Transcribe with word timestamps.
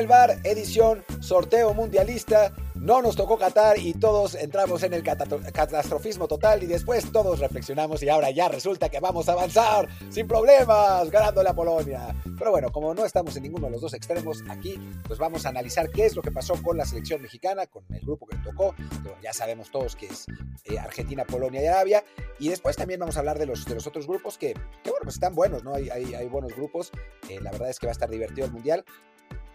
del 0.00 0.08
Bar, 0.08 0.38
edición 0.44 1.04
sorteo 1.20 1.74
mundialista. 1.74 2.54
No 2.74 3.02
nos 3.02 3.16
tocó 3.16 3.36
Qatar 3.36 3.78
y 3.78 3.92
todos 3.92 4.34
entramos 4.34 4.82
en 4.82 4.94
el 4.94 5.02
catastrofismo 5.02 6.26
total 6.26 6.62
y 6.62 6.66
después 6.66 7.12
todos 7.12 7.38
reflexionamos 7.38 8.02
y 8.02 8.08
ahora 8.08 8.30
ya 8.30 8.48
resulta 8.48 8.88
que 8.88 8.98
vamos 8.98 9.28
a 9.28 9.32
avanzar 9.32 9.90
sin 10.08 10.26
problemas 10.26 11.10
ganándole 11.10 11.50
a 11.50 11.52
Polonia. 11.52 12.14
Pero 12.38 12.50
bueno, 12.50 12.72
como 12.72 12.94
no 12.94 13.04
estamos 13.04 13.36
en 13.36 13.42
ninguno 13.42 13.66
de 13.66 13.72
los 13.72 13.82
dos 13.82 13.92
extremos 13.92 14.42
aquí, 14.48 14.80
pues 15.06 15.18
vamos 15.18 15.44
a 15.44 15.50
analizar 15.50 15.90
qué 15.90 16.06
es 16.06 16.16
lo 16.16 16.22
que 16.22 16.32
pasó 16.32 16.54
con 16.62 16.78
la 16.78 16.86
selección 16.86 17.20
mexicana, 17.20 17.66
con 17.66 17.84
el 17.90 18.00
grupo 18.00 18.26
que 18.26 18.36
tocó. 18.38 18.74
Ya 19.22 19.34
sabemos 19.34 19.70
todos 19.70 19.96
que 19.96 20.06
es 20.06 20.24
eh, 20.64 20.78
Argentina, 20.78 21.26
Polonia 21.26 21.62
y 21.62 21.66
Arabia. 21.66 22.04
Y 22.38 22.48
después 22.48 22.76
también 22.76 23.00
vamos 23.00 23.16
a 23.16 23.18
hablar 23.18 23.38
de 23.38 23.44
los, 23.44 23.66
de 23.66 23.74
los 23.74 23.86
otros 23.86 24.06
grupos 24.06 24.38
que, 24.38 24.54
que 24.54 24.90
bueno, 24.90 25.02
pues 25.02 25.16
están 25.16 25.34
buenos, 25.34 25.62
¿no? 25.62 25.74
Hay, 25.74 25.90
hay, 25.90 26.14
hay 26.14 26.28
buenos 26.28 26.56
grupos. 26.56 26.90
Eh, 27.28 27.38
la 27.42 27.50
verdad 27.50 27.68
es 27.68 27.78
que 27.78 27.86
va 27.86 27.90
a 27.90 27.92
estar 27.92 28.08
divertido 28.08 28.46
el 28.46 28.52
Mundial 28.52 28.86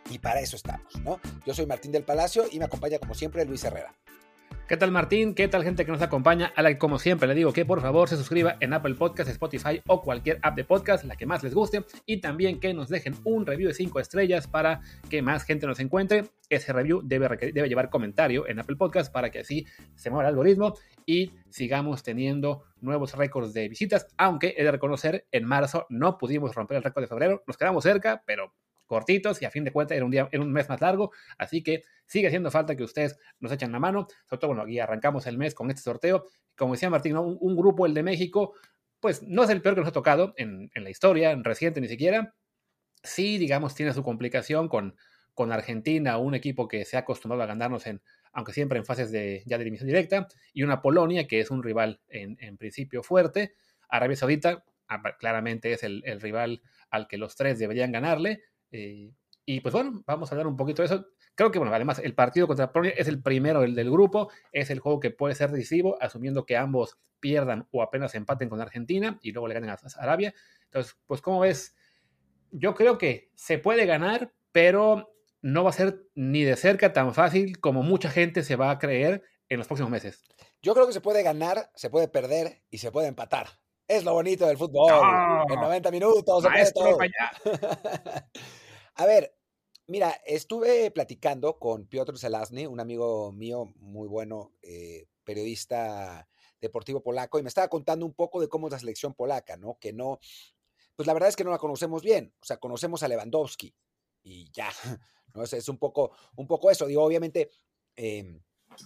y 0.09 0.19
para 0.19 0.39
eso 0.39 0.55
estamos, 0.55 0.95
¿no? 1.03 1.19
Yo 1.45 1.53
soy 1.53 1.65
Martín 1.65 1.91
del 1.91 2.03
Palacio 2.03 2.45
y 2.51 2.59
me 2.59 2.65
acompaña 2.65 2.99
como 2.99 3.13
siempre 3.13 3.45
Luis 3.45 3.63
Herrera. 3.63 3.95
¿Qué 4.67 4.77
tal 4.77 4.89
Martín? 4.89 5.35
¿Qué 5.35 5.47
tal 5.47 5.63
gente 5.63 5.85
que 5.85 5.91
nos 5.91 6.01
acompaña? 6.01 6.51
A 6.55 6.63
la 6.63 6.69
que 6.69 6.79
como 6.79 6.97
siempre 6.97 7.27
le 7.27 7.35
digo 7.35 7.53
que 7.53 7.65
por 7.65 7.81
favor 7.81 8.09
se 8.09 8.17
suscriba 8.17 8.57
en 8.61 8.73
Apple 8.73 8.95
Podcast, 8.95 9.29
Spotify 9.29 9.79
o 9.85 10.01
cualquier 10.01 10.39
app 10.41 10.55
de 10.55 10.63
podcast, 10.63 11.03
la 11.03 11.15
que 11.15 11.27
más 11.27 11.43
les 11.43 11.53
guste, 11.53 11.85
y 12.07 12.17
también 12.17 12.59
que 12.59 12.73
nos 12.73 12.89
dejen 12.89 13.13
un 13.25 13.45
review 13.45 13.67
de 13.67 13.75
5 13.75 13.99
estrellas 13.99 14.47
para 14.47 14.81
que 15.07 15.21
más 15.21 15.43
gente 15.43 15.67
nos 15.67 15.79
encuentre. 15.79 16.25
Ese 16.49 16.73
review 16.73 17.01
debe, 17.03 17.27
debe 17.53 17.69
llevar 17.69 17.91
comentario 17.91 18.47
en 18.47 18.59
Apple 18.59 18.75
Podcast 18.75 19.13
para 19.13 19.29
que 19.29 19.39
así 19.39 19.67
se 19.93 20.09
mueva 20.09 20.23
el 20.23 20.29
algoritmo 20.29 20.73
y 21.05 21.33
sigamos 21.51 22.01
teniendo 22.01 22.63
nuevos 22.81 23.13
récords 23.15 23.53
de 23.53 23.69
visitas, 23.69 24.07
aunque 24.17 24.55
he 24.57 24.63
de 24.63 24.71
reconocer, 24.71 25.27
en 25.31 25.45
marzo 25.45 25.85
no 25.89 26.17
pudimos 26.17 26.55
romper 26.55 26.77
el 26.77 26.83
récord 26.83 27.03
de 27.03 27.07
febrero, 27.07 27.43
nos 27.45 27.55
quedamos 27.55 27.83
cerca, 27.83 28.23
pero 28.25 28.51
cortitos 28.85 29.41
y 29.41 29.45
a 29.45 29.51
fin 29.51 29.63
de 29.63 29.71
cuentas 29.71 29.95
era 29.95 30.05
un, 30.05 30.11
día, 30.11 30.29
era 30.31 30.43
un 30.43 30.51
mes 30.51 30.69
más 30.69 30.81
largo, 30.81 31.11
así 31.37 31.63
que 31.63 31.83
sigue 32.05 32.27
haciendo 32.27 32.51
falta 32.51 32.75
que 32.75 32.83
ustedes 32.83 33.17
nos 33.39 33.51
echen 33.51 33.71
la 33.71 33.79
mano, 33.79 34.07
sobre 34.29 34.39
todo, 34.39 34.47
bueno, 34.49 34.63
aquí 34.63 34.79
arrancamos 34.79 35.27
el 35.27 35.37
mes 35.37 35.53
con 35.53 35.69
este 35.69 35.81
sorteo, 35.81 36.25
como 36.55 36.73
decía 36.73 36.89
Martín, 36.89 37.17
un, 37.17 37.55
grupo, 37.55 37.85
el 37.85 37.93
de 37.93 38.03
México, 38.03 38.53
pues 38.99 39.23
no 39.23 39.43
es 39.43 39.49
el 39.49 39.61
peor 39.61 39.75
que 39.75 39.81
nos 39.81 39.89
ha 39.89 39.93
tocado 39.93 40.33
en, 40.37 40.71
la 40.75 40.89
historia, 40.89 41.31
en 41.31 41.43
reciente 41.43 41.81
ni 41.81 41.87
siquiera, 41.87 42.35
sí, 43.03 43.37
digamos, 43.37 43.75
tiene 43.75 43.93
su 43.93 44.03
complicación 44.03 44.67
con, 44.69 44.95
con 45.33 45.51
Argentina, 45.51 46.17
un 46.17 46.35
equipo 46.35 46.67
que 46.67 46.85
se 46.85 46.97
ha 46.97 47.01
acostumbrado 47.01 47.43
a 47.43 47.47
ganarnos 47.47 47.85
en, 47.87 48.01
aunque 48.31 48.53
siempre 48.53 48.79
en 48.79 48.85
fases 48.85 49.11
de 49.11 49.43
ya 49.45 49.57
de 49.57 49.63
eliminación 49.63 49.87
directa, 49.87 50.27
y 50.53 50.63
una 50.63 50.81
Polonia 50.81 51.27
que 51.27 51.39
es 51.39 51.51
un 51.51 51.63
rival 51.63 52.01
en, 52.07 52.37
en 52.39 52.57
principio 52.57 53.03
fuerte, 53.03 53.53
Arabia 53.89 54.15
Saudita 54.15 54.63
ah, 54.87 55.01
claramente 55.19 55.73
es 55.73 55.83
el, 55.83 56.01
el 56.05 56.21
rival 56.21 56.61
al 56.89 57.07
que 57.07 57.17
los 57.17 57.35
tres 57.35 57.59
deberían 57.59 57.91
ganarle, 57.91 58.43
eh, 58.75 59.13
y 59.45 59.59
pues 59.59 59.73
bueno, 59.73 60.03
vamos 60.05 60.31
a 60.31 60.35
hablar 60.35 60.47
un 60.47 60.57
poquito 60.57 60.81
de 60.81 60.87
eso. 60.87 61.05
Creo 61.35 61.51
que, 61.51 61.59
bueno, 61.59 61.73
además 61.73 61.99
el 61.99 62.15
partido 62.15 62.47
contra 62.47 62.71
Polonia 62.71 62.95
es 62.97 63.07
el 63.07 63.21
primero 63.21 63.61
del, 63.61 63.75
del 63.75 63.91
grupo, 63.91 64.29
es 64.51 64.69
el 64.69 64.79
juego 64.79 64.99
que 64.99 65.11
puede 65.11 65.35
ser 65.35 65.51
decisivo, 65.51 65.97
asumiendo 66.01 66.45
que 66.45 66.57
ambos 66.57 66.97
pierdan 67.19 67.67
o 67.71 67.81
apenas 67.81 68.15
empaten 68.15 68.49
con 68.49 68.61
Argentina 68.61 69.19
y 69.21 69.31
luego 69.31 69.47
le 69.47 69.53
ganen 69.53 69.69
a 69.69 69.77
Arabia. 69.97 70.33
Entonces, 70.65 70.97
pues 71.05 71.21
como 71.21 71.41
ves, 71.41 71.75
yo 72.51 72.73
creo 72.73 72.97
que 72.97 73.29
se 73.35 73.59
puede 73.59 73.85
ganar, 73.85 74.33
pero 74.51 75.13
no 75.41 75.63
va 75.63 75.69
a 75.69 75.73
ser 75.73 76.07
ni 76.15 76.43
de 76.43 76.55
cerca 76.55 76.93
tan 76.93 77.13
fácil 77.13 77.59
como 77.59 77.83
mucha 77.83 78.09
gente 78.09 78.43
se 78.43 78.55
va 78.55 78.71
a 78.71 78.79
creer 78.79 79.23
en 79.49 79.59
los 79.59 79.67
próximos 79.67 79.91
meses. 79.91 80.23
Yo 80.61 80.73
creo 80.73 80.87
que 80.87 80.93
se 80.93 81.01
puede 81.01 81.21
ganar, 81.21 81.69
se 81.75 81.89
puede 81.89 82.07
perder 82.07 82.63
y 82.71 82.79
se 82.79 82.91
puede 82.91 83.07
empatar. 83.07 83.47
Es 83.87 84.03
lo 84.03 84.13
bonito 84.13 84.47
del 84.47 84.57
fútbol. 84.57 84.91
En 85.47 85.59
90 85.59 85.91
minutos. 85.91 86.43
A 88.97 89.05
ver, 89.05 89.35
mira, 89.87 90.21
estuve 90.25 90.89
platicando 90.89 91.59
con 91.59 91.85
Piotr 91.85 92.17
Zelazny, 92.17 92.65
un 92.65 92.79
amigo 92.79 93.33
mío 93.33 93.73
muy 93.75 94.07
bueno, 94.07 94.53
eh, 94.61 95.07
periodista 95.25 96.29
deportivo 96.61 97.03
polaco, 97.03 97.37
y 97.37 97.43
me 97.43 97.49
estaba 97.49 97.67
contando 97.67 98.05
un 98.05 98.13
poco 98.13 98.39
de 98.39 98.47
cómo 98.47 98.67
es 98.67 98.71
la 98.71 98.79
selección 98.79 99.13
polaca, 99.13 99.57
¿no? 99.57 99.77
Que 99.79 99.91
no, 99.91 100.19
pues 100.95 101.07
la 101.07 101.13
verdad 101.13 101.27
es 101.27 101.35
que 101.35 101.43
no 101.43 101.51
la 101.51 101.57
conocemos 101.57 102.03
bien. 102.03 102.33
O 102.41 102.45
sea, 102.45 102.55
conocemos 102.57 103.03
a 103.03 103.09
Lewandowski 103.09 103.75
y 104.23 104.49
ya, 104.53 104.71
¿no? 105.33 105.43
Es, 105.43 105.51
es 105.51 105.67
un, 105.67 105.77
poco, 105.77 106.11
un 106.37 106.47
poco 106.47 106.71
eso. 106.71 106.87
Digo, 106.87 107.03
obviamente. 107.03 107.49
Eh, 107.97 108.39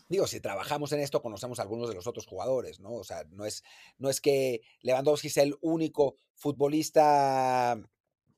digo, 0.07 0.27
si 0.27 0.39
trabajamos 0.39 0.91
en 0.91 1.01
esto, 1.01 1.21
conocemos 1.21 1.59
a 1.59 1.63
algunos 1.63 1.87
de 1.87 1.95
los 1.95 2.07
otros 2.07 2.25
jugadores, 2.25 2.79
¿no? 2.79 2.93
O 2.93 3.03
sea, 3.03 3.23
no 3.29 3.45
es, 3.45 3.63
no 3.97 4.09
es 4.09 4.21
que 4.21 4.61
Lewandowski 4.81 5.29
sea 5.29 5.43
el 5.43 5.55
único 5.61 6.15
futbolista 6.33 7.79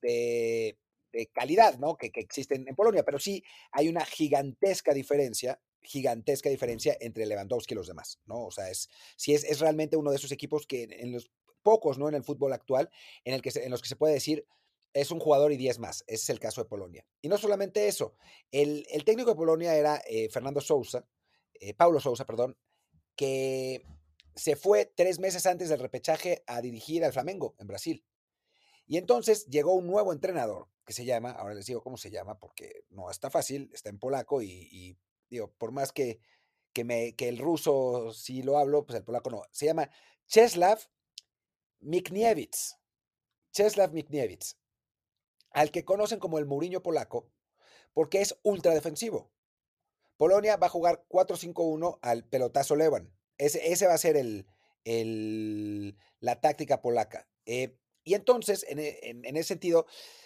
de, 0.01 0.77
calidad, 1.33 1.77
¿no? 1.77 1.95
Que, 1.97 2.11
que 2.11 2.21
existe 2.21 2.55
en, 2.55 2.75
Polonia, 2.75 3.03
pero 3.03 3.19
sí 3.19 3.43
hay 3.71 3.87
una 3.87 4.05
gigantesca 4.05 4.93
diferencia, 4.93 5.59
gigantesca 5.81 6.49
diferencia 6.49 6.95
entre 6.99 7.25
Lewandowski 7.25 7.73
y 7.73 7.75
los 7.75 7.87
demás, 7.87 8.19
¿no? 8.25 8.45
O 8.45 8.51
sea, 8.51 8.69
es, 8.69 8.89
sí 9.15 9.33
es, 9.33 9.43
es 9.43 9.59
realmente 9.59 9.97
uno 9.97 10.11
de 10.11 10.17
esos 10.17 10.31
equipos 10.31 10.65
que 10.65 10.83
en, 10.89 11.11
los 11.11 11.31
pocos, 11.63 11.97
¿no? 11.97 12.09
En 12.09 12.15
el 12.15 12.23
fútbol 12.23 12.53
actual, 12.53 12.89
en, 13.23 13.33
el 13.33 13.41
que 13.41 13.51
en 13.55 13.71
los 13.71 13.81
que 13.81 13.89
se 13.89 13.95
puede 13.95 14.13
decir, 14.13 14.45
es 14.93 15.11
un 15.11 15.19
jugador 15.19 15.51
y 15.51 15.57
10 15.57 15.79
más. 15.79 16.03
Ese 16.07 16.23
es 16.23 16.29
el 16.29 16.39
caso 16.39 16.61
de 16.61 16.69
Polonia. 16.69 17.05
Y 17.21 17.29
no 17.29 17.37
solamente 17.37 17.87
eso, 17.87 18.15
el, 18.51 18.85
el 18.89 19.05
técnico 19.05 19.29
de 19.31 19.35
Polonia 19.35 19.75
era 19.75 20.01
eh, 20.07 20.29
Fernando 20.29 20.61
Sousa, 20.61 21.05
eh, 21.53 21.73
Paulo 21.73 21.99
Sousa, 21.99 22.25
perdón, 22.25 22.57
que 23.15 23.83
se 24.35 24.55
fue 24.55 24.85
tres 24.85 25.19
meses 25.19 25.45
antes 25.45 25.69
del 25.69 25.79
repechaje 25.79 26.43
a 26.47 26.61
dirigir 26.61 27.03
al 27.03 27.13
Flamengo 27.13 27.55
en 27.59 27.67
Brasil. 27.67 28.05
Y 28.91 28.97
entonces 28.97 29.45
llegó 29.45 29.73
un 29.73 29.87
nuevo 29.87 30.11
entrenador 30.11 30.67
que 30.85 30.91
se 30.91 31.05
llama, 31.05 31.31
ahora 31.31 31.53
les 31.53 31.65
digo 31.65 31.81
cómo 31.81 31.95
se 31.95 32.11
llama 32.11 32.37
porque 32.37 32.83
no 32.89 33.09
está 33.09 33.29
fácil, 33.29 33.71
está 33.73 33.89
en 33.89 33.97
polaco 33.97 34.41
y, 34.41 34.99
digo, 35.29 35.49
por 35.57 35.71
más 35.71 35.93
que, 35.93 36.19
que, 36.73 37.15
el 37.17 37.37
ruso 37.37 38.13
sí 38.13 38.43
lo 38.43 38.57
hablo, 38.57 38.85
pues 38.85 38.97
el 38.97 39.05
polaco 39.05 39.29
no. 39.29 39.43
Se 39.53 39.65
llama 39.65 39.89
Czeslaw 40.27 40.77
Mikniewicz. 41.79 42.75
Czeslaw 43.53 43.93
Mikniewicz, 43.93 44.57
al 45.51 45.71
que 45.71 45.85
conocen 45.85 46.19
como 46.19 46.37
el 46.37 46.45
Mourinho 46.45 46.83
polaco, 46.83 47.31
porque 47.93 48.19
es 48.19 48.37
ultra 48.43 48.73
defensivo. 48.73 49.31
Polonia 50.17 50.57
va 50.57 50.67
a 50.67 50.69
jugar 50.69 51.05
4-5-1 51.07 51.97
al 52.01 52.25
pelotazo 52.25 52.75
Levan. 52.75 53.09
Ese, 53.37 53.71
ese 53.71 53.87
va 53.87 53.93
a 53.93 53.97
ser 53.97 54.17
el, 54.17 55.97
la 56.19 56.41
táctica 56.41 56.81
polaca. 56.81 57.29
Eh, 57.45 57.77
y 58.03 58.13
entonces, 58.13 58.63
e, 58.67 58.99
en, 59.03 59.35
ese 59.37 59.49
sentido, 59.49 59.85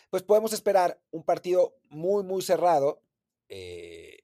pues 0.10 0.24
podemos 0.24 0.54
esperar 0.54 1.02
un 1.12 1.24
partido 1.24 1.76
muy, 1.90 2.24
muy 2.24 2.42
cerrado 2.42 3.02
eh, 3.50 4.20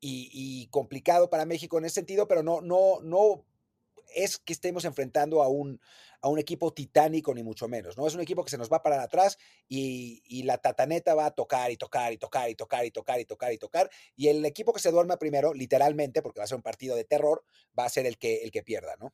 y, 0.00 0.30
y, 0.32 0.68
complicado 0.68 1.30
para 1.30 1.46
México 1.46 1.78
en 1.78 1.84
ese 1.84 1.96
sentido, 1.96 2.28
pero 2.28 2.42
no, 2.42 2.60
no, 2.60 3.00
no 3.02 3.44
es 4.14 4.38
que 4.38 4.52
estemos 4.52 4.84
enfrentando 4.84 5.42
a 5.42 5.48
un, 5.48 5.80
a 6.20 6.28
un 6.28 6.38
equipo 6.38 6.72
titánico, 6.72 7.34
ni 7.34 7.42
mucho 7.42 7.68
menos, 7.68 7.96
¿no? 7.96 8.06
Es 8.06 8.14
un 8.14 8.20
equipo 8.20 8.44
que 8.44 8.50
se 8.50 8.58
nos 8.58 8.70
va 8.70 8.82
para 8.82 9.02
atrás 9.02 9.38
y, 9.68 10.42
la 10.42 10.58
tataneta 10.58 11.14
va 11.14 11.26
a 11.26 11.30
tocar 11.32 11.70
y 11.70 11.76
tocar 11.76 12.12
y 12.12 12.16
tocar 12.16 12.48
y 12.48 12.54
tocar 12.54 12.86
y 12.86 12.90
tocar 12.90 13.20
y 13.20 13.24
tocar 13.24 13.52
y 13.52 13.58
tocar. 13.58 13.90
Y 14.16 14.28
el 14.28 14.44
equipo 14.46 14.72
que 14.72 14.80
se 14.80 14.90
duerma 14.90 15.18
primero, 15.18 15.52
literalmente, 15.52 16.22
porque 16.22 16.40
va 16.40 16.44
a 16.44 16.48
ser 16.48 16.56
un 16.56 16.62
partido 16.62 16.96
de 16.96 17.04
terror, 17.04 17.44
va 17.78 17.84
a 17.84 17.90
ser 17.90 18.06
el 18.06 18.18
que, 18.18 18.38
el 18.44 18.50
que 18.50 18.62
pierda, 18.62 18.96
¿no? 18.96 19.12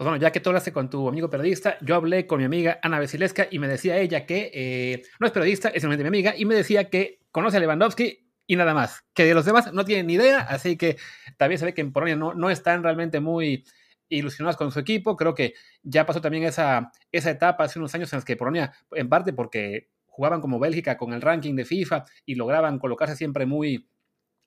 Pues 0.00 0.08
bueno, 0.08 0.22
ya 0.22 0.32
que 0.32 0.40
tú 0.40 0.48
hablaste 0.48 0.72
con 0.72 0.88
tu 0.88 1.06
amigo 1.10 1.28
periodista, 1.28 1.76
yo 1.82 1.94
hablé 1.94 2.26
con 2.26 2.38
mi 2.38 2.44
amiga 2.44 2.80
Ana 2.82 2.98
Basileska 2.98 3.48
y 3.50 3.58
me 3.58 3.68
decía 3.68 3.98
ella 3.98 4.24
que 4.24 4.50
eh, 4.54 5.02
no 5.18 5.26
es 5.26 5.30
periodista, 5.34 5.68
es 5.68 5.82
simplemente 5.82 6.04
mi 6.04 6.08
amiga, 6.08 6.34
y 6.34 6.46
me 6.46 6.54
decía 6.54 6.88
que 6.88 7.20
conoce 7.30 7.58
a 7.58 7.60
Lewandowski 7.60 8.26
y 8.46 8.56
nada 8.56 8.72
más, 8.72 9.04
que 9.12 9.26
de 9.26 9.34
los 9.34 9.44
demás 9.44 9.74
no 9.74 9.84
tienen 9.84 10.06
ni 10.06 10.14
idea, 10.14 10.38
así 10.40 10.78
que 10.78 10.96
también 11.36 11.58
se 11.58 11.66
ve 11.66 11.74
que 11.74 11.82
en 11.82 11.92
Polonia 11.92 12.16
no, 12.16 12.32
no 12.32 12.48
están 12.48 12.82
realmente 12.82 13.20
muy 13.20 13.62
ilusionados 14.08 14.56
con 14.56 14.72
su 14.72 14.78
equipo. 14.78 15.16
Creo 15.16 15.34
que 15.34 15.52
ya 15.82 16.06
pasó 16.06 16.22
también 16.22 16.44
esa, 16.44 16.90
esa 17.12 17.30
etapa 17.30 17.64
hace 17.64 17.78
unos 17.78 17.94
años 17.94 18.10
en 18.14 18.16
las 18.16 18.24
que 18.24 18.36
Polonia, 18.36 18.72
en 18.92 19.10
parte 19.10 19.34
porque 19.34 19.90
jugaban 20.06 20.40
como 20.40 20.58
Bélgica 20.58 20.96
con 20.96 21.12
el 21.12 21.20
ranking 21.20 21.54
de 21.54 21.66
FIFA 21.66 22.06
y 22.24 22.36
lograban 22.36 22.78
colocarse 22.78 23.16
siempre 23.16 23.44
muy, 23.44 23.86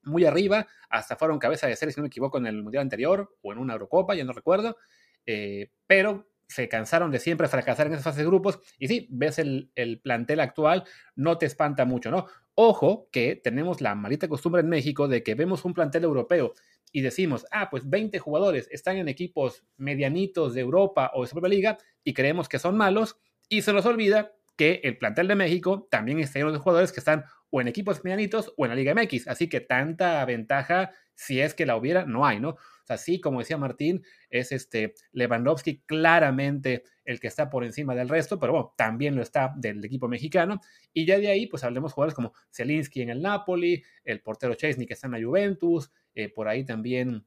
muy 0.01 0.25
arriba, 0.25 0.65
hasta 0.89 1.15
fueron 1.15 1.37
cabeza 1.37 1.67
de 1.67 1.75
serie, 1.75 1.93
si 1.93 1.99
no 1.99 2.05
me 2.05 2.07
equivoco, 2.07 2.39
en 2.39 2.47
el 2.47 2.63
Mundial 2.63 2.81
anterior 2.81 3.37
o 3.43 3.53
en 3.53 3.59
una 3.59 3.73
Eurocopa, 3.73 4.15
ya 4.15 4.23
no 4.23 4.33
recuerdo, 4.33 4.77
eh, 5.25 5.71
pero 5.87 6.27
se 6.47 6.69
cansaron 6.69 7.11
de 7.11 7.19
siempre 7.19 7.47
fracasar 7.47 7.87
en 7.87 7.93
esas 7.93 8.03
fases 8.03 8.19
de 8.19 8.25
grupos 8.25 8.59
y 8.77 8.87
sí, 8.87 9.07
ves 9.09 9.39
el, 9.39 9.71
el, 9.75 9.99
plantel 9.99 10.39
actual, 10.39 10.83
no 11.15 11.37
te 11.37 11.45
espanta 11.45 11.85
mucho, 11.85 12.11
¿no? 12.11 12.27
Ojo 12.55 13.09
que 13.11 13.35
tenemos 13.35 13.81
la 13.81 13.95
malita 13.95 14.27
costumbre 14.27 14.61
en 14.61 14.69
México 14.69 15.07
de 15.07 15.23
que 15.23 15.33
vemos 15.33 15.65
un 15.65 15.73
plantel 15.73 16.03
europeo 16.03 16.53
y 16.91 17.01
decimos, 17.01 17.45
ah, 17.51 17.69
pues 17.71 17.89
20 17.89 18.19
jugadores 18.19 18.69
están 18.71 18.97
en 18.97 19.09
equipos 19.09 19.63
medianitos 19.77 20.53
de 20.53 20.61
Europa 20.61 21.11
o 21.15 21.23
de 21.23 21.27
su 21.27 21.39
liga 21.41 21.77
y 22.03 22.13
creemos 22.13 22.47
que 22.47 22.59
son 22.59 22.77
malos 22.77 23.17
y 23.49 23.63
se 23.63 23.73
nos 23.73 23.85
olvida 23.85 24.33
que 24.55 24.79
el 24.83 24.97
plantel 24.99 25.27
de 25.27 25.35
México 25.35 25.87
también 25.89 26.19
está 26.19 26.39
lleno 26.39 26.51
de 26.51 26.59
jugadores 26.59 26.91
que 26.91 26.99
están 26.99 27.25
o 27.55 27.61
en 27.61 27.67
equipos 27.67 28.03
medianitos 28.03 28.51
o 28.57 28.65
en 28.65 28.69
la 28.69 28.75
Liga 28.75 28.95
MX. 28.95 29.27
Así 29.27 29.47
que 29.47 29.61
tanta 29.61 30.25
ventaja, 30.25 30.89
si 31.13 31.39
es 31.39 31.53
que 31.53 31.67
la 31.67 31.75
hubiera, 31.75 32.03
no 32.03 32.25
hay, 32.25 32.39
¿no? 32.39 32.49
O 32.49 32.85
sea, 32.85 32.97
sí, 32.97 33.21
como 33.21 33.39
decía 33.39 33.59
Martín, 33.59 34.03
es 34.31 34.51
este 34.51 34.95
Lewandowski 35.11 35.83
claramente 35.85 36.83
el 37.05 37.19
que 37.19 37.27
está 37.27 37.51
por 37.51 37.63
encima 37.63 37.93
del 37.93 38.09
resto, 38.09 38.39
pero 38.39 38.53
bueno, 38.53 38.73
también 38.75 39.15
lo 39.15 39.21
está 39.21 39.53
del 39.55 39.85
equipo 39.85 40.07
mexicano. 40.07 40.61
Y 40.93 41.05
ya 41.05 41.19
de 41.19 41.27
ahí, 41.27 41.45
pues 41.45 41.63
hablemos 41.63 41.93
jugadores 41.93 42.15
como 42.15 42.33
Zielinski 42.51 43.03
en 43.03 43.11
el 43.11 43.21
Napoli, 43.21 43.83
el 44.03 44.21
portero 44.21 44.55
Chesney 44.55 44.87
que 44.87 44.95
está 44.95 45.05
en 45.05 45.13
la 45.13 45.23
Juventus, 45.23 45.91
eh, 46.15 46.29
por 46.29 46.47
ahí 46.47 46.65
también 46.65 47.23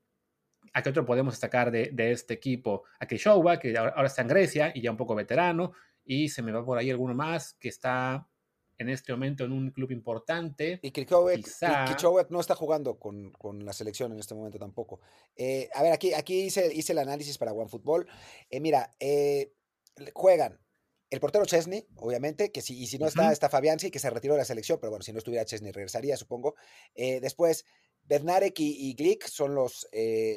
¿A 0.73 0.83
qué 0.83 0.91
otro 0.91 1.07
podemos 1.07 1.35
destacar 1.35 1.71
de, 1.71 1.93
este 2.11 2.35
equipo? 2.35 2.83
A 2.99 3.07
Keishova, 3.07 3.59
que 3.59 3.79
ahora 3.79 4.09
está 4.09 4.23
en 4.23 4.29
Grecia 4.29 4.73
y 4.75 4.83
ya 4.83 4.91
un 4.91 4.97
poco 4.97 5.15
veterano. 5.15 5.73
Y 6.05 6.29
se 6.29 6.43
me 6.43 6.51
va 6.53 6.65
por 6.65 6.77
ahí 6.77 6.91
alguno 6.91 7.15
más 7.15 7.55
que 7.55 7.69
está 7.69 8.29
en 8.79 8.89
este 8.89 9.13
momento 9.13 9.45
en 9.45 9.53
un 9.53 9.71
club 9.71 9.91
importante. 9.91 10.79
Y 10.83 10.91
Kichowek 11.87 12.31
no 12.31 12.41
está 12.41 12.55
jugando 12.55 12.99
con, 12.99 13.33
la 13.65 13.73
selección 13.73 14.13
en 14.13 14.19
este 14.19 14.35
momento 14.35 14.59
tampoco. 14.59 15.01
Eh, 15.35 15.69
a 15.75 15.83
ver, 15.83 15.93
aquí, 15.93 16.13
aquí 16.13 16.43
hice, 16.43 16.73
hice 16.73 16.93
el 16.93 16.99
análisis 16.99 17.39
para 17.39 17.53
OneFootball. 17.53 18.07
Eh, 18.51 18.61
mira, 18.61 18.95
eh, 19.01 19.53
juegan 20.13 20.61
el 21.09 21.21
portero 21.21 21.47
Chesney, 21.47 21.87
obviamente, 21.97 22.51
que 22.51 22.61
si, 22.61 22.79
y 22.79 22.87
si 22.87 22.99
no 22.99 23.07
está, 23.07 23.33
está 23.33 23.49
Fabianski, 23.49 23.91
que 23.91 23.99
se 23.99 24.11
retiró 24.11 24.35
de 24.35 24.41
la 24.41 24.45
selección, 24.45 24.79
pero 24.81 24.91
bueno, 24.91 25.05
si 25.05 25.13
no 25.13 25.19
estuviera 25.19 25.45
Chesney 25.45 25.73
regresaría, 25.73 26.17
supongo. 26.17 26.57
después, 26.95 27.65
Bernarek 28.03 28.59
y, 28.59 28.95
Glick 28.95 29.27
son 29.27 29.55
los, 29.55 29.89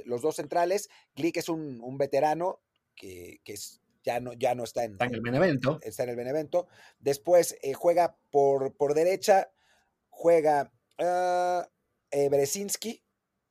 los 0.06 0.21
dos 0.21 0.36
centrales. 0.36 0.89
Glick 1.15 1.38
es 1.38 1.50
un, 1.50 1.97
veterano 1.97 2.62
que, 2.95 3.41
que 3.44 3.53
es 3.53 3.81
ya 4.10 4.20
no, 4.20 4.34
ya 4.34 4.56
no 4.56 4.64
está 4.64 4.84
en, 4.86 4.94
está 4.94 5.06
en 5.06 5.14
el 5.14 5.22
Benevento. 5.22 5.80
Está 5.84 6.04
en 6.04 6.10
el 6.10 6.16
Benevento. 6.16 6.68
Después 6.98 7.56
eh, 7.62 7.74
juega 7.74 8.18
por, 8.32 8.76
por 8.76 8.96
derecha, 8.96 9.52
juega 10.10 10.72
uh, 10.98 11.62
Berezinski 12.12 13.04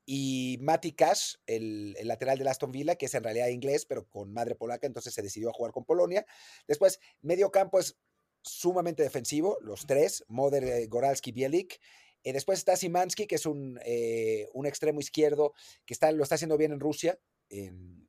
y 0.04 0.58
Mati 0.60 0.92
Cash, 0.92 1.36
el, 1.46 1.94
lateral 2.02 2.38
de 2.38 2.48
Aston 2.48 2.72
Villa, 2.72 2.96
que 2.96 3.06
es 3.06 3.14
en 3.14 3.22
realidad 3.22 3.48
inglés, 3.48 3.86
pero 3.86 4.08
con 4.08 4.32
madre 4.32 4.56
polaca, 4.56 4.86
entonces 4.86 5.14
se 5.14 5.22
decidió 5.22 5.50
a 5.50 5.52
jugar 5.52 5.70
con 5.70 5.84
Polonia. 5.84 6.26
Después, 6.66 6.98
medio 7.20 7.52
campo 7.52 7.78
es 7.78 7.96
sumamente 8.42 9.04
defensivo, 9.04 9.58
los 9.60 9.86
tres, 9.86 10.24
Moder, 10.26 10.64
eh, 10.64 10.86
Goralski, 10.86 11.30
Bielik. 11.30 11.80
después 12.24 12.58
está 12.58 12.74
Simansky, 12.74 13.26
que 13.26 13.36
es 13.36 13.46
un, 13.46 13.78
un 14.54 14.66
extremo 14.66 14.98
izquierdo 14.98 15.52
que 15.84 15.94
está, 15.94 16.10
lo 16.10 16.22
está 16.24 16.34
haciendo 16.34 16.56
bien 16.56 16.72
en 16.72 16.80
Rusia, 16.80 17.20
en, 17.48 18.07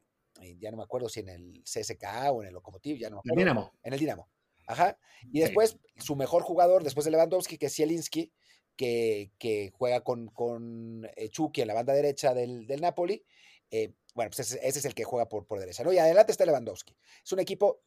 ya 0.57 0.71
no 0.71 0.77
me 0.77 0.83
acuerdo 0.83 1.09
si 1.09 1.19
en 1.19 1.29
el 1.29 1.63
CSK 1.63 2.31
o 2.31 2.41
en 2.41 2.47
el 2.47 2.53
Lokomotiv, 2.53 2.97
ya 2.97 3.09
no 3.09 3.17
me 3.17 3.19
acuerdo. 3.19 3.33
En 3.33 3.39
el 3.39 3.45
Dinamo. 3.45 3.73
En 3.83 3.93
el 3.93 3.99
Dinamo. 3.99 4.29
Ajá. 4.67 4.97
Y 5.31 5.39
después, 5.39 5.77
su 5.97 6.15
mejor 6.15 6.43
jugador, 6.43 6.83
después 6.83 7.03
de 7.05 7.11
Lewandowski, 7.11 7.57
que 7.57 7.65
es 7.67 7.75
Zielinski, 7.75 8.31
que, 8.75 9.31
que 9.37 9.71
juega 9.73 10.01
con, 10.01 10.27
con 10.27 11.09
eh, 11.15 11.29
Chucky 11.29 11.61
en 11.61 11.67
la 11.67 11.73
banda 11.73 11.93
derecha 11.93 12.33
del, 12.33 12.65
del 12.67 12.79
Napoli. 12.79 13.25
Eh, 13.71 13.93
bueno, 14.13 14.31
pues 14.33 14.51
ese, 14.51 14.67
es 14.67 14.85
el 14.85 14.93
que 14.93 15.03
juega 15.03 15.27
por, 15.27 15.45
por 15.45 15.59
derecha, 15.59 15.83
¿no? 15.83 15.91
Y 15.91 15.97
adelante 15.97 16.31
está 16.31 16.45
Lewandowski. 16.45 16.95
Es 17.23 17.31
un 17.31 17.39
equipo 17.39 17.81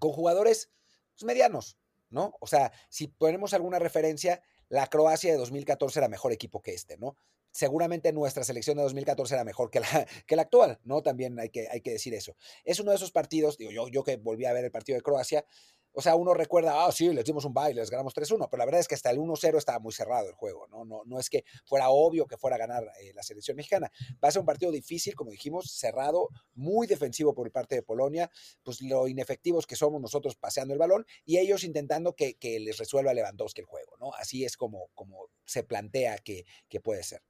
con 0.00 0.12
jugadores 0.12 0.70
pues, 1.14 1.24
medianos, 1.24 1.78
¿no? 2.10 2.36
O 2.40 2.46
sea, 2.46 2.72
si 2.88 3.08
ponemos 3.08 3.54
alguna 3.54 3.78
referencia, 3.78 4.42
la 4.68 4.86
Croacia 4.86 5.32
de 5.32 5.38
2014 5.38 5.98
era 5.98 6.08
mejor 6.08 6.32
equipo 6.32 6.60
que 6.62 6.74
este, 6.74 6.96
¿no? 6.96 7.16
seguramente 7.54 8.12
nuestra 8.12 8.42
selección 8.42 8.76
de 8.76 8.82
2014 8.82 9.34
era 9.34 9.44
mejor 9.44 9.70
que 10.26 10.36
la, 10.36 10.42
actual, 10.42 10.80
¿no? 10.84 11.02
También 11.02 11.38
hay 11.38 11.50
que, 11.50 11.68
hay 11.70 11.80
que 11.80 11.92
decir 11.92 12.12
eso. 12.12 12.36
Es 12.64 12.80
uno 12.80 12.90
de 12.90 12.96
esos 12.96 13.12
partidos, 13.12 13.56
digo, 13.56 13.70
yo, 13.70 13.88
yo 13.88 14.02
que 14.02 14.16
volví 14.16 14.44
a 14.44 14.52
ver 14.52 14.64
el 14.64 14.72
partido 14.72 14.96
de 14.96 15.02
Croacia, 15.02 15.46
o 15.94 16.02
sea, 16.02 16.16
uno 16.16 16.34
recuerda, 16.34 16.84
ah, 16.84 16.92
sí, 16.92 17.08
les 17.12 17.24
dimos 17.24 17.44
un 17.44 17.54
baile, 17.54 17.80
les 17.80 17.90
ganamos 17.90 18.14
3-1, 18.14 18.48
pero 18.50 18.58
la 18.58 18.64
verdad 18.64 18.80
es 18.80 18.88
que 18.88 18.96
hasta 18.96 19.10
el 19.10 19.18
1-0 19.18 19.56
estaba 19.56 19.78
muy 19.78 19.92
cerrado 19.92 20.28
el 20.28 20.34
juego, 20.34 20.66
¿no? 20.66 20.84
No, 20.84 21.02
no 21.04 21.20
es 21.20 21.30
que 21.30 21.44
fuera 21.64 21.90
obvio 21.90 22.26
que 22.26 22.36
fuera 22.36 22.56
a 22.56 22.58
ganar 22.58 22.84
eh, 23.00 23.12
la 23.14 23.22
selección 23.22 23.56
mexicana. 23.56 23.90
Va 24.22 24.28
a 24.28 24.32
ser 24.32 24.40
un 24.40 24.46
partido 24.46 24.72
difícil, 24.72 25.14
como 25.14 25.30
dijimos, 25.30 25.70
cerrado, 25.70 26.28
muy 26.54 26.86
defensivo 26.86 27.32
por 27.32 27.50
parte 27.52 27.76
de 27.76 27.82
Polonia, 27.82 28.30
pues 28.62 28.82
lo 28.82 29.06
inefectivos 29.06 29.66
que 29.66 29.76
somos 29.76 30.00
nosotros 30.00 30.36
paseando 30.36 30.74
el 30.74 30.78
balón 30.78 31.06
y 31.24 31.38
ellos 31.38 31.64
intentando 31.64 32.14
que, 32.14 32.36
les 32.44 32.78
resuelva 32.78 33.14
Lewandowski 33.14 33.60
el 33.60 33.66
juego, 33.66 33.96
¿no? 33.98 34.12
Así 34.14 34.44
es 34.44 34.56
como, 34.56 34.88
como 34.94 35.28
se 35.44 35.64
plantea 35.64 36.18
que, 36.18 36.44
que 36.68 36.80
puede 36.80 37.02
ser. 37.02 37.22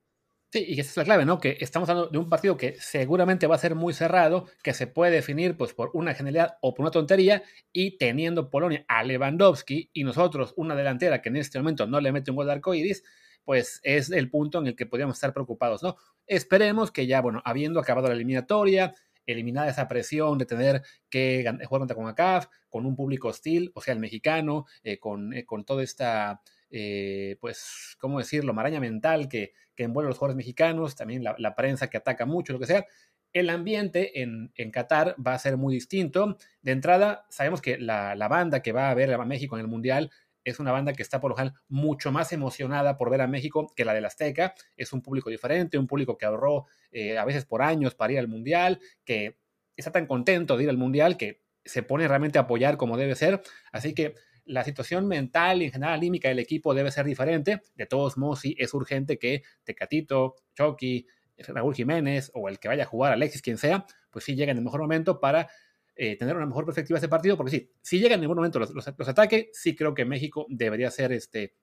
Sí, 0.55 0.65
y 0.69 0.79
esa 0.79 0.91
es 0.91 0.97
la 0.99 1.05
clave, 1.05 1.25
¿no? 1.25 1.41
Que 1.41 1.57
estamos 1.59 1.89
hablando 1.89 2.13
de 2.13 2.19
un 2.19 2.29
partido 2.29 2.57
que 2.57 2.77
seguramente 2.79 3.49
va 3.49 3.57
a 3.57 3.59
ser 3.59 3.75
muy 3.75 3.93
cerrado, 3.93 4.47
que 4.63 4.73
se 4.73 4.87
puede 4.87 5.11
definir 5.11 5.57
pues 5.57 5.75
por 5.75 5.91
una 5.95 6.15
genialidad 6.15 6.59
o 6.61 6.75
por 6.75 6.85
una 6.85 6.93
tontería, 6.93 7.43
y 7.73 7.99
teniendo 7.99 8.51
Polonia 8.51 8.85
a 8.87 9.03
Lewandowski 9.03 9.91
y 9.93 10.05
nosotros 10.05 10.55
una 10.57 10.77
delantera 10.77 11.21
que 11.21 11.31
en 11.31 11.39
este 11.39 11.59
momento 11.59 11.89
no 11.89 12.01
le 12.01 12.13
mete 12.13 12.31
un 12.31 12.37
gol 12.37 12.47
de 12.47 12.53
arcoiris, 12.53 13.03
pues 13.43 13.81
es 13.83 14.13
el 14.13 14.31
punto 14.31 14.61
en 14.61 14.69
el 14.69 14.77
que 14.77 14.87
podríamos 14.87 15.17
estar 15.17 15.33
preocupados, 15.33 15.83
¿no? 15.83 15.97
Esperemos 16.25 16.93
que 16.93 17.09
ya, 17.09 17.21
bueno, 17.21 17.43
habiendo 17.45 17.81
acabado 17.81 18.07
la 18.07 18.15
eliminatoria, 18.15 18.95
eliminada 19.27 19.69
esa 19.69 19.89
presión 19.89 20.39
de 20.39 20.47
tener 20.47 20.83
que 21.11 21.45
jugar 21.67 21.81
contra 21.81 21.97
con 21.97 22.07
ACAF, 22.07 22.47
con 22.69 22.87
un 22.87 22.95
público 22.95 23.27
hostil, 23.27 23.73
o 23.75 23.81
sea, 23.81 23.93
el 23.95 23.99
mexicano, 23.99 24.67
eh, 24.85 25.01
con, 25.01 25.33
eh, 25.35 25.45
con 25.45 25.65
toda 25.65 25.83
esta 25.83 26.43
eh, 26.77 27.37
pues, 27.41 27.97
¿cómo 28.01 28.19
decirlo?, 28.19 28.53
maraña 28.53 28.81
mental 28.81 29.29
que, 29.29 29.53
que 29.77 29.85
envuelve 29.85 30.09
a 30.09 30.11
los 30.11 30.19
jugadores 30.19 30.37
mexicanos, 30.37 30.97
también 30.97 31.23
la, 31.23 31.55
prensa 31.55 31.89
que 31.89 31.99
ataca 31.99 32.27
mucho, 32.27 32.53
lo 32.53 32.59
que 32.59 32.67
sea. 32.67 32.85
El 33.33 33.49
ambiente 33.49 34.21
en, 34.23 34.51
en, 34.57 34.73
Qatar 34.73 35.15
va 35.25 35.35
a 35.35 35.39
ser 35.39 35.57
muy 35.57 35.73
distinto. 35.73 36.37
De 36.63 36.73
entrada, 36.73 37.27
sabemos 37.31 37.63
que 37.63 37.79
la, 37.79 38.17
banda 38.29 38.61
que 38.61 38.73
va 38.73 38.91
a 38.91 38.95
ver 38.95 39.15
a 39.15 39.25
México 39.25 39.55
en 39.57 39.61
el 39.61 39.69
Mundial 39.69 40.11
es 40.43 40.59
una 40.59 40.73
banda 40.73 40.95
que 40.95 41.03
está 41.03 41.21
por 41.21 41.31
lo 41.31 41.37
general 41.37 41.57
mucho 41.69 42.11
más 42.11 42.33
emocionada 42.33 42.97
por 42.97 43.09
ver 43.09 43.21
a 43.21 43.29
México 43.29 43.73
que 43.77 43.85
la 43.85 43.95
del 43.95 44.07
Azteca. 44.07 44.55
Es 44.77 44.93
un 44.93 45.01
público 45.01 45.31
diferente, 45.31 45.79
un 45.79 45.87
público 45.87 46.19
que 46.19 46.27
ahorró 46.27 46.67
eh, 46.91 47.19
a 47.19 47.25
veces 47.25 47.45
por 47.45 47.63
años 47.63 47.95
para 47.95 48.15
ir 48.15 48.19
al 48.19 48.27
Mundial, 48.27 48.81
que 49.05 49.39
está 49.77 49.93
tan 49.93 50.07
contento 50.07 50.57
de 50.57 50.65
ir 50.65 50.71
al 50.71 50.77
Mundial 50.77 51.17
que 51.17 51.45
se 51.65 51.85
pone 51.85 52.09
realmente 52.09 52.39
a 52.39 52.43
apoyar 52.43 52.77
como 52.77 52.97
debe 52.97 53.15
ser. 53.15 53.43
Así 53.71 53.95
que 53.95 54.15
la 54.47 54.65
situación 54.65 55.07
mental 55.07 55.63
y 55.63 55.67
en 55.67 55.73
general 55.73 55.95
anímica 55.95 56.29
del 56.29 56.39
equipo 56.39 56.75
debe 56.75 56.91
ser 56.91 57.07
diferente. 57.07 57.63
De 57.75 57.87
todos 57.87 58.17
modos, 58.17 58.41
sí 58.41 58.55
es 58.59 58.75
urgente 58.75 59.19
que 59.19 59.43
Tecatito, 59.65 60.37
Chucky, 60.55 61.07
Raúl 61.39 61.75
Jiménez 61.75 62.31
o 62.35 62.49
el 62.49 62.59
que 62.59 62.69
vaya 62.69 62.85
a 62.85 62.87
jugar, 62.87 63.13
Alexis, 63.13 63.43
quien 63.43 63.59
sea, 63.59 63.87
pues 64.11 64.25
sí 64.25 64.35
lleguen 64.35 64.51
en 64.51 64.59
el 64.59 64.65
mejor 64.65 64.81
momento 64.81 65.19
para 65.19 65.49
eh, 65.97 66.17
tener 66.17 66.37
una 66.37 66.47
mejor 66.47 66.65
perspectiva 66.65 66.97
de 66.97 67.07
ese 67.07 67.09
partido, 67.09 67.37
porque 67.37 67.51
sí, 67.51 67.71
si 67.81 67.99
llegan 67.99 68.15
en 68.15 68.23
mejor 68.23 68.37
momento 68.37 68.59
los, 68.59 68.71
los, 68.71 69.09
ataques, 69.09 69.49
sí 69.53 69.75
creo 69.75 69.95
que 69.95 70.05
México 70.05 70.47
debería 70.49 70.91
ser 70.91 71.13
este, 71.13 71.55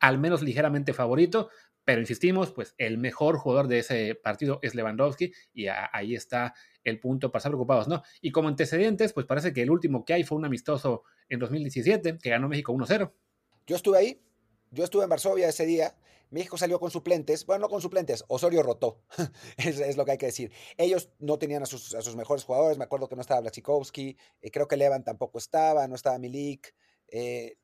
al 0.00 0.18
menos 0.18 0.42
ligeramente 0.42 0.92
favorito, 0.92 1.50
pero 1.90 2.02
insistimos, 2.02 2.52
pues 2.52 2.76
el 2.78 2.98
mejor 2.98 3.36
jugador 3.36 3.66
de 3.66 3.80
ese 3.80 4.14
partido 4.14 4.60
es 4.62 4.76
Lewandowski 4.76 5.32
y 5.52 5.66
ahí 5.66 6.14
está 6.14 6.54
el 6.84 7.00
punto 7.00 7.32
para 7.32 7.40
estar 7.40 7.50
preocupados, 7.50 7.88
¿no? 7.88 8.04
Y 8.20 8.30
como 8.30 8.46
antecedentes, 8.46 9.12
pues 9.12 9.26
parece 9.26 9.52
que 9.52 9.62
el 9.62 9.72
último 9.72 10.04
que 10.04 10.12
hay 10.12 10.22
fue 10.22 10.38
un 10.38 10.44
amistoso 10.44 11.02
en 11.28 11.40
2017 11.40 12.18
que 12.22 12.30
ganó 12.30 12.48
México 12.48 12.72
1-0. 12.72 13.12
Yo 13.66 13.74
estuve 13.74 13.98
ahí, 13.98 14.22
yo 14.70 14.84
estuve 14.84 15.02
en 15.02 15.08
Varsovia 15.10 15.48
ese 15.48 15.66
día. 15.66 15.96
México 16.30 16.56
salió 16.56 16.78
con 16.78 16.92
suplentes, 16.92 17.44
bueno, 17.44 17.62
no 17.62 17.68
con 17.68 17.82
suplentes, 17.82 18.24
Osorio 18.28 18.62
rotó, 18.62 19.02
es, 19.56 19.96
lo 19.96 20.04
que 20.04 20.12
hay 20.12 20.18
que 20.18 20.26
decir. 20.26 20.52
Ellos 20.76 21.10
no 21.18 21.40
tenían 21.40 21.64
a 21.64 21.66
sus, 21.66 22.14
mejores 22.14 22.44
jugadores, 22.44 22.78
me 22.78 22.84
acuerdo 22.84 23.08
que 23.08 23.16
no 23.16 23.22
estaba 23.22 23.40
Blachikowski, 23.40 24.16
eh, 24.42 24.50
creo 24.52 24.68
que 24.68 24.76
Levan 24.76 25.02
tampoco 25.02 25.38
estaba, 25.38 25.88
no 25.88 25.96
estaba 25.96 26.20
Milik. 26.20 26.72
Eh, 27.08 27.56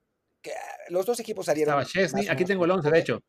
que, 0.42 0.50
ah, 0.50 0.78
los 0.88 1.06
dos 1.06 1.20
equipos 1.20 1.46
salieron. 1.46 1.80
Estaba 1.80 1.84
Chesney, 1.84 2.26
aquí 2.26 2.44
tengo 2.44 2.64
el 2.64 2.72
11, 2.72 2.90
de 2.90 2.98
hecho. 2.98 3.22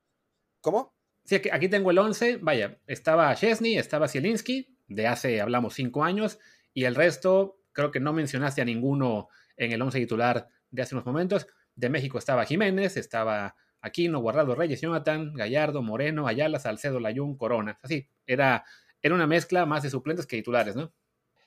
¿Cómo? 0.68 0.94
Sí, 1.24 1.40
aquí 1.50 1.70
tengo 1.70 1.92
el 1.92 1.98
11, 1.98 2.40
vaya, 2.42 2.78
estaba 2.88 3.34
Chesney, 3.34 3.78
estaba 3.78 4.10
Zielinski, 4.10 4.78
de 4.90 5.08
hace, 5.08 5.40
hablamos, 5.40 5.76
cinco 5.76 6.04
años, 6.04 6.40
y 6.74 6.84
el 6.84 6.94
resto, 6.94 7.62
creo 7.72 7.90
que 7.90 8.02
no 8.02 8.12
mencionaste 8.12 8.62
a 8.62 8.66
ninguno 8.66 9.30
en 9.56 9.72
el 9.72 9.82
11 9.82 9.98
titular 9.98 10.50
de 10.70 10.82
hace 10.82 10.94
unos 10.94 11.06
momentos. 11.06 11.48
De 11.74 11.90
México 11.90 12.18
estaba 12.18 12.44
Jiménez, 12.44 12.98
estaba 12.98 13.56
Aquino, 13.80 14.20
Guardado 14.20 14.56
Reyes, 14.56 14.82
Jonathan, 14.82 15.34
Gallardo, 15.34 15.82
Moreno, 15.82 16.28
Ayala, 16.28 16.60
Salcedo, 16.60 17.00
Layún, 17.00 17.38
Corona. 17.38 17.80
Así, 17.82 18.10
era, 18.26 18.66
era 19.02 19.16
una 19.16 19.26
mezcla 19.26 19.66
más 19.66 19.84
de 19.84 19.90
suplentes 19.90 20.26
que 20.26 20.36
titulares, 20.36 20.76
¿no? 20.76 20.92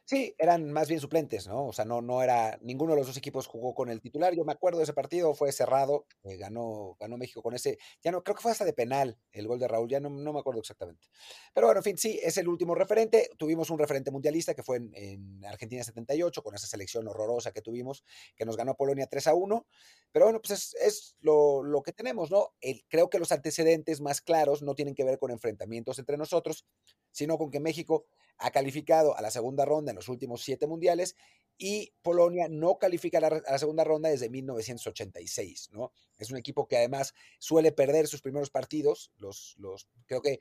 Sí, 0.04 0.34
eran 0.38 0.72
más 0.72 0.88
bien 0.88 0.98
suplentes, 0.98 1.46
¿no? 1.46 1.66
O 1.66 1.72
sea, 1.72 1.84
no, 1.84 2.02
no 2.02 2.20
era, 2.20 2.58
ninguno 2.62 2.92
de 2.92 2.98
los 2.98 3.06
dos 3.06 3.16
equipos 3.16 3.46
jugó 3.46 3.74
con 3.74 3.90
el 3.90 4.00
titular. 4.00 4.34
Yo 4.34 4.44
me 4.44 4.52
acuerdo 4.52 4.78
de 4.78 4.84
ese 4.84 4.92
partido, 4.92 5.34
fue 5.34 5.52
cerrado, 5.52 6.04
eh, 6.24 6.36
ganó, 6.36 6.96
ganó 6.98 7.16
México 7.16 7.42
con 7.42 7.54
ese, 7.54 7.78
ya 8.02 8.10
no, 8.10 8.24
creo 8.24 8.34
que 8.34 8.42
fue 8.42 8.50
hasta 8.50 8.64
de 8.64 8.72
penal 8.72 9.16
el 9.30 9.46
gol 9.46 9.60
de 9.60 9.68
Raúl, 9.68 9.88
ya 9.88 10.00
no, 10.00 10.10
no, 10.10 10.32
me 10.32 10.40
acuerdo 10.40 10.60
exactamente. 10.60 11.06
Pero 11.54 11.68
bueno, 11.68 11.78
en 11.78 11.84
fin, 11.84 11.96
sí, 11.96 12.18
es 12.20 12.36
el 12.38 12.48
último 12.48 12.74
referente. 12.74 13.30
Tuvimos 13.38 13.70
un 13.70 13.78
referente 13.78 14.10
mundialista 14.10 14.52
que 14.54 14.64
fue 14.64 14.78
en, 14.78 15.44
Argentina 15.44 15.84
78, 15.84 16.42
con 16.42 16.56
esa 16.56 16.66
selección 16.66 17.06
horrorosa 17.06 17.52
que 17.52 17.62
tuvimos, 17.62 18.02
que 18.34 18.44
nos 18.44 18.56
ganó 18.56 18.74
Polonia 18.74 19.06
3 19.06 19.28
a 19.28 19.34
1. 19.34 19.66
Pero 20.10 20.24
bueno, 20.24 20.40
pues 20.40 20.74
es, 20.74 21.16
lo, 21.20 21.62
lo, 21.62 21.82
que 21.82 21.92
tenemos, 21.92 22.32
¿no? 22.32 22.52
creo 22.88 23.08
que 23.10 23.20
los 23.20 23.30
antecedentes 23.30 24.00
más 24.00 24.20
claros 24.20 24.60
no 24.62 24.74
tienen 24.74 24.96
que 24.96 25.04
ver 25.04 25.20
con 25.20 25.30
enfrentamientos 25.30 26.00
entre 26.00 26.16
nosotros, 26.16 26.66
sino 27.12 27.38
con 27.38 27.50
que 27.52 27.60
México 27.60 28.06
ha 28.40 28.50
calificado 28.50 29.16
a 29.16 29.22
la 29.22 29.30
segunda 29.30 29.64
ronda 29.64 29.92
en 29.92 29.96
los 29.96 30.08
últimos 30.08 30.42
siete 30.42 30.66
mundiales 30.66 31.14
y 31.58 31.92
Polonia 32.02 32.48
no 32.48 32.78
califica 32.78 33.18
a 33.18 33.20
la, 33.20 33.58
segunda 33.58 33.84
ronda 33.84 34.08
desde 34.08 34.30
1986, 34.30 35.68
¿no? 35.72 35.92
Es 36.18 36.30
un 36.30 36.38
equipo 36.38 36.66
que 36.66 36.78
además 36.78 37.12
suele 37.38 37.70
perder 37.70 38.06
sus 38.06 38.22
primeros 38.22 38.48
partidos, 38.48 39.12
los, 39.18 39.56
los, 39.58 39.90
creo 40.06 40.22
que 40.22 40.40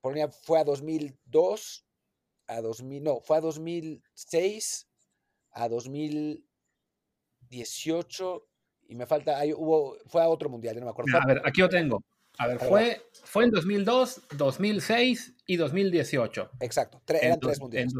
Polonia 0.00 0.28
fue 0.28 0.58
a 0.58 0.64
2002, 0.64 1.84
a 2.46 2.62
2000, 2.62 3.02
no, 3.02 3.20
fue 3.20 3.36
a 3.36 3.42
2006, 3.42 4.88
a 5.50 5.68
2018 5.68 8.48
y 8.88 8.94
me 8.94 9.04
falta, 9.06 9.38
ahí 9.38 9.52
hubo, 9.52 9.98
fue 10.06 10.22
a 10.22 10.28
otro 10.28 10.48
mundial, 10.48 10.76
no 10.76 10.86
me 10.86 10.90
acuerdo. 10.90 11.14
A 11.18 11.26
ver, 11.26 11.42
aquí 11.44 11.60
lo 11.60 11.68
tengo. 11.68 12.02
A 12.38 12.48
ver, 12.48 12.58
fue, 12.58 13.02
fue 13.12 13.44
en 13.44 13.50
2002, 13.50 14.22
2006 14.36 15.36
y 15.46 15.56
2018. 15.56 16.50
Exacto, 16.60 17.00
eran 17.08 17.38
tres 17.40 17.60
mundiales. 17.60 17.94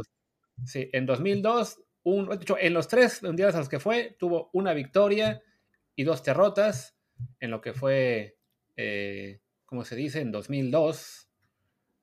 sí, 0.64 0.88
en 0.92 1.06
2002 1.06 1.78
un, 2.04 2.38
en 2.60 2.74
los 2.74 2.88
tres 2.88 3.22
mundiales 3.22 3.54
a 3.54 3.58
los 3.58 3.68
que 3.68 3.80
fue, 3.80 4.16
tuvo 4.18 4.50
una 4.52 4.72
victoria 4.74 5.42
y 5.96 6.04
dos 6.04 6.22
derrotas, 6.22 6.96
en 7.40 7.50
lo 7.50 7.60
que 7.60 7.72
fue, 7.72 8.38
eh, 8.76 9.40
como 9.64 9.84
se 9.84 9.96
dice, 9.96 10.20
en 10.20 10.30
2002, 10.30 11.28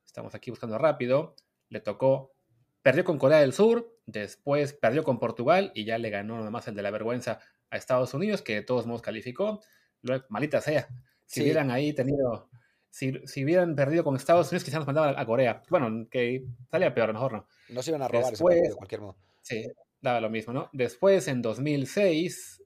estamos 0.05 0.33
aquí 0.35 0.49
buscando 0.49 0.77
rápido, 0.77 1.35
le 1.69 1.81
tocó, 1.81 2.33
perdió 2.81 3.03
con 3.03 3.19
Corea 3.19 3.39
del 3.39 3.53
Sur, 3.53 3.95
después 4.05 4.73
perdió 4.73 5.03
con 5.03 5.19
Portugal 5.19 5.71
y 5.75 5.85
ya 5.85 5.97
le 5.97 6.09
ganó 6.09 6.37
nada 6.37 6.49
más 6.49 6.67
el 6.67 6.75
de 6.75 6.81
la 6.81 6.91
vergüenza 6.91 7.39
a 7.69 7.77
Estados 7.77 8.13
Unidos, 8.13 8.41
que 8.41 8.55
de 8.55 8.61
todos 8.63 8.87
modos 8.87 9.01
calificó. 9.01 9.61
Luego, 10.01 10.25
malita 10.29 10.61
sea, 10.61 10.87
si 11.31 11.43
hubieran 11.43 11.71
ahí 11.71 11.93
tenido, 11.93 12.49
si, 12.89 13.13
si, 13.25 13.45
hubieran 13.45 13.73
perdido 13.75 14.03
con 14.03 14.15
Estados 14.15 14.49
Unidos, 14.49 14.65
quizás 14.65 14.79
nos 14.79 14.87
mandaban 14.87 15.17
a 15.17 15.25
Corea. 15.25 15.63
Bueno, 15.69 16.07
que 16.09 16.45
salía 16.69 16.93
peor, 16.93 17.13
mejor 17.13 17.31
no. 17.31 17.47
No 17.69 17.81
se 17.81 17.91
iban 17.91 18.01
a 18.01 18.07
robar 18.09 18.33
ese 18.33 18.43
partido 18.43 18.69
de 18.69 18.75
cualquier 18.75 19.01
modo. 19.01 19.17
Sí, 19.41 19.65
daba 20.01 20.19
lo 20.19 20.29
mismo, 20.29 20.51
¿no? 20.51 20.69
Después, 20.73 21.27
en 21.29 21.41
2006, 21.41 22.63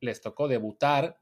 les 0.00 0.20
tocó 0.22 0.48
debutar 0.48 1.20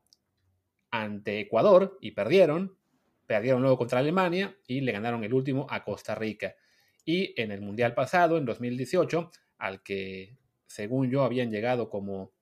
ante 0.91 1.41
Ecuador 1.41 1.99
y 2.01 2.13
perdieron. 2.13 2.79
Perdieron 3.27 3.63
luego 3.63 3.79
contra 3.79 3.99
Alemania 3.99 4.57
y 4.67 4.83
le 4.83 4.93
ganaron 4.93 5.25
el 5.25 5.35
último 5.35 5.67
a 5.71 5.83
Costa 5.83 6.15
Rica. 6.15 6.55
Y 7.05 7.41
en 7.41 7.51
el 7.51 7.61
Mundial 7.61 7.95
pasado, 7.95 8.39
en 8.39 8.45
2018, 8.45 9.31
al 9.59 9.83
que, 9.83 10.37
según 10.67 11.11
yo, 11.11 11.25
habían 11.25 11.51
llegado 11.51 11.91
como, 11.91 12.33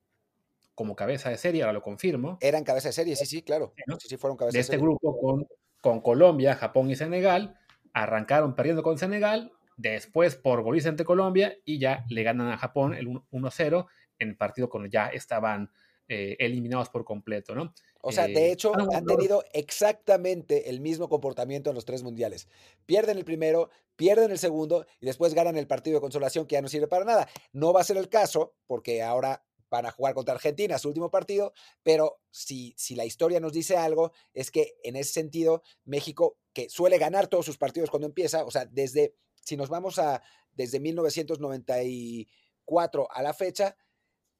como 0.74 0.96
cabeza 0.96 1.30
de 1.30 1.38
serie, 1.38 1.62
ahora 1.62 1.74
lo 1.74 1.82
confirmo. 1.82 2.38
Eran 2.40 2.64
cabeza 2.64 2.88
de 2.88 2.92
serie, 2.92 3.16
sí, 3.16 3.26
sí, 3.26 3.42
claro. 3.42 3.74
Sí, 3.98 4.08
sí, 4.08 4.16
fueron 4.16 4.36
cabeza 4.36 4.56
de, 4.56 4.60
este 4.60 4.78
grupo 4.78 5.18
con, 5.20 5.46
con 5.80 6.00
Colombia, 6.00 6.54
Japón 6.54 6.90
y 6.90 6.96
Senegal. 6.96 7.56
Arrancaron 7.92 8.54
perdiendo 8.54 8.82
con 8.82 8.98
Senegal, 8.98 9.52
Después 9.76 10.36
por 10.36 10.62
goliza 10.62 10.90
ante 10.90 11.04
Colombia 11.04 11.56
y 11.64 11.78
ya 11.78 12.04
le 12.08 12.22
ganan 12.22 12.48
a 12.48 12.58
Japón 12.58 12.94
el 12.94 13.08
1-0 13.08 13.86
en 14.18 14.28
el 14.28 14.36
partido 14.36 14.68
cuando 14.68 14.88
ya 14.88 15.08
estaban 15.08 15.70
eh, 16.08 16.36
eliminados 16.38 16.88
por 16.88 17.04
completo, 17.04 17.54
¿no? 17.54 17.74
O 18.02 18.12
sea, 18.12 18.26
de 18.26 18.48
eh, 18.48 18.52
hecho, 18.52 18.72
han 18.74 19.06
tenido 19.06 19.44
exactamente 19.52 20.68
el 20.68 20.80
mismo 20.80 21.08
comportamiento 21.08 21.70
en 21.70 21.74
los 21.74 21.84
tres 21.84 22.02
mundiales. 22.02 22.48
Pierden 22.84 23.16
el 23.16 23.24
primero, 23.24 23.70
pierden 23.96 24.30
el 24.30 24.38
segundo 24.38 24.86
y 25.00 25.06
después 25.06 25.34
ganan 25.34 25.56
el 25.56 25.66
partido 25.66 25.96
de 25.96 26.00
consolación 26.00 26.46
que 26.46 26.54
ya 26.54 26.62
no 26.62 26.68
sirve 26.68 26.88
para 26.88 27.04
nada. 27.04 27.28
No 27.52 27.72
va 27.72 27.80
a 27.80 27.84
ser 27.84 27.96
el 27.96 28.08
caso 28.08 28.54
porque 28.66 29.02
ahora 29.02 29.44
van 29.72 29.86
a 29.86 29.90
jugar 29.90 30.14
contra 30.14 30.34
Argentina, 30.34 30.78
su 30.78 30.88
último 30.88 31.10
partido, 31.10 31.54
pero 31.82 32.20
si, 32.30 32.74
si 32.76 32.94
la 32.94 33.06
historia 33.06 33.40
nos 33.40 33.54
dice 33.54 33.74
algo, 33.76 34.12
es 34.34 34.50
que 34.50 34.74
en 34.84 34.96
ese 34.96 35.14
sentido, 35.14 35.62
México, 35.84 36.36
que 36.52 36.68
suele 36.68 36.98
ganar 36.98 37.28
todos 37.28 37.46
sus 37.46 37.56
partidos 37.56 37.88
cuando 37.88 38.06
empieza, 38.06 38.44
o 38.44 38.50
sea, 38.50 38.66
desde 38.66 39.16
si 39.34 39.56
nos 39.56 39.70
vamos 39.70 39.98
a 39.98 40.22
desde 40.52 40.78
1994 40.78 43.08
a 43.10 43.22
la 43.22 43.32
fecha, 43.32 43.78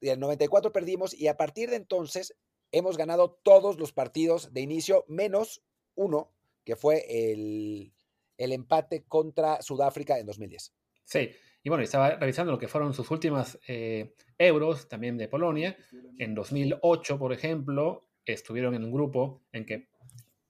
del 0.01 0.21
94 0.21 0.71
perdimos 0.71 1.15
y 1.15 1.29
a 1.29 1.39
partir 1.39 1.71
de 1.71 1.77
entonces 1.77 2.37
hemos 2.71 2.99
ganado 2.99 3.41
todos 3.43 3.79
los 3.79 3.93
partidos 3.93 4.53
de 4.53 4.61
inicio, 4.61 5.07
menos 5.09 5.63
uno, 5.95 6.31
que 6.65 6.77
fue 6.77 7.33
el, 7.33 7.95
empate 8.37 9.05
contra 9.05 9.63
Sudáfrica 9.63 10.19
en 10.19 10.27
2010. 10.27 10.75
Sí, 11.05 11.31
y 11.63 11.69
bueno, 11.69 11.85
estaba 11.85 12.17
revisando 12.17 12.53
lo 12.53 12.59
que 12.59 12.69
fueron 12.69 12.93
sus 12.95 13.11
últimas 13.11 13.59
eh, 13.69 14.15
euros 14.39 14.89
también 14.89 15.17
de 15.17 15.29
Polonia. 15.29 15.77
En 16.19 16.35
2008, 16.35 17.19
por 17.19 17.33
ejemplo, 17.33 18.09
estuvieron 18.25 18.75
en 18.75 18.85
un 18.85 18.93
grupo 18.93 19.43
en 19.53 19.65
que 19.65 19.93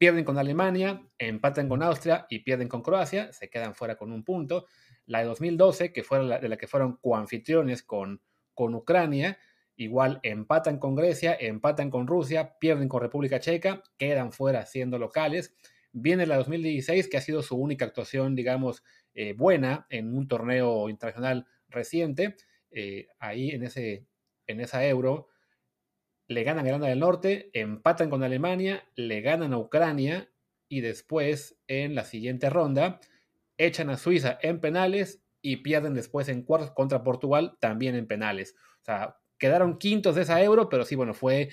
Pierden 0.02 0.25
con 0.25 0.37
Alemania, 0.37 1.00
empatan 1.16 1.69
con 1.69 1.81
Austria 1.81 2.26
y 2.28 2.40
pierden 2.40 2.66
con 2.66 2.83
Croacia, 2.83 3.33
se 3.33 3.49
quedan 3.49 3.73
fuera 3.73 3.95
con 3.95 4.11
un 4.11 4.25
punto. 4.25 4.66
La 5.07 5.21
de 5.21 5.26
2012, 5.26 5.92
que 5.92 6.02
fue 6.02 6.19
de 6.19 6.49
la 6.49 6.57
que 6.57 6.66
fueron 6.66 6.97
coanfitriones 6.97 7.85
con, 7.85 8.21
con 8.52 8.75
Ucrania, 8.75 9.38
igual 9.76 10.19
empatan 10.25 10.81
con 10.81 10.97
Grecia, 10.97 11.37
empatan 11.38 11.88
con 11.88 12.09
Rusia, 12.09 12.59
pierden 12.59 12.88
con 12.88 13.00
República 13.00 13.38
Checa, 13.38 13.85
quedan 13.97 14.33
fuera 14.33 14.66
siendo 14.66 14.99
locales. 14.99 15.54
Viene 15.92 16.26
la 16.26 16.37
2016, 16.37 17.08
que 17.08 17.16
ha 17.16 17.20
sido 17.20 17.42
su 17.42 17.56
única 17.56 17.84
actuación, 17.84 18.34
digamos, 18.34 18.82
eh, 19.14 19.34
buena 19.34 19.87
en 19.90 20.14
un 20.16 20.26
torneo 20.28 20.88
internacional 20.88 21.46
reciente. 21.68 22.37
Eh, 22.70 23.08
ahí 23.18 23.50
en, 23.50 23.64
ese, 23.64 24.06
en 24.46 24.61
esa 24.61 24.84
euro 24.87 25.28
le 26.28 26.44
ganan 26.44 26.64
a 26.64 26.68
Irlanda 26.68 26.88
del 26.88 27.00
Norte, 27.00 27.50
empatan 27.52 28.08
con 28.08 28.22
Alemania, 28.22 28.84
le 28.94 29.20
ganan 29.20 29.52
a 29.52 29.58
Ucrania 29.58 30.30
y 30.68 30.80
después 30.80 31.58
en 31.66 31.94
la 31.94 32.04
siguiente 32.04 32.49
ronda 32.49 33.00
echan 33.58 33.90
a 33.90 33.99
Suiza 33.99 34.38
en 34.40 34.61
penales 34.61 35.22
y 35.42 35.56
pierden 35.56 35.94
después 35.94 36.28
en 36.28 36.42
cuartos 36.42 36.70
contra 36.70 37.02
Portugal 37.02 37.58
también 37.61 37.94
en 37.94 38.06
penales. 38.06 38.54
O 38.80 38.84
sea, 38.84 39.18
quedaron 39.38 39.78
quintos 39.78 40.14
de 40.14 40.22
esa 40.22 40.42
euro, 40.42 40.68
pero 40.68 40.84
sí, 40.84 40.94
bueno, 40.94 41.14
fue 41.14 41.50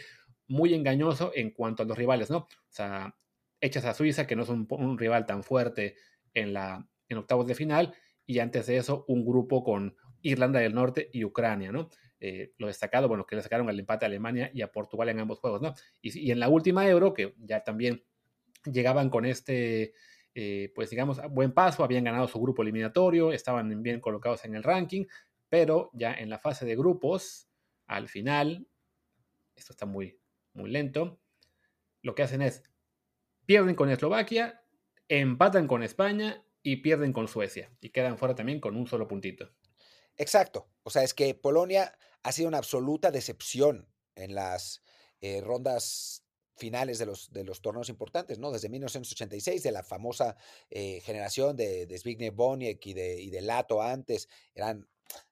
muy 0.47 0.73
engañoso 0.73 1.31
en 1.35 1.51
cuanto 1.51 1.83
a 1.83 1.85
los 1.85 1.97
rivales, 1.97 2.29
¿no? 2.29 2.37
O 2.37 2.47
sea, 2.69 3.15
echas 3.61 3.85
a 3.85 3.93
Suiza, 3.93 4.27
que 4.27 4.35
no 4.35 4.43
es 4.43 4.49
un, 4.49 4.97
rival 4.97 5.25
tan 5.25 5.43
fuerte 5.43 5.95
en, 6.33 6.53
la, 6.53 6.87
en 7.07 7.17
octavos 7.17 7.47
de 7.47 7.55
final, 7.55 7.93
y 8.25 8.39
antes 8.39 8.67
de 8.67 8.77
eso 8.77 9.05
un 9.07 9.25
grupo 9.25 9.63
con 9.63 9.95
Irlanda 10.21 10.59
del 10.59 10.73
Norte 10.73 11.09
y 11.11 11.23
Ucrania, 11.23 11.71
¿no? 11.71 11.89
Eh, 12.19 12.53
lo 12.57 12.67
destacado, 12.67 13.07
bueno, 13.07 13.25
que 13.25 13.35
le 13.35 13.41
sacaron 13.41 13.69
el 13.69 13.79
empate 13.79 14.05
a 14.05 14.07
Alemania 14.07 14.51
y 14.53 14.61
a 14.61 14.71
Portugal 14.71 15.09
en 15.09 15.19
ambos 15.19 15.39
juegos, 15.39 15.61
¿no? 15.61 15.73
Y, 16.01 16.31
en 16.31 16.39
la 16.39 16.49
última 16.49 16.87
Euro, 16.87 17.13
que 17.13 17.33
ya 17.37 17.63
también 17.63 18.03
llegaban 18.65 19.09
con 19.09 19.25
este, 19.25 19.93
eh, 20.35 20.71
pues 20.75 20.89
digamos, 20.89 21.21
buen 21.31 21.53
paso, 21.53 21.83
habían 21.83 22.03
ganado 22.03 22.27
su 22.27 22.39
grupo 22.41 22.61
eliminatorio, 22.61 23.31
estaban 23.31 23.81
bien 23.81 24.01
colocados 24.01 24.43
en 24.45 24.55
el 24.55 24.63
ranking, 24.63 25.05
pero 25.47 25.89
ya 25.93 26.13
en 26.13 26.29
la 26.29 26.39
fase 26.39 26.65
de 26.65 26.75
grupos, 26.75 27.49
al 27.87 28.09
final, 28.09 28.67
esto 29.55 29.73
está 29.73 29.85
muy, 29.85 30.19
muy 30.53 30.69
lento, 30.69 31.19
lo 32.01 32.15
que 32.15 32.23
hacen 32.23 32.41
es, 32.41 32.63
pierden 33.49 33.73
con 33.73 33.89
Eslovaquia, 33.89 34.63
empatan 35.07 35.67
con 35.67 35.81
España 35.81 36.45
y 36.61 36.83
pierden 36.83 37.11
con 37.11 37.27
Suecia, 37.27 37.75
y 37.81 37.89
quedan 37.89 38.19
fuera 38.19 38.35
también 38.35 38.59
con 38.59 38.75
un 38.75 38.85
solo 38.85 39.07
puntito. 39.07 39.49
Exacto. 40.17 40.69
O 40.83 40.91
sea, 40.91 41.01
es 41.01 41.15
que 41.15 41.33
Polonia 41.33 41.97
ha 42.21 42.31
sido 42.31 42.47
una 42.47 42.59
absoluta 42.59 43.09
decepción 43.09 43.91
en 44.13 44.35
las 44.35 44.83
eh, 45.19 45.41
rondas 45.41 46.23
finales 46.57 46.99
de 46.99 47.07
los, 47.07 47.31
de 47.31 47.43
los 47.43 47.59
torneos 47.59 47.89
importantes, 47.89 48.37
¿no? 48.37 48.51
Desde 48.51 48.69
1986, 48.69 49.63
de 49.63 49.71
la 49.71 49.81
famosa 49.81 50.37
eh, 50.69 51.01
generación 51.01 51.55
de, 51.55 51.87
de 51.87 51.97
Zbigniew 51.97 52.35
Boniek 52.35 52.85
y 52.85 52.93
de, 52.93 53.19
y 53.19 53.31
Lato 53.41 53.81
antes, 53.81 54.29
eran, 54.53 54.87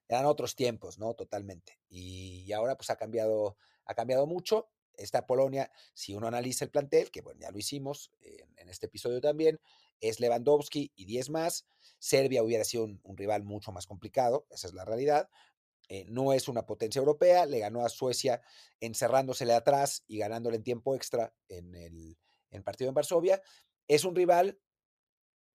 eran 0.07 0.25
otros 0.25 0.55
tiempos, 0.55 0.97
¿no? 0.97 1.13
Totalmente. 1.13 1.79
Y, 1.87 2.51
ahora 2.51 2.75
pues 2.75 2.89
ha 2.89 2.95
cambiado, 2.95 3.57
ha 3.85 3.93
cambiado 3.93 4.25
mucho. 4.25 4.71
Esta 4.97 5.25
Polonia, 5.25 5.71
si 5.93 6.13
uno 6.13 6.27
analiza 6.27 6.65
el 6.65 6.71
plantel, 6.71 7.11
que 7.11 7.21
bueno, 7.21 7.39
ya 7.39 7.51
lo 7.51 7.57
hicimos 7.57 8.11
en, 8.21 8.69
este 8.69 8.87
episodio 8.87 9.21
también, 9.21 9.61
es 10.01 10.19
Lewandowski 10.19 10.91
y 10.95 11.05
10 11.05 11.29
más. 11.29 11.65
Serbia 11.99 12.43
hubiera 12.43 12.65
sido 12.65 12.83
un, 12.83 13.17
rival 13.17 13.43
mucho 13.43 13.71
más 13.71 13.85
complicado, 13.85 14.45
esa 14.49 14.67
es 14.67 14.73
la 14.73 14.83
realidad. 14.83 15.29
Eh, 15.89 16.03
no 16.09 16.33
es 16.33 16.49
una 16.49 16.65
potencia 16.65 16.99
europea, 16.99 17.45
le 17.45 17.59
ganó 17.59 17.85
a 17.85 17.89
Suecia 17.89 18.41
encerrándosele 18.81 19.53
atrás 19.53 20.03
y 20.05 20.17
ganándole 20.17 20.57
en 20.57 20.63
tiempo 20.63 20.95
extra 20.95 21.33
en 21.47 21.73
el, 21.75 22.17
en 22.51 22.63
partido 22.63 22.89
en 22.89 22.95
Varsovia. 22.95 23.41
Es 23.87 24.03
un 24.03 24.13
rival 24.13 24.59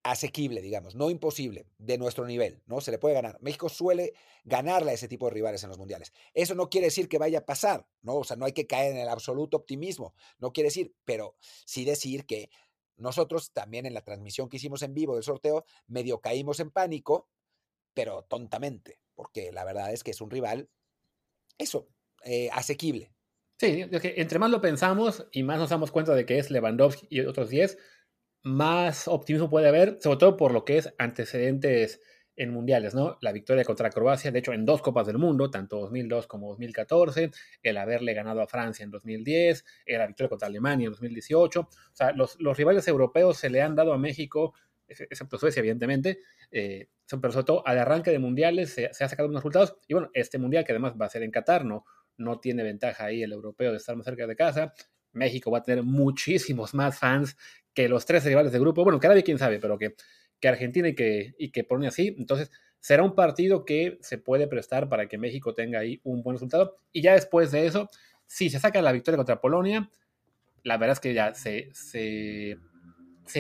asequible, 0.03 0.61
digamos, 0.61 0.95
no 0.95 1.11
imposible, 1.11 1.67
de 1.79 1.97
nuestro 1.97 2.27
nivel, 2.27 2.63
¿no? 2.67 2.81
Se 2.81 2.91
le 2.91 2.99
puede 2.99 3.15
ganar. 3.15 3.39
México 3.41 3.69
suele 3.69 4.15
ganarle 4.45 4.91
a 4.91 4.95
ese 4.95 5.09
tipo 5.09 5.27
de 5.27 5.35
rivales 5.35 5.63
en 5.63 5.69
los 5.69 5.79
mundiales. 5.79 6.13
Eso 6.35 6.55
no 6.55 6.69
quiere 6.69 6.89
decir 6.89 7.09
que 7.09 7.19
vaya 7.19 7.41
a 7.41 7.47
pasar, 7.47 7.87
¿no? 8.01 8.17
O 8.17 8.25
sea, 8.25 8.37
no 8.37 8.45
hay 8.45 8.53
que 8.53 8.67
caer 8.67 8.93
en 8.93 8.99
el 8.99 9.09
absoluto 9.09 9.57
optimismo, 9.57 10.15
no 10.39 10.53
quiere 10.53 10.69
decir, 10.69 10.95
pero 11.05 11.37
sí 11.41 11.85
decir 11.85 12.27
que 12.27 12.51
nosotros 12.97 13.53
también 13.53 13.87
en 13.87 13.95
la 13.95 14.03
transmisión 14.03 14.49
que 14.49 14.57
hicimos 14.57 14.83
en 14.83 14.95
vivo 14.95 15.15
del 15.15 15.25
sorteo, 15.25 15.65
medio 15.87 16.21
caímos 16.21 16.61
en 16.61 16.71
pánico, 16.71 17.29
pero 17.95 18.23
tontamente, 18.25 19.01
porque 19.15 19.53
la 19.53 19.65
verdad 19.65 19.93
es 19.93 20.03
que 20.03 20.11
es 20.11 20.21
un 20.21 20.31
rival, 20.31 20.69
eso, 21.59 21.89
eh, 22.25 22.49
asequible. 22.53 23.13
Sí, 23.59 23.85
es 23.91 24.03
que 24.03 24.15
entre 24.17 24.41
más 24.41 24.51
lo 24.51 24.61
pensamos 24.61 25.27
y 25.31 25.45
más 25.45 25.59
nos 25.59 25.71
damos 25.71 25.93
cuenta 25.93 26.15
de 26.15 26.27
que 26.27 26.39
es 26.39 26.51
Lewandowski 26.51 27.07
y 27.11 27.21
otros 27.21 27.49
10, 27.49 27.79
más 28.43 29.09
optimismo 29.09 29.49
puede 29.49 29.69
haber, 29.69 29.99
sobre 30.01 30.19
todo 30.19 30.37
por 30.37 30.53
lo 30.53 30.65
que 30.65 30.79
es 30.79 30.93
antecedentes 30.99 32.01
en 32.37 32.51
mundiales, 32.51 32.95
¿no? 32.95 33.19
La 33.21 33.33
victoria 33.33 33.65
contra 33.65 33.91
Croacia, 33.91 34.31
de 34.31 34.39
hecho, 34.39 34.53
en 34.53 34.65
dos 34.65 34.81
Copas 34.81 35.07
del 35.07 35.19
Mundo, 35.19 35.51
tanto 35.51 35.79
2002 35.81 36.27
como 36.27 36.49
2014, 36.49 37.31
el 37.63 37.77
haberle 37.77 38.15
ganado 38.15 38.41
a 38.41 38.47
Francia 38.47 38.85
en 38.85 38.91
2010, 38.91 39.65
la 39.87 40.07
victoria 40.07 40.29
contra 40.31 40.49
Alemania 40.49 40.87
en 40.87 40.93
2018. 40.93 41.61
O 41.61 41.69
sea, 41.93 42.13
los, 42.13 42.39
rivales 42.57 42.89
europeos 42.89 43.37
se 43.37 43.51
le 43.51 43.61
han 43.61 43.75
dado 43.75 43.93
a 43.93 43.99
México, 43.99 44.55
excepto 44.89 45.39
Suecia, 45.39 45.61
evidentemente, 45.61 46.21
eh, 46.51 46.89
pero 47.21 47.33
sobre 47.33 47.45
todo 47.45 47.67
al 47.67 47.79
arranque 47.79 48.11
de 48.11 48.19
mundiales 48.19 48.73
se, 48.73 48.93
se 48.95 49.05
ha 49.05 49.09
sacado 49.09 49.29
unos 49.29 49.41
resultados. 49.41 49.77
Y 49.87 49.93
bueno, 49.93 50.11
este 50.15 50.39
mundial, 50.39 50.65
que 50.65 50.73
además 50.73 50.95
va 51.01 51.07
a 51.07 51.11
ser 51.11 51.23
en 51.23 51.31
Qatar, 51.31 51.67
no, 51.67 51.85
no 52.17 52.41
tiene 52.41 52.63
ventaja 52.63 53.05
ahí 53.05 53.23
el 53.23 53.33
europeo 53.33 53.71
de 53.71 53.77
estar 53.77 53.95
más 53.95 54.07
cerca 54.07 54.27
de 54.27 54.37
casa. 54.37 54.73
México 55.13 55.51
va 55.51 55.59
a 55.59 55.63
tener 55.63 55.85
muchísimos 55.85 56.73
más 56.73 56.99
fans 56.99 57.37
que 57.75 57.89
los 57.89 58.05
tres 58.07 58.25
rivales 58.25 58.53
de 58.53 58.59
grupo. 58.59 58.85
Bueno, 58.85 59.01
que 59.01 59.09
nadie 59.09 59.23
quién 59.23 59.39
sabe, 59.39 59.59
pero 59.59 59.79
que 59.79 59.95
que 60.43 60.49
Argentina 60.49 60.89
y 60.89 60.95
que, 60.95 61.35
y 61.39 61.53
que 61.53 61.63
Polonia 61.63 61.89
así. 61.91 62.17
Entonces, 62.19 62.51
será 62.81 63.05
un 63.05 63.15
partido 63.15 63.65
que 63.65 63.99
se 64.03 64.19
puede 64.19 64.49
prestar 64.49 64.89
para 64.89 65.07
que 65.07 65.17
México 65.17 65.55
tenga 65.55 65.79
ahí 65.79 66.01
un 66.03 66.23
buen 66.23 66.35
resultado. 66.35 66.77
Y 66.93 67.01
ya 67.01 67.15
después 67.15 67.53
de 67.53 67.65
eso, 67.65 67.89
si 68.27 68.51
se 68.51 68.59
saca 68.59 68.83
la 68.83 68.91
victoria 68.91 69.17
contra 69.17 69.41
Polonia, 69.41 69.89
la 70.65 70.77
verdad 70.79 70.95
es 70.95 71.01
que 71.01 71.15
ya 71.15 71.33
se, 71.35 71.71
se, 71.73 72.59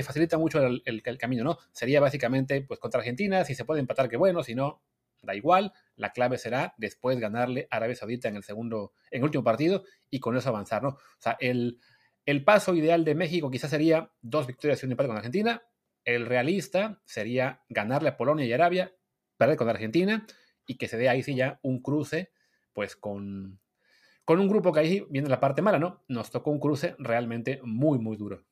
facilita 0.04 0.38
mucho 0.38 0.64
el, 0.64 0.80
el, 0.84 1.18
camino, 1.18 1.42
¿no? 1.42 1.58
Sería 1.72 2.00
básicamente, 2.00 2.62
pues 2.62 2.78
contra 2.78 3.00
Argentina, 3.00 3.44
si 3.44 3.56
se 3.56 3.64
puede 3.64 3.80
empatar, 3.80 4.08
que 4.08 4.16
bueno, 4.16 4.44
si 4.44 4.54
no, 4.54 4.80
da 5.22 5.34
igual. 5.34 5.72
La 5.96 6.12
clave 6.12 6.38
será 6.38 6.72
después 6.76 7.18
ganarle 7.18 7.66
a 7.72 7.76
Arabia 7.78 7.96
Saudita 7.96 8.28
en 8.28 8.36
el 8.36 8.44
segundo, 8.44 8.92
en 9.10 9.18
el 9.18 9.24
último 9.24 9.42
partido 9.42 9.82
y 10.08 10.20
con 10.20 10.36
eso 10.36 10.50
avanzar, 10.50 10.84
¿no? 10.84 10.90
O 10.90 10.98
sea, 11.18 11.36
el, 11.40 11.80
el 12.26 12.44
paso 12.44 12.74
ideal 12.74 13.04
de 13.04 13.14
México 13.14 13.50
quizás 13.50 13.70
sería 13.70 14.10
dos 14.20 14.46
victorias 14.46 14.82
y 14.82 14.86
un 14.86 14.92
empate 14.92 15.08
con 15.08 15.16
Argentina, 15.16 15.62
el 16.04 16.26
realista 16.26 17.00
sería 17.04 17.62
ganarle 17.68 18.10
a 18.10 18.16
Polonia 18.16 18.46
y 18.46 18.52
Arabia, 18.52 18.92
perder 19.36 19.56
con 19.56 19.68
Argentina 19.68 20.26
y 20.66 20.76
que 20.76 20.88
se 20.88 20.96
dé 20.96 21.08
ahí 21.08 21.22
sí 21.22 21.34
ya 21.34 21.58
un 21.62 21.80
cruce, 21.80 22.32
pues 22.72 22.96
con, 22.96 23.60
con 24.24 24.40
un 24.40 24.48
grupo 24.48 24.72
que 24.72 24.80
ahí 24.80 25.06
viene 25.10 25.28
la 25.28 25.40
parte 25.40 25.62
mala, 25.62 25.78
¿no? 25.78 26.02
Nos 26.08 26.30
tocó 26.30 26.50
un 26.50 26.60
cruce 26.60 26.94
realmente 26.98 27.60
muy, 27.64 27.98
muy 27.98 28.16
duro. 28.16 28.44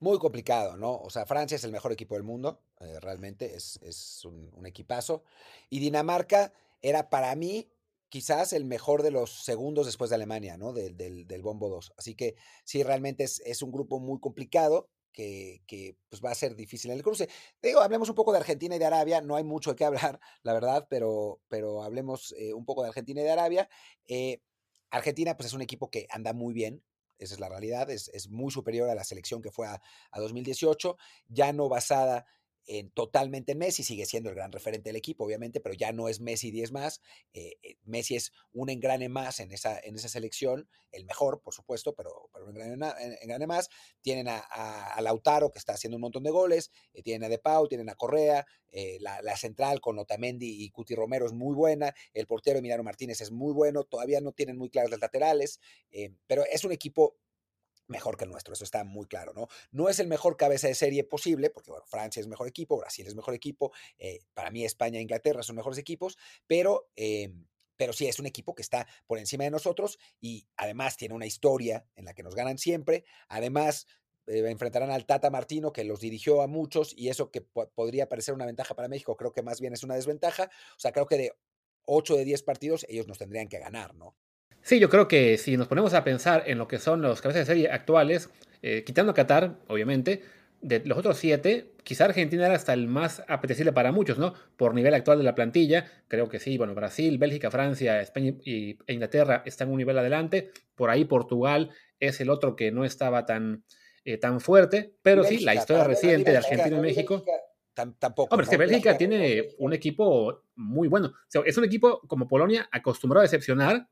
Muy 0.00 0.18
complicado, 0.18 0.76
¿no? 0.76 0.96
O 0.96 1.10
sea, 1.10 1.26
Francia 1.26 1.56
es 1.56 1.64
el 1.64 1.72
mejor 1.72 1.92
equipo 1.92 2.14
del 2.14 2.24
mundo, 2.24 2.62
eh, 2.80 2.98
realmente 3.00 3.54
es, 3.54 4.24
un, 4.24 4.66
equipazo. 4.66 5.24
Y 5.68 5.78
Dinamarca 5.78 6.52
era 6.80 7.10
para 7.10 7.34
mí 7.36 7.68
quizás 8.10 8.52
el 8.52 8.66
mejor 8.66 9.02
de 9.02 9.10
los 9.10 9.30
segundos 9.30 9.86
después 9.86 10.10
de 10.10 10.16
Alemania, 10.16 10.58
¿no? 10.58 10.72
Del, 10.74 10.96
del, 10.96 11.42
Bombo 11.42 11.70
2. 11.70 11.94
Así 11.96 12.14
que 12.14 12.34
sí, 12.64 12.82
realmente 12.82 13.24
es, 13.24 13.40
es, 13.46 13.62
un 13.62 13.72
grupo 13.72 14.00
muy 14.00 14.20
complicado 14.20 14.90
que, 15.12 15.96
pues 16.08 16.22
va 16.22 16.30
a 16.30 16.34
ser 16.34 16.54
difícil 16.56 16.90
en 16.90 16.98
el 16.98 17.02
cruce. 17.02 17.28
Digo, 17.62 17.80
hablemos 17.80 18.08
un 18.08 18.14
poco 18.14 18.32
de 18.32 18.38
Argentina 18.38 18.76
y 18.76 18.78
de 18.78 18.86
Arabia, 18.86 19.20
no 19.20 19.36
hay 19.36 19.44
mucho 19.44 19.74
que 19.76 19.84
hablar, 19.84 20.20
la 20.42 20.52
verdad, 20.52 20.86
pero, 20.90 21.40
pero 21.48 21.82
hablemos 21.82 22.34
eh, 22.38 22.52
un 22.52 22.64
poco 22.64 22.82
de 22.82 22.88
Argentina 22.88 23.20
y 23.20 23.24
de 23.24 23.30
Arabia. 23.30 23.68
Eh, 24.06 24.40
Argentina, 24.90 25.36
pues 25.36 25.46
es 25.48 25.52
un 25.52 25.62
equipo 25.62 25.90
que 25.90 26.06
anda 26.10 26.32
muy 26.32 26.52
bien, 26.52 26.82
esa 27.18 27.34
es 27.34 27.40
la 27.40 27.48
realidad, 27.48 27.90
es, 27.90 28.08
es 28.08 28.28
muy 28.28 28.50
superior 28.50 28.88
a 28.88 28.94
la 28.94 29.04
selección 29.04 29.42
que 29.42 29.50
fue 29.50 29.66
a, 29.66 29.80
a 30.10 30.20
2018, 30.20 30.96
ya 31.28 31.52
no 31.52 31.68
basada 31.68 32.26
totalmente 32.94 33.52
en 33.52 33.58
Messi, 33.58 33.82
sigue 33.82 34.06
siendo 34.06 34.30
el 34.30 34.36
gran 34.36 34.52
referente 34.52 34.90
del 34.90 34.96
equipo, 34.96 35.24
obviamente, 35.24 35.60
pero 35.60 35.74
ya 35.74 35.92
no 35.92 36.08
es 36.08 36.20
Messi 36.20 36.50
10 36.50 36.72
más. 36.72 37.00
Eh, 37.32 37.56
eh, 37.62 37.76
Messi 37.84 38.16
es 38.16 38.32
un 38.52 38.70
engrane 38.70 39.08
más 39.08 39.40
en 39.40 39.50
esa, 39.52 39.78
en 39.80 39.96
esa 39.96 40.08
selección, 40.08 40.68
el 40.92 41.04
mejor, 41.04 41.40
por 41.42 41.54
supuesto, 41.54 41.94
pero, 41.94 42.30
pero 42.32 42.46
un 42.46 42.56
engrane, 42.56 43.46
más. 43.46 43.68
Tienen 44.02 44.28
a, 44.28 45.00
Lautaro, 45.00 45.50
que 45.50 45.58
está 45.58 45.72
haciendo 45.72 45.96
un 45.96 46.02
montón 46.02 46.22
de 46.22 46.30
goles, 46.30 46.70
eh, 46.92 47.02
tienen 47.02 47.24
a 47.24 47.28
De 47.28 47.38
Pau, 47.38 47.66
tienen 47.66 47.88
a 47.88 47.94
Correa, 47.94 48.46
la, 49.00 49.36
central 49.36 49.80
con 49.80 49.98
Otamendi 49.98 50.62
y 50.62 50.70
Cuti 50.70 50.94
Romero 50.94 51.26
es 51.26 51.32
muy 51.32 51.54
buena, 51.54 51.92
el 52.12 52.26
portero 52.26 52.58
Emiliano 52.58 52.84
Martínez 52.84 53.20
es 53.20 53.32
muy 53.32 53.52
bueno, 53.52 53.82
todavía 53.82 54.20
no 54.20 54.32
tienen 54.32 54.56
muy 54.56 54.70
claras 54.70 54.90
las 54.90 55.00
laterales, 55.00 55.58
pero 56.28 56.44
es 56.44 56.64
un 56.64 56.70
equipo 56.70 57.16
mejor 57.90 58.16
que 58.16 58.24
el 58.24 58.30
nuestro, 58.30 58.54
eso 58.54 58.64
está 58.64 58.84
muy 58.84 59.06
claro, 59.06 59.32
¿no? 59.34 59.48
No 59.70 59.88
es 59.88 59.98
el 59.98 60.06
mejor 60.06 60.36
cabeza 60.36 60.68
de 60.68 60.74
serie 60.74 61.04
posible, 61.04 61.50
porque 61.50 61.70
bueno, 61.70 61.84
Francia 61.86 62.20
es 62.20 62.26
mejor 62.26 62.48
equipo, 62.48 62.78
Brasil 62.78 63.06
es 63.06 63.14
mejor 63.14 63.34
equipo, 63.34 63.72
eh, 63.98 64.20
para 64.32 64.50
mí 64.50 64.64
España 64.64 64.98
e 64.98 65.02
Inglaterra 65.02 65.42
son 65.42 65.56
mejores 65.56 65.78
equipos, 65.78 66.16
pero, 66.46 66.90
em, 66.96 67.46
pero 67.76 67.92
sí 67.92 68.06
es 68.06 68.18
un 68.18 68.26
equipo 68.26 68.54
que 68.54 68.62
está 68.62 68.86
por 69.06 69.18
encima 69.18 69.44
de 69.44 69.50
nosotros 69.50 69.98
y 70.20 70.46
además 70.56 70.96
tiene 70.96 71.14
una 71.14 71.26
historia 71.26 71.86
en 71.96 72.04
la 72.04 72.14
que 72.14 72.22
nos 72.22 72.34
ganan 72.34 72.58
siempre, 72.58 73.04
además 73.28 73.86
eh, 74.26 74.48
enfrentarán 74.48 74.90
al 74.90 75.06
Tata 75.06 75.30
Martino, 75.30 75.72
que 75.72 75.84
los 75.84 76.00
dirigió 76.00 76.42
a 76.42 76.46
muchos, 76.46 76.94
y 76.96 77.08
eso 77.08 77.30
que 77.30 77.40
podría 77.40 78.08
parecer 78.08 78.34
una 78.34 78.46
ventaja 78.46 78.74
para 78.74 78.88
México, 78.88 79.16
creo 79.16 79.32
que 79.32 79.42
más 79.42 79.60
bien 79.60 79.72
es 79.72 79.82
una 79.82 79.96
desventaja. 79.96 80.50
O 80.76 80.80
sea, 80.80 80.92
creo 80.92 81.06
que 81.06 81.16
de 81.16 81.32
8 81.86 82.16
de 82.16 82.24
10 82.24 82.42
partidos 82.44 82.86
ellos 82.88 83.08
nos 83.08 83.18
tendrían 83.18 83.48
que 83.48 83.58
ganar, 83.58 83.94
¿no? 83.94 84.14
Sí, 84.70 84.78
yo 84.78 84.88
creo 84.88 85.08
que 85.08 85.36
si 85.36 85.56
nos 85.56 85.66
ponemos 85.66 85.94
a 85.94 86.04
pensar 86.04 86.44
en 86.46 86.56
lo 86.56 86.68
que 86.68 86.78
son 86.78 87.02
los 87.02 87.20
cabezas 87.20 87.40
de 87.40 87.54
serie 87.54 87.72
actuales, 87.72 88.30
eh, 88.62 88.84
quitando 88.86 89.12
Qatar, 89.12 89.56
obviamente, 89.66 90.22
de 90.60 90.80
los 90.84 90.96
otros 90.96 91.18
siete, 91.18 91.72
quizá 91.82 92.04
Argentina 92.04 92.46
era 92.46 92.54
hasta 92.54 92.72
el 92.72 92.86
más 92.86 93.20
apetecible 93.26 93.72
para 93.72 93.90
muchos, 93.90 94.16
¿no? 94.16 94.32
Por 94.56 94.72
nivel 94.76 94.94
actual 94.94 95.18
de 95.18 95.24
la 95.24 95.34
plantilla, 95.34 95.90
creo 96.06 96.28
que 96.28 96.38
sí, 96.38 96.56
bueno, 96.56 96.72
Brasil, 96.76 97.18
Bélgica, 97.18 97.50
Francia, 97.50 98.00
España 98.00 98.32
y, 98.44 98.78
e 98.86 98.92
Inglaterra 98.92 99.42
están 99.44 99.70
un 99.70 99.78
nivel 99.78 99.98
adelante, 99.98 100.52
por 100.76 100.88
ahí 100.88 101.04
Portugal 101.04 101.70
es 101.98 102.20
el 102.20 102.30
otro 102.30 102.54
que 102.54 102.70
no 102.70 102.84
estaba 102.84 103.26
tan, 103.26 103.64
eh, 104.04 104.18
tan 104.18 104.40
fuerte, 104.40 104.94
pero 105.02 105.24
sí, 105.24 105.40
la 105.40 105.56
historia 105.56 105.82
reciente 105.82 106.30
de 106.30 106.36
Argentina 106.36 106.76
y 106.76 106.80
México... 106.80 107.24
Tampoco. 107.72 108.34
Hombre, 108.34 108.44
es 108.44 108.50
que 108.50 108.56
Bélgica 108.58 108.98
tiene 108.98 109.48
un 109.58 109.72
equipo 109.72 110.44
muy 110.54 110.86
bueno. 110.86 111.14
es 111.44 111.56
un 111.56 111.64
equipo 111.64 112.02
como 112.06 112.28
Polonia 112.28 112.68
acostumbrado 112.70 113.20
a 113.20 113.22
decepcionar, 113.22 113.88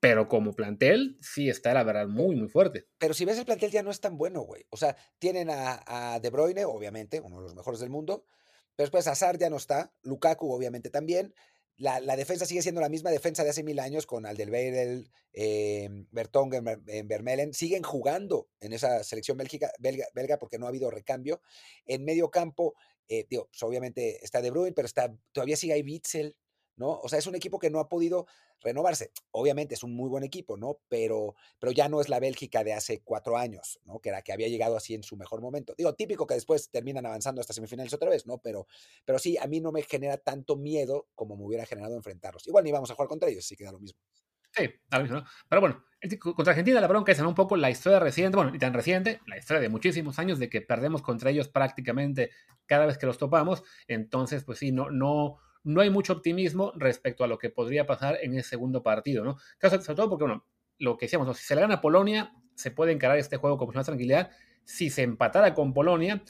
pero 0.00 0.28
como 0.28 0.54
plantel, 0.54 1.18
sí 1.20 1.48
está, 1.48 1.72
la 1.72 1.82
verdad, 1.82 2.06
muy, 2.06 2.36
muy 2.36 2.48
fuerte. 2.48 2.86
Pero 2.98 3.14
si 3.14 3.24
ves 3.24 3.38
el 3.38 3.46
plantel 3.46 3.70
ya 3.70 3.82
no 3.82 3.90
es 3.90 4.00
tan 4.00 4.18
bueno, 4.18 4.42
güey. 4.42 4.66
O 4.70 4.76
sea, 4.76 4.96
tienen 5.18 5.48
a, 5.50 6.20
De 6.20 6.30
Bruyne, 6.30 6.64
obviamente, 6.64 7.20
uno 7.20 7.36
de 7.36 7.42
los 7.42 7.54
mejores 7.54 7.80
del 7.80 7.90
mundo. 7.90 8.26
Pero 8.74 8.84
después 8.84 9.06
Hazard 9.06 9.38
ya 9.38 9.48
no 9.48 9.56
está. 9.56 9.92
Lukaku, 10.02 10.52
obviamente, 10.52 10.90
también. 10.90 11.34
La, 11.78 12.16
defensa 12.16 12.46
sigue 12.46 12.62
siendo 12.62 12.80
la 12.80 12.88
misma 12.88 13.10
defensa 13.10 13.42
de 13.42 13.50
hace 13.50 13.62
mil 13.62 13.78
años 13.80 14.06
con 14.06 14.24
Aldelweireld, 14.26 15.10
eh, 15.32 15.88
Bertongen, 16.10 16.64
en 16.86 17.08
Vermelen. 17.08 17.54
Siguen 17.54 17.82
jugando 17.82 18.48
en 18.60 18.72
esa 18.72 19.02
selección 19.02 19.38
belga, 19.38 19.70
belga, 20.14 20.38
porque 20.38 20.58
no 20.58 20.66
ha 20.66 20.70
habido 20.70 20.90
recambio. 20.90 21.40
En 21.84 22.04
medio 22.04 22.30
campo, 22.30 22.74
eh, 23.08 23.26
pues, 23.28 23.62
obviamente 23.62 24.22
está 24.24 24.42
De 24.42 24.50
Bruyne, 24.50 24.72
pero 24.72 24.86
está, 24.86 25.14
todavía 25.32 25.56
sigue 25.56 25.74
ahí 25.74 25.82
Witzel, 25.82 26.36
¿no? 26.76 27.00
O 27.02 27.08
sea, 27.08 27.18
es 27.18 27.26
un 27.26 27.34
equipo 27.34 27.58
que 27.58 27.70
no 27.70 27.80
ha 27.80 27.88
podido 27.88 28.26
renovarse. 28.60 29.10
Obviamente 29.32 29.74
es 29.74 29.82
un 29.82 29.94
muy 29.94 30.08
buen 30.08 30.24
equipo, 30.24 30.56
¿no? 30.56 30.78
Pero, 30.88 31.34
pero 31.58 31.72
ya 31.72 31.88
no 31.88 32.00
es 32.00 32.08
la 32.08 32.20
Bélgica 32.20 32.64
de 32.64 32.72
hace 32.72 33.02
cuatro 33.02 33.36
años, 33.36 33.80
¿no? 33.84 33.98
Que 34.00 34.10
era 34.10 34.22
que 34.22 34.32
había 34.32 34.48
llegado 34.48 34.76
así 34.76 34.94
en 34.94 35.02
su 35.02 35.16
mejor 35.16 35.40
momento. 35.40 35.74
Digo, 35.76 35.94
típico 35.94 36.26
que 36.26 36.34
después 36.34 36.70
terminan 36.70 37.06
avanzando 37.06 37.40
hasta 37.40 37.52
semifinales 37.52 37.92
otra 37.92 38.10
vez, 38.10 38.26
¿no? 38.26 38.38
Pero, 38.38 38.66
pero 39.04 39.18
sí, 39.18 39.36
a 39.38 39.46
mí 39.46 39.60
no 39.60 39.72
me 39.72 39.82
genera 39.82 40.16
tanto 40.18 40.56
miedo 40.56 41.08
como 41.14 41.36
me 41.36 41.44
hubiera 41.44 41.66
generado 41.66 41.96
enfrentarlos. 41.96 42.46
Igual 42.46 42.64
ni 42.64 42.72
vamos 42.72 42.90
a 42.90 42.94
jugar 42.94 43.08
contra 43.08 43.28
ellos, 43.28 43.44
así 43.44 43.56
que 43.56 43.64
da 43.64 43.72
lo 43.72 43.80
mismo. 43.80 44.00
Sí, 44.52 44.70
lo 44.90 45.02
mismo, 45.02 45.16
¿no? 45.18 45.24
Pero 45.48 45.60
bueno, 45.60 45.84
contra 46.18 46.52
Argentina 46.52 46.80
la 46.80 46.88
bronca 46.88 47.12
es 47.12 47.20
un 47.20 47.34
poco 47.34 47.56
la 47.56 47.70
historia 47.70 47.98
reciente, 47.98 48.36
bueno, 48.36 48.54
y 48.54 48.58
tan 48.58 48.72
reciente, 48.72 49.20
la 49.26 49.36
historia 49.36 49.60
de 49.60 49.68
muchísimos 49.68 50.18
años 50.18 50.38
de 50.38 50.48
que 50.48 50.62
perdemos 50.62 51.02
contra 51.02 51.30
ellos 51.30 51.48
prácticamente 51.48 52.30
cada 52.64 52.86
vez 52.86 52.96
que 52.96 53.06
los 53.06 53.18
topamos. 53.18 53.64
Entonces, 53.86 54.44
pues 54.44 54.58
sí, 54.58 54.72
no, 54.72 54.90
no, 54.90 55.38
no 55.66 55.80
hay 55.80 55.90
mucho 55.90 56.12
optimismo 56.12 56.72
respecto 56.76 57.24
a 57.24 57.26
lo 57.26 57.38
que 57.38 57.50
podría 57.50 57.86
pasar 57.86 58.18
en 58.22 58.38
ese 58.38 58.50
segundo 58.50 58.84
partido, 58.84 59.24
¿no? 59.24 59.36
Sobre 59.60 59.96
todo 59.96 60.08
porque, 60.08 60.24
bueno, 60.24 60.46
lo 60.78 60.96
que 60.96 61.06
decíamos, 61.06 61.36
si 61.36 61.44
se 61.44 61.56
le 61.56 61.60
gana 61.60 61.74
a 61.74 61.80
Polonia, 61.80 62.32
se 62.54 62.70
puede 62.70 62.92
encarar 62.92 63.18
este 63.18 63.36
juego 63.36 63.58
con 63.58 63.74
más 63.74 63.84
tranquilidad. 63.84 64.30
Si 64.62 64.90
se 64.90 65.02
empatara 65.02 65.54
con 65.54 65.74
Polonia, 65.74 66.22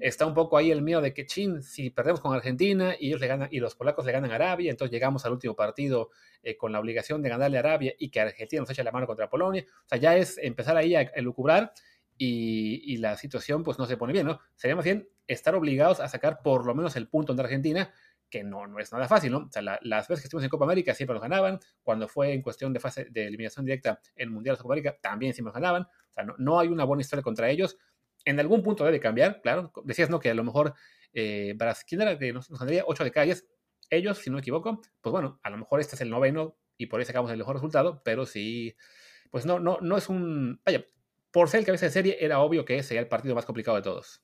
está 0.00 0.26
un 0.26 0.34
poco 0.34 0.56
ahí 0.56 0.72
el 0.72 0.82
miedo 0.82 1.00
de 1.00 1.14
que, 1.14 1.24
chin, 1.24 1.62
si 1.62 1.90
perdemos 1.90 2.20
con 2.20 2.34
Argentina 2.34 2.96
y 2.98 3.08
ellos 3.08 3.20
le 3.20 3.28
ganan, 3.28 3.48
y 3.52 3.60
los 3.60 3.76
polacos 3.76 4.04
le 4.06 4.10
ganan 4.10 4.32
a 4.32 4.34
Arabia, 4.34 4.72
entonces 4.72 4.92
llegamos 4.92 5.24
al 5.24 5.32
último 5.32 5.54
partido 5.54 6.10
eh, 6.42 6.56
con 6.56 6.72
la 6.72 6.80
obligación 6.80 7.22
de 7.22 7.28
ganarle 7.28 7.58
a 7.58 7.60
Arabia 7.60 7.94
y 7.96 8.10
que 8.10 8.20
Argentina 8.20 8.62
nos 8.62 8.70
eche 8.70 8.82
la 8.82 8.90
mano 8.90 9.06
contra 9.06 9.30
Polonia. 9.30 9.64
O 9.84 9.88
sea, 9.88 9.98
ya 9.98 10.16
es 10.16 10.36
empezar 10.38 10.76
ahí 10.76 10.96
a 10.96 11.02
elucubrar 11.02 11.72
y, 12.18 12.82
y, 12.92 12.96
la 12.96 13.16
situación 13.16 13.62
pues 13.62 13.78
no 13.78 13.86
se 13.86 13.96
pone 13.96 14.12
bien, 14.12 14.26
¿no? 14.26 14.40
Sería 14.56 14.74
más 14.74 14.84
bien 14.84 15.08
estar 15.28 15.54
obligados 15.54 16.00
a 16.00 16.08
sacar 16.08 16.42
por 16.42 16.66
lo 16.66 16.74
menos 16.74 16.96
el 16.96 17.08
punto 17.08 17.34
de 17.34 17.42
Argentina 17.42 17.94
que 18.30 18.44
no, 18.44 18.66
no 18.66 18.78
es 18.78 18.92
nada 18.92 19.08
fácil, 19.08 19.32
¿no? 19.32 19.38
O 19.38 19.50
sea, 19.50 19.62
las 19.62 20.08
veces 20.08 20.22
que 20.22 20.26
estuvimos 20.26 20.44
en 20.44 20.50
Copa 20.50 20.64
América 20.64 20.94
siempre 20.94 21.14
nos 21.14 21.22
ganaban, 21.22 21.58
cuando 21.82 22.08
fue 22.08 22.32
en 22.32 22.42
cuestión 22.42 22.72
de 22.72 22.80
fase 22.80 23.06
de 23.10 23.26
eliminación 23.26 23.64
directa 23.64 24.00
en 24.16 24.32
Mundial 24.32 24.56
de 24.56 24.62
Copa 24.62 24.74
América 24.74 24.98
también 25.02 25.34
siempre 25.34 25.52
nos 25.52 25.60
ganaban, 25.60 25.82
o 25.82 26.12
sea, 26.12 26.24
no, 26.38 26.58
hay 26.58 26.68
una 26.68 26.84
buena 26.84 27.02
historia 27.02 27.22
contra 27.22 27.50
ellos. 27.50 27.76
En 28.24 28.38
algún 28.38 28.62
punto 28.62 28.84
debe 28.84 29.00
cambiar, 29.00 29.40
claro. 29.40 29.72
Decías, 29.84 30.10
¿no? 30.10 30.20
Que 30.20 30.30
a 30.30 30.34
lo 30.34 30.44
mejor 30.44 30.74
eh, 31.12 31.56
¿quién 31.86 32.02
era 32.02 32.18
que 32.18 32.32
nos, 32.32 32.48
ganaría 32.48 32.84
8 32.86 33.04
de 33.04 33.10
calles? 33.10 33.46
Ellos, 33.88 34.18
si 34.18 34.30
no 34.30 34.34
me 34.34 34.40
equivoco, 34.40 34.80
pues 35.00 35.10
bueno, 35.10 35.40
a 35.42 35.50
lo 35.50 35.56
mejor 35.56 35.80
este 35.80 35.96
es 35.96 36.00
el 36.00 36.10
noveno 36.10 36.56
y 36.76 36.86
por 36.86 37.00
ahí 37.00 37.06
sacamos 37.06 37.30
el 37.30 37.38
mejor 37.38 37.56
resultado, 37.56 38.02
pero 38.04 38.26
sí, 38.26 38.76
pues 39.30 39.46
no, 39.46 39.58
no, 39.58 39.78
no 39.80 39.96
es 39.96 40.08
un... 40.08 40.60
Vaya, 40.64 40.84
por 41.30 41.48
ser 41.48 41.60
el 41.60 41.66
cabeza 41.66 41.86
de 41.86 41.92
serie, 41.92 42.16
era 42.20 42.40
obvio 42.40 42.64
que 42.64 42.76
ese 42.78 42.88
sería 42.88 43.00
el 43.00 43.08
partido 43.08 43.34
más 43.34 43.46
complicado 43.46 43.76
de 43.76 43.82
todos. 43.82 44.22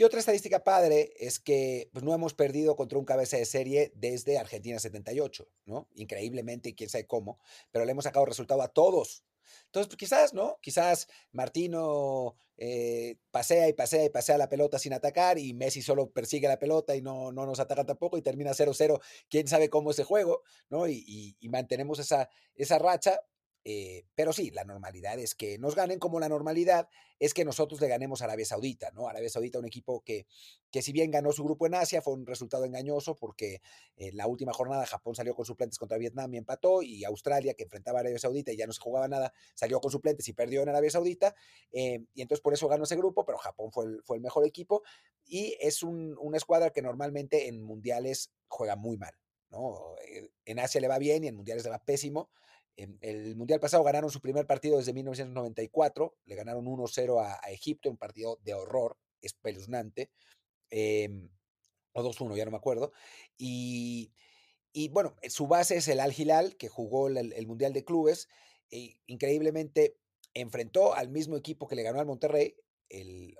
Y 0.00 0.02
otra 0.02 0.20
estadística 0.20 0.64
padre 0.64 1.12
es 1.18 1.38
que 1.38 1.90
pues, 1.92 2.02
no 2.02 2.14
hemos 2.14 2.32
perdido 2.32 2.74
contra 2.74 2.98
un 2.98 3.04
cabeza 3.04 3.36
de 3.36 3.44
serie 3.44 3.92
desde 3.94 4.38
Argentina 4.38 4.78
78, 4.78 5.46
¿no? 5.66 5.88
Increíblemente, 5.94 6.74
quién 6.74 6.88
sabe 6.88 7.06
cómo, 7.06 7.38
pero 7.70 7.84
le 7.84 7.92
hemos 7.92 8.04
sacado 8.04 8.24
resultado 8.24 8.62
a 8.62 8.68
todos. 8.68 9.26
Entonces, 9.66 9.88
pues, 9.88 9.98
quizás, 9.98 10.32
¿no? 10.32 10.56
Quizás 10.62 11.06
Martino 11.32 12.34
eh, 12.56 13.18
pasea 13.30 13.68
y 13.68 13.74
pasea 13.74 14.06
y 14.06 14.08
pasea 14.08 14.38
la 14.38 14.48
pelota 14.48 14.78
sin 14.78 14.94
atacar 14.94 15.38
y 15.38 15.52
Messi 15.52 15.82
solo 15.82 16.08
persigue 16.10 16.48
la 16.48 16.58
pelota 16.58 16.96
y 16.96 17.02
no, 17.02 17.30
no 17.30 17.44
nos 17.44 17.60
ataca 17.60 17.84
tampoco 17.84 18.16
y 18.16 18.22
termina 18.22 18.52
0-0. 18.52 19.02
Quién 19.28 19.48
sabe 19.48 19.68
cómo 19.68 19.90
es 19.90 19.98
el 19.98 20.06
juego, 20.06 20.44
¿no? 20.70 20.88
Y, 20.88 21.36
y 21.38 21.48
mantenemos 21.50 21.98
esa, 21.98 22.30
esa 22.54 22.78
racha, 22.78 23.20
eh, 23.64 24.04
pero 24.14 24.32
sí, 24.32 24.50
la 24.50 24.64
normalidad 24.64 25.18
es 25.18 25.34
que 25.34 25.58
nos 25.58 25.74
ganen, 25.74 25.98
como 25.98 26.18
la 26.18 26.28
normalidad 26.28 26.88
es 27.18 27.34
que 27.34 27.44
nosotros 27.44 27.78
le 27.82 27.88
ganemos 27.88 28.22
a 28.22 28.24
Arabia 28.24 28.46
Saudita, 28.46 28.90
¿no? 28.92 29.06
Arabia 29.06 29.28
Saudita, 29.28 29.58
un 29.58 29.66
equipo 29.66 30.00
que, 30.00 30.26
que 30.70 30.80
si 30.80 30.92
bien 30.92 31.10
ganó 31.10 31.32
su 31.32 31.44
grupo 31.44 31.66
en 31.66 31.74
Asia, 31.74 32.00
fue 32.00 32.14
un 32.14 32.24
resultado 32.24 32.64
engañoso 32.64 33.16
porque 33.16 33.60
en 33.96 34.16
la 34.16 34.26
última 34.26 34.54
jornada 34.54 34.86
Japón 34.86 35.14
salió 35.14 35.34
con 35.34 35.44
suplentes 35.44 35.78
contra 35.78 35.98
Vietnam 35.98 36.32
y 36.32 36.38
empató, 36.38 36.80
y 36.80 37.04
Australia, 37.04 37.52
que 37.52 37.64
enfrentaba 37.64 37.98
a 37.98 38.00
Arabia 38.00 38.18
Saudita 38.18 38.52
y 38.52 38.56
ya 38.56 38.66
no 38.66 38.72
se 38.72 38.80
jugaba 38.80 39.06
nada, 39.08 39.34
salió 39.54 39.78
con 39.80 39.90
suplentes 39.90 40.26
y 40.28 40.32
perdió 40.32 40.62
en 40.62 40.70
Arabia 40.70 40.90
Saudita, 40.90 41.34
eh, 41.72 42.02
y 42.14 42.22
entonces 42.22 42.40
por 42.40 42.54
eso 42.54 42.66
ganó 42.66 42.84
ese 42.84 42.96
grupo, 42.96 43.26
pero 43.26 43.36
Japón 43.36 43.70
fue 43.72 43.84
el, 43.84 44.02
fue 44.04 44.16
el 44.16 44.22
mejor 44.22 44.46
equipo, 44.46 44.82
y 45.26 45.56
es 45.60 45.82
un, 45.82 46.16
una 46.18 46.38
escuadra 46.38 46.70
que 46.70 46.80
normalmente 46.80 47.48
en 47.48 47.62
mundiales 47.62 48.32
juega 48.48 48.76
muy 48.76 48.96
mal, 48.96 49.12
¿no? 49.50 49.94
Eh, 50.08 50.30
en 50.46 50.58
Asia 50.58 50.80
le 50.80 50.88
va 50.88 50.98
bien 50.98 51.24
y 51.24 51.28
en 51.28 51.36
mundiales 51.36 51.64
le 51.64 51.70
va 51.70 51.84
pésimo 51.84 52.30
el 53.00 53.36
Mundial 53.36 53.60
pasado 53.60 53.82
ganaron 53.82 54.10
su 54.10 54.20
primer 54.20 54.46
partido 54.46 54.78
desde 54.78 54.92
1994, 54.92 56.16
le 56.24 56.34
ganaron 56.34 56.66
1-0 56.66 57.20
a, 57.20 57.50
Egipto, 57.50 57.90
un 57.90 57.96
partido 57.96 58.38
de 58.42 58.54
horror, 58.54 58.96
espeluznante, 59.20 60.10
em, 60.70 61.28
o 61.92 62.02
2-1, 62.02 62.36
ya 62.36 62.44
no 62.44 62.50
me 62.50 62.56
acuerdo. 62.56 62.92
Y, 63.36 64.12
bueno, 64.92 65.16
su 65.28 65.46
base 65.46 65.76
es 65.76 65.88
el 65.88 66.00
Al 66.00 66.14
Hilal, 66.16 66.56
que 66.56 66.68
jugó 66.68 67.08
el, 67.08 67.46
Mundial 67.46 67.72
de 67.72 67.84
Clubes, 67.84 68.28
e 68.70 69.00
increíblemente 69.06 69.96
enfrentó 70.34 70.94
al 70.94 71.08
mismo 71.08 71.36
equipo 71.36 71.66
que 71.66 71.74
le 71.74 71.82
ganó 71.82 72.00
al 72.00 72.06
Monterrey, 72.06 72.54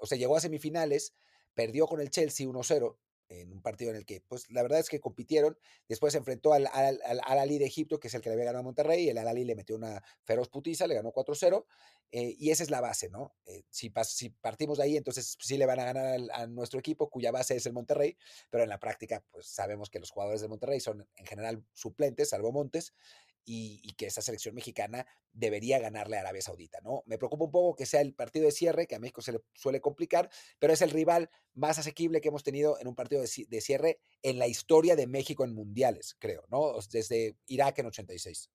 o 0.01 0.07
sea, 0.07 0.19
llegó 0.19 0.37
a 0.37 0.41
semifinales, 0.41 1.15
perdió 1.55 1.87
con 1.87 2.01
el 2.01 2.11
Chelsea 2.11 2.47
1-0 2.47 2.97
en 3.31 3.53
un 3.53 3.63
partido 3.63 3.91
en 3.91 3.97
el 3.97 4.05
que, 4.05 4.21
pues 4.21 4.51
la 4.51 4.63
verdad 4.63 4.81
es 4.81 4.89
que 4.89 5.01
compitieron. 5.01 5.57
Después 5.89 6.13
se 6.13 6.19
enfrentó 6.19 6.53
al, 6.53 6.69
al, 6.73 7.01
Ali 7.25 7.59
de 7.59 7.67
Egipto, 7.67 8.01
que 8.01 8.09
es 8.09 8.15
el 8.15 8.21
que 8.21 8.29
le 8.29 8.35
había 8.35 8.47
ganado 8.47 8.61
a 8.61 8.65
Monterrey, 8.65 9.05
y 9.05 9.09
el 9.09 9.19
Al 9.19 9.29
Ali 9.29 9.45
le 9.45 9.55
metió 9.55 9.77
una 9.77 10.03
feroz 10.25 10.49
putiza, 10.49 10.87
le 10.87 10.97
ganó 10.97 11.13
4-0, 11.13 11.65
eh, 12.13 12.35
y 12.39 12.51
esa 12.51 12.65
es 12.65 12.71
la 12.71 12.81
base, 12.81 13.09
¿no? 13.09 13.35
Eh, 13.47 13.63
si, 13.71 13.93
si, 14.05 14.31
partimos 14.31 14.79
de 14.79 14.85
ahí, 14.85 14.97
entonces 14.97 15.37
sí 15.41 15.57
le 15.57 15.67
van 15.67 15.79
a 15.79 15.85
ganar 15.85 16.19
a 16.33 16.47
nuestro 16.49 16.81
equipo, 16.81 17.09
cuya 17.09 17.31
base 17.31 17.55
es 17.55 17.67
el 17.67 17.73
Monterrey, 17.73 18.17
pero 18.51 18.65
en 18.65 18.69
la 18.69 18.81
práctica, 18.81 19.25
pues 19.31 19.47
sabemos 19.47 19.91
que 19.91 20.01
los 20.01 20.11
jugadores 20.11 20.41
de 20.41 20.49
Monterrey 20.49 20.81
son 20.81 21.09
en 21.17 21.27
general 21.27 21.65
suplentes, 21.73 22.31
salvo 22.31 22.51
Montes, 22.51 22.95
y, 23.45 23.93
que 23.95 24.07
esa 24.07 24.23
selección 24.23 24.55
mexicana 24.55 25.07
debería 25.33 25.79
ganarle 25.79 26.17
a 26.17 26.21
Arabia 26.21 26.43
Saudita, 26.43 26.79
¿no? 26.83 27.03
Me 27.07 27.19
preocupa 27.19 27.45
un 27.45 27.51
poco 27.51 27.77
que 27.77 27.87
sea 27.87 28.01
el 28.01 28.15
partido 28.15 28.47
de 28.47 28.53
cierre, 28.53 28.87
que 28.87 28.95
a 28.95 28.99
México 28.99 29.23
se 29.23 29.33
le 29.33 29.41
suele 29.55 29.81
complicar, 29.81 30.31
pero 30.59 30.73
es 30.73 30.83
el 30.83 30.91
rival 30.91 31.31
más 31.55 31.79
asequible 31.79 32.21
que 32.21 32.29
hemos 32.29 32.43
tenido 32.43 32.79
en 32.81 32.89
un 32.89 32.95
partido 32.95 33.23
de, 33.23 33.61
cierre 33.61 34.01
en 34.23 34.39
la 34.39 34.47
historia 34.47 34.97
de 34.97 35.07
México 35.07 35.45
en 35.45 35.55
mundiales, 35.55 36.17
creo, 36.19 36.45
¿no? 36.49 36.75
Desde 36.93 37.37
Irak 37.47 37.79
en 37.79 37.87
86. 37.87 38.51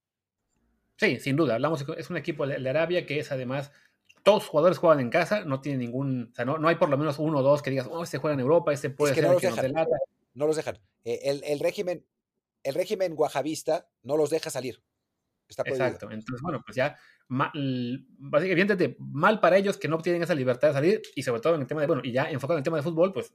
Sí, 0.98 1.20
sin 1.20 1.36
duda. 1.36 1.56
Hablamos, 1.56 1.86
es 1.98 2.10
un 2.10 2.18
equipo 2.18 2.48
de 2.48 2.70
Arabia 2.70 3.06
que 3.06 3.20
es 3.20 3.32
además 3.32 3.72
todos 4.26 4.42
los 4.42 4.50
jugadores 4.50 4.80
juegan 4.80 5.00
en 5.02 5.12
casa, 5.12 5.46
no 5.46 5.62
tiene 5.62 5.78
ningún, 5.78 6.30
o 6.32 6.36
sea, 6.36 6.46
no, 6.46 6.58
no 6.58 6.68
hay 6.68 6.76
por 6.76 6.90
lo 6.90 6.98
menos 6.98 7.20
uno 7.20 7.40
o 7.40 7.44
dos 7.44 7.62
que 7.62 7.70
digas, 7.70 7.88
oh, 7.92 8.04
este 8.04 8.18
juega 8.18 8.34
en 8.34 8.40
Europa, 8.40 8.74
este 8.74 8.90
puede 8.90 9.14
ser 9.14 9.24
no 9.24 9.34
los 9.34 9.42
dejan, 9.42 9.76
No 10.34 10.48
los 10.48 10.56
dejan. 10.56 10.80
Eh, 11.04 11.20
el, 11.26 11.44
el, 11.44 11.60
régimen, 11.60 12.04
el 12.66 12.74
régimen 12.74 13.16
guajavista 13.16 13.88
no 14.02 14.18
los 14.18 14.32
deja 14.32 14.50
salir. 14.50 14.84
Está 15.48 15.62
Exacto. 15.68 16.10
Entonces, 16.10 16.42
bueno, 16.42 16.62
pues 16.66 16.76
ya, 16.76 16.98
básicamente, 17.30 18.98
mal 19.00 19.40
para 19.40 19.58
ellos 19.58 19.78
que 19.78 19.88
no 19.88 20.00
tienen 20.00 20.24
esa 20.24 20.34
libertad 20.34 20.70
de 20.70 20.74
salir 20.74 21.02
y 21.16 21.22
sobre 21.22 21.42
todo 21.42 21.54
en 21.56 21.62
el 21.62 21.68
tema 21.68 21.82
de, 21.82 21.88
bueno, 21.88 22.02
y 22.04 22.12
ya 22.12 22.30
enfocado 22.30 22.58
en 22.58 22.62
el 22.62 22.64
tema 22.64 22.78
de 22.78 22.84
fútbol, 22.84 23.14
pues 23.14 23.32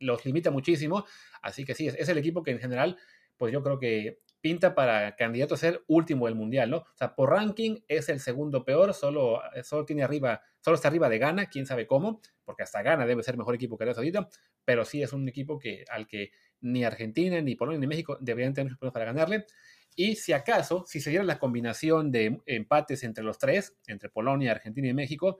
los 0.00 0.26
limita 0.26 0.50
muchísimo. 0.50 1.06
Así 1.40 1.64
que 1.64 1.76
sí, 1.76 1.86
es, 1.86 2.08
el 2.08 2.18
equipo 2.18 2.42
que 2.42 2.50
en 2.50 2.58
general, 2.58 2.96
pues 3.36 3.52
yo 3.52 3.62
creo 3.62 3.78
que 3.78 4.22
pinta 4.40 4.74
para 4.74 5.14
candidato 5.14 5.54
a 5.54 5.58
ser 5.58 5.84
último 5.86 6.26
del 6.26 6.34
mundial, 6.34 6.70
¿no? 6.70 6.78
O 6.78 6.96
sea, 6.96 7.14
por 7.14 7.30
ranking 7.30 7.78
es 7.86 8.08
el 8.08 8.18
segundo 8.18 8.64
peor, 8.64 8.92
solo, 8.92 9.40
solo 9.62 9.84
tiene 9.84 10.02
arriba, 10.02 10.42
solo 10.60 10.74
está 10.74 10.88
arriba 10.88 11.08
de 11.08 11.18
Ghana, 11.18 11.46
quién 11.46 11.66
sabe 11.66 11.86
cómo, 11.86 12.20
porque 12.44 12.64
hasta 12.64 12.82
Ghana 12.82 13.06
debe 13.06 13.22
ser 13.22 13.36
mejor 13.36 13.54
equipo 13.54 13.76
que 13.78 13.84
Arabia 13.84 13.94
Saudita, 13.94 14.28
pero 14.64 14.84
sí 14.84 15.02
es 15.02 15.12
un 15.12 15.28
equipo 15.28 15.58
que, 15.58 15.84
al 15.90 16.08
que 16.08 16.30
ni 16.60 16.84
Argentina, 16.84 17.40
ni 17.40 17.54
Polonia, 17.54 17.80
ni 17.80 17.86
México 17.86 18.18
deberían 18.20 18.54
tener 18.54 18.72
muchos 18.72 18.92
para 18.92 19.04
ganarle. 19.04 19.46
Y 19.94 20.16
si 20.16 20.32
acaso, 20.32 20.84
si 20.86 21.00
se 21.00 21.10
diera 21.10 21.24
la 21.24 21.38
combinación 21.38 22.12
de 22.12 22.40
empates 22.46 23.02
entre 23.02 23.24
los 23.24 23.38
tres, 23.38 23.76
entre 23.86 24.08
Polonia, 24.08 24.52
Argentina 24.52 24.88
y 24.88 24.94
México, 24.94 25.38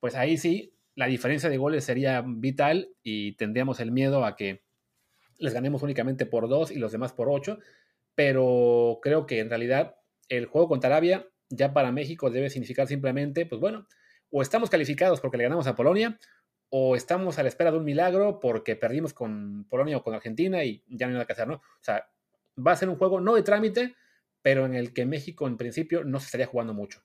pues 0.00 0.14
ahí 0.14 0.38
sí, 0.38 0.72
la 0.94 1.06
diferencia 1.06 1.50
de 1.50 1.58
goles 1.58 1.84
sería 1.84 2.24
vital 2.26 2.90
y 3.02 3.32
tendríamos 3.36 3.80
el 3.80 3.92
miedo 3.92 4.24
a 4.24 4.34
que 4.34 4.62
les 5.38 5.52
ganemos 5.52 5.82
únicamente 5.82 6.26
por 6.26 6.48
dos 6.48 6.70
y 6.70 6.78
los 6.78 6.92
demás 6.92 7.12
por 7.12 7.28
ocho. 7.28 7.58
Pero 8.14 8.98
creo 9.02 9.26
que 9.26 9.40
en 9.40 9.48
realidad 9.48 9.96
el 10.28 10.46
juego 10.46 10.68
contra 10.68 10.88
Arabia 10.88 11.28
ya 11.50 11.72
para 11.72 11.92
México 11.92 12.30
debe 12.30 12.50
significar 12.50 12.86
simplemente, 12.86 13.46
pues 13.46 13.60
bueno, 13.60 13.86
o 14.30 14.42
estamos 14.42 14.70
calificados 14.70 15.20
porque 15.20 15.36
le 15.36 15.44
ganamos 15.44 15.66
a 15.66 15.74
Polonia, 15.74 16.18
o 16.70 16.96
estamos 16.96 17.38
a 17.38 17.42
la 17.42 17.48
espera 17.48 17.70
de 17.70 17.78
un 17.78 17.84
milagro 17.84 18.40
porque 18.40 18.76
perdimos 18.76 19.14
con 19.14 19.64
Polonia 19.68 19.96
o 19.96 20.02
con 20.02 20.14
Argentina 20.14 20.64
y 20.64 20.82
ya 20.88 21.06
no 21.06 21.10
hay 21.10 21.14
nada 21.14 21.26
que 21.26 21.32
hacer, 21.32 21.48
¿no? 21.48 21.54
O 21.54 21.82
sea, 21.82 22.10
va 22.58 22.72
a 22.72 22.76
ser 22.76 22.88
un 22.88 22.96
juego 22.96 23.20
no 23.20 23.34
de 23.34 23.42
trámite, 23.42 23.96
pero 24.42 24.66
en 24.66 24.74
el 24.74 24.92
que 24.92 25.06
México 25.06 25.46
en 25.46 25.56
principio 25.56 26.04
no 26.04 26.20
se 26.20 26.26
estaría 26.26 26.46
jugando 26.46 26.74
mucho. 26.74 27.02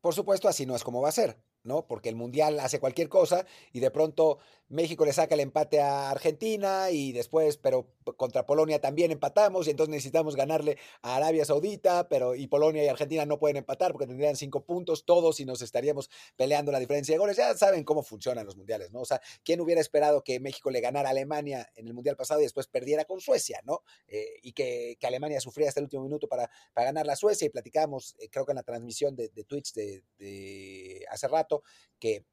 Por 0.00 0.14
supuesto, 0.14 0.48
así 0.48 0.66
no 0.66 0.76
es 0.76 0.84
como 0.84 1.02
va 1.02 1.08
a 1.08 1.12
ser. 1.12 1.36
¿No? 1.62 1.86
Porque 1.86 2.08
el 2.08 2.16
Mundial 2.16 2.58
hace 2.60 2.80
cualquier 2.80 3.08
cosa 3.08 3.46
y 3.72 3.80
de 3.80 3.90
pronto 3.90 4.38
México 4.70 5.04
le 5.04 5.12
saca 5.12 5.34
el 5.34 5.40
empate 5.40 5.80
a 5.80 6.10
Argentina 6.10 6.90
y 6.90 7.10
después, 7.10 7.56
pero 7.56 7.88
contra 8.16 8.46
Polonia 8.46 8.80
también 8.80 9.10
empatamos 9.10 9.66
y 9.66 9.70
entonces 9.70 9.90
necesitamos 9.90 10.36
ganarle 10.36 10.78
a 11.02 11.16
Arabia 11.16 11.44
Saudita, 11.44 12.08
pero 12.08 12.36
y 12.36 12.46
Polonia 12.46 12.84
y 12.84 12.88
Argentina 12.88 13.26
no 13.26 13.38
pueden 13.38 13.56
empatar 13.56 13.90
porque 13.90 14.06
tendrían 14.06 14.36
cinco 14.36 14.64
puntos 14.64 15.04
todos 15.04 15.40
y 15.40 15.44
nos 15.44 15.60
estaríamos 15.60 16.08
peleando 16.36 16.70
la 16.70 16.78
diferencia 16.78 17.14
de 17.14 17.18
goles. 17.18 17.36
Ya 17.36 17.52
saben 17.56 17.82
cómo 17.82 18.04
funcionan 18.04 18.46
los 18.46 18.56
mundiales, 18.56 18.92
¿no? 18.92 19.00
O 19.00 19.04
sea, 19.04 19.20
¿quién 19.42 19.60
hubiera 19.60 19.80
esperado 19.80 20.22
que 20.22 20.38
México 20.38 20.70
le 20.70 20.80
ganara 20.80 21.08
a 21.08 21.10
Alemania 21.10 21.68
en 21.74 21.88
el 21.88 21.94
Mundial 21.94 22.16
pasado 22.16 22.38
y 22.40 22.44
después 22.44 22.68
perdiera 22.68 23.04
con 23.04 23.20
Suecia, 23.20 23.60
¿no? 23.64 23.82
Eh, 24.06 24.38
y 24.42 24.52
que, 24.52 24.96
que, 25.00 25.06
Alemania 25.06 25.40
sufría 25.40 25.68
hasta 25.68 25.80
el 25.80 25.84
último 25.84 26.04
minuto 26.04 26.28
para, 26.28 26.48
para 26.72 26.86
ganar 26.86 27.06
la 27.06 27.16
Suecia 27.16 27.46
y 27.46 27.48
platicamos, 27.48 28.14
eh, 28.20 28.28
creo 28.30 28.46
que 28.46 28.52
en 28.52 28.56
la 28.56 28.62
transmisión 28.62 29.16
de, 29.16 29.30
de 29.30 29.42
Twitch 29.42 29.72
de, 29.72 30.04
de 30.18 31.04
hace 31.10 31.26
rato, 31.26 31.49
que 31.98 32.24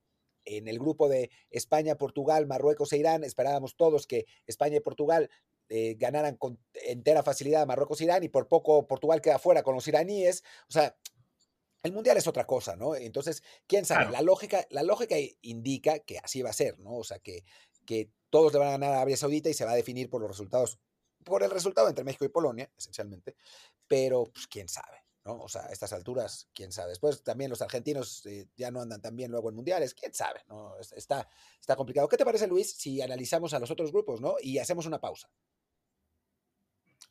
en 0.46 0.68
el 0.68 0.80
grupo 0.80 1.10
de 1.10 1.30
España, 1.50 1.98
Portugal, 1.98 2.48
Marruecos 2.48 2.94
e 2.94 2.98
Irán 2.98 3.24
esperábamos 3.24 3.76
todos 3.76 4.08
que 4.08 4.26
España 4.46 4.78
y 4.78 4.80
Portugal 4.80 5.30
eh, 5.70 5.96
ganaran 6.00 6.38
con 6.38 6.58
entera 6.74 7.24
facilidad 7.24 7.64
a 7.64 7.66
Marruecos 7.66 8.00
e 8.00 8.06
Irán 8.06 8.24
y 8.24 8.30
por 8.30 8.48
poco 8.48 8.88
Portugal 8.88 9.22
queda 9.22 9.40
fuera 9.40 9.64
con 9.64 9.76
los 9.76 9.88
iraníes. 9.88 10.44
O 10.70 10.72
sea, 10.72 10.96
el 11.84 11.92
mundial 11.92 12.18
es 12.18 12.28
otra 12.28 12.46
cosa, 12.46 12.76
¿no? 12.76 12.96
Entonces, 12.96 13.44
quién 13.68 13.86
sabe, 13.86 14.12
la, 14.12 14.22
lógica, 14.22 14.66
la 14.70 14.84
lógica 14.84 15.16
indica 15.42 16.00
que 16.00 16.20
así 16.20 16.42
va 16.42 16.50
a 16.50 16.54
ser, 16.54 16.80
¿no? 16.80 16.98
O 16.98 17.04
sea, 17.04 17.20
que, 17.20 17.44
que 17.86 18.10
todos 18.30 18.54
le 18.54 18.60
van 18.60 18.70
a 18.70 18.72
ganar 18.72 18.92
a 18.92 18.96
Arabia 18.98 19.18
Saudita 19.18 19.50
y 19.50 19.54
se 19.54 19.66
va 19.66 19.72
a 19.72 19.76
definir 19.76 20.10
por 20.10 20.22
los 20.22 20.30
resultados, 20.30 20.80
por 21.24 21.44
el 21.44 21.52
resultado 21.52 21.90
entre 21.90 22.04
México 22.04 22.26
y 22.26 22.30
Polonia, 22.30 22.72
esencialmente, 22.78 23.36
pero 23.88 24.26
pues 24.26 24.48
quién 24.48 24.68
sabe. 24.70 25.07
O 25.36 25.50
sea, 25.50 25.66
a 25.66 25.72
estas 25.72 25.94
alturas, 25.94 26.50
quién 26.54 26.72
sabe. 26.72 26.90
Después 26.90 27.24
también 27.24 27.50
los 27.50 27.62
argentinos 27.62 28.26
eh, 28.26 28.48
ya 28.56 28.72
no 28.72 28.82
andan 28.82 29.02
tan 29.02 29.16
bien 29.16 29.32
luego 29.32 29.50
en 29.50 29.56
mundiales, 29.56 29.94
quién 29.94 30.14
sabe, 30.14 30.42
¿no? 30.48 30.74
Está, 30.96 31.28
está 31.60 31.76
complicado. 31.76 32.08
¿Qué 32.08 32.18
te 32.18 32.26
parece, 32.26 32.48
Luis, 32.48 32.72
si 32.72 33.02
analizamos 33.02 33.54
a 33.54 33.60
los 33.60 33.72
otros 33.72 33.92
grupos, 33.92 34.22
¿no? 34.22 34.36
Y 34.42 34.58
hacemos 34.60 34.86
una 34.86 35.00
pausa. 35.00 35.30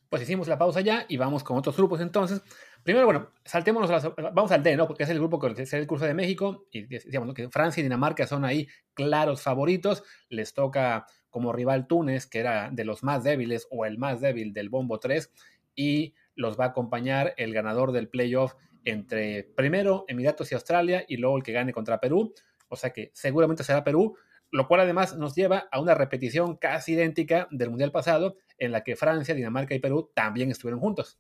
Pues 0.09 0.23
hicimos 0.23 0.47
la 0.47 0.57
pausa 0.57 0.81
ya 0.81 1.05
y 1.09 1.17
vamos 1.17 1.43
con 1.43 1.57
otros 1.59 1.77
grupos 1.77 2.01
entonces. 2.01 2.41
Primero, 2.85 3.07
bueno, 3.07 3.33
saltémonos, 3.45 3.91
vamos 4.33 4.53
al 4.53 4.63
D, 4.63 4.77
¿no? 4.77 4.87
Porque 4.87 5.03
es 5.03 5.11
el 5.11 5.19
grupo 5.19 5.41
que 5.41 5.63
es 5.63 5.73
el 5.73 5.87
curso 5.87 6.05
de 6.05 6.15
México 6.15 6.69
y 6.71 6.87
decíamos 6.87 7.35
que 7.35 7.49
Francia 7.49 7.81
y 7.81 7.83
Dinamarca 7.83 8.27
son 8.27 8.45
ahí 8.45 8.69
claros 8.95 9.43
favoritos. 9.43 10.05
Les 10.29 10.55
toca 10.55 11.07
como 11.29 11.53
rival 11.53 11.89
Túnez, 11.89 12.27
que 12.27 12.39
era 12.39 12.71
de 12.71 12.85
los 12.85 13.03
más 13.03 13.25
débiles 13.25 13.67
o 13.71 13.85
el 13.85 13.99
más 13.99 14.21
débil 14.21 14.53
del 14.53 14.69
Bombo 14.69 15.01
3 15.01 15.31
y 15.75 16.15
los 16.37 16.59
va 16.59 16.67
a 16.67 16.69
acompañar 16.69 17.35
el 17.37 17.53
ganador 17.53 17.93
del 17.93 18.09
playoff 18.09 18.55
entre 18.85 19.43
primero 19.43 20.05
Emiratos 20.07 20.53
y 20.53 20.55
Australia 20.55 21.05
y 21.09 21.17
luego 21.17 21.37
el 21.37 21.43
que 21.43 21.53
gane 21.53 21.73
contra 21.73 21.99
Perú. 21.99 22.33
O 22.69 22.77
sea 22.77 22.91
que 22.91 23.11
seguramente 23.15 23.65
será 23.65 23.83
Perú, 23.83 24.17
lo 24.51 24.69
cual 24.69 24.81
además 24.81 25.17
nos 25.17 25.35
lleva 25.35 25.69
a 25.71 25.81
una 25.81 25.95
repetición 25.95 26.57
casi 26.57 26.93
idéntica 26.93 27.49
del 27.51 27.71
Mundial 27.71 27.91
pasado, 27.91 28.37
en 28.59 28.73
la 28.73 28.85
que 28.85 28.97
Francia, 28.97 29.35
Dinamarca 29.35 29.75
y 29.75 29.81
Perú 29.81 30.11
también 30.15 30.51
estuvieron 30.51 30.81
juntos. 30.81 31.19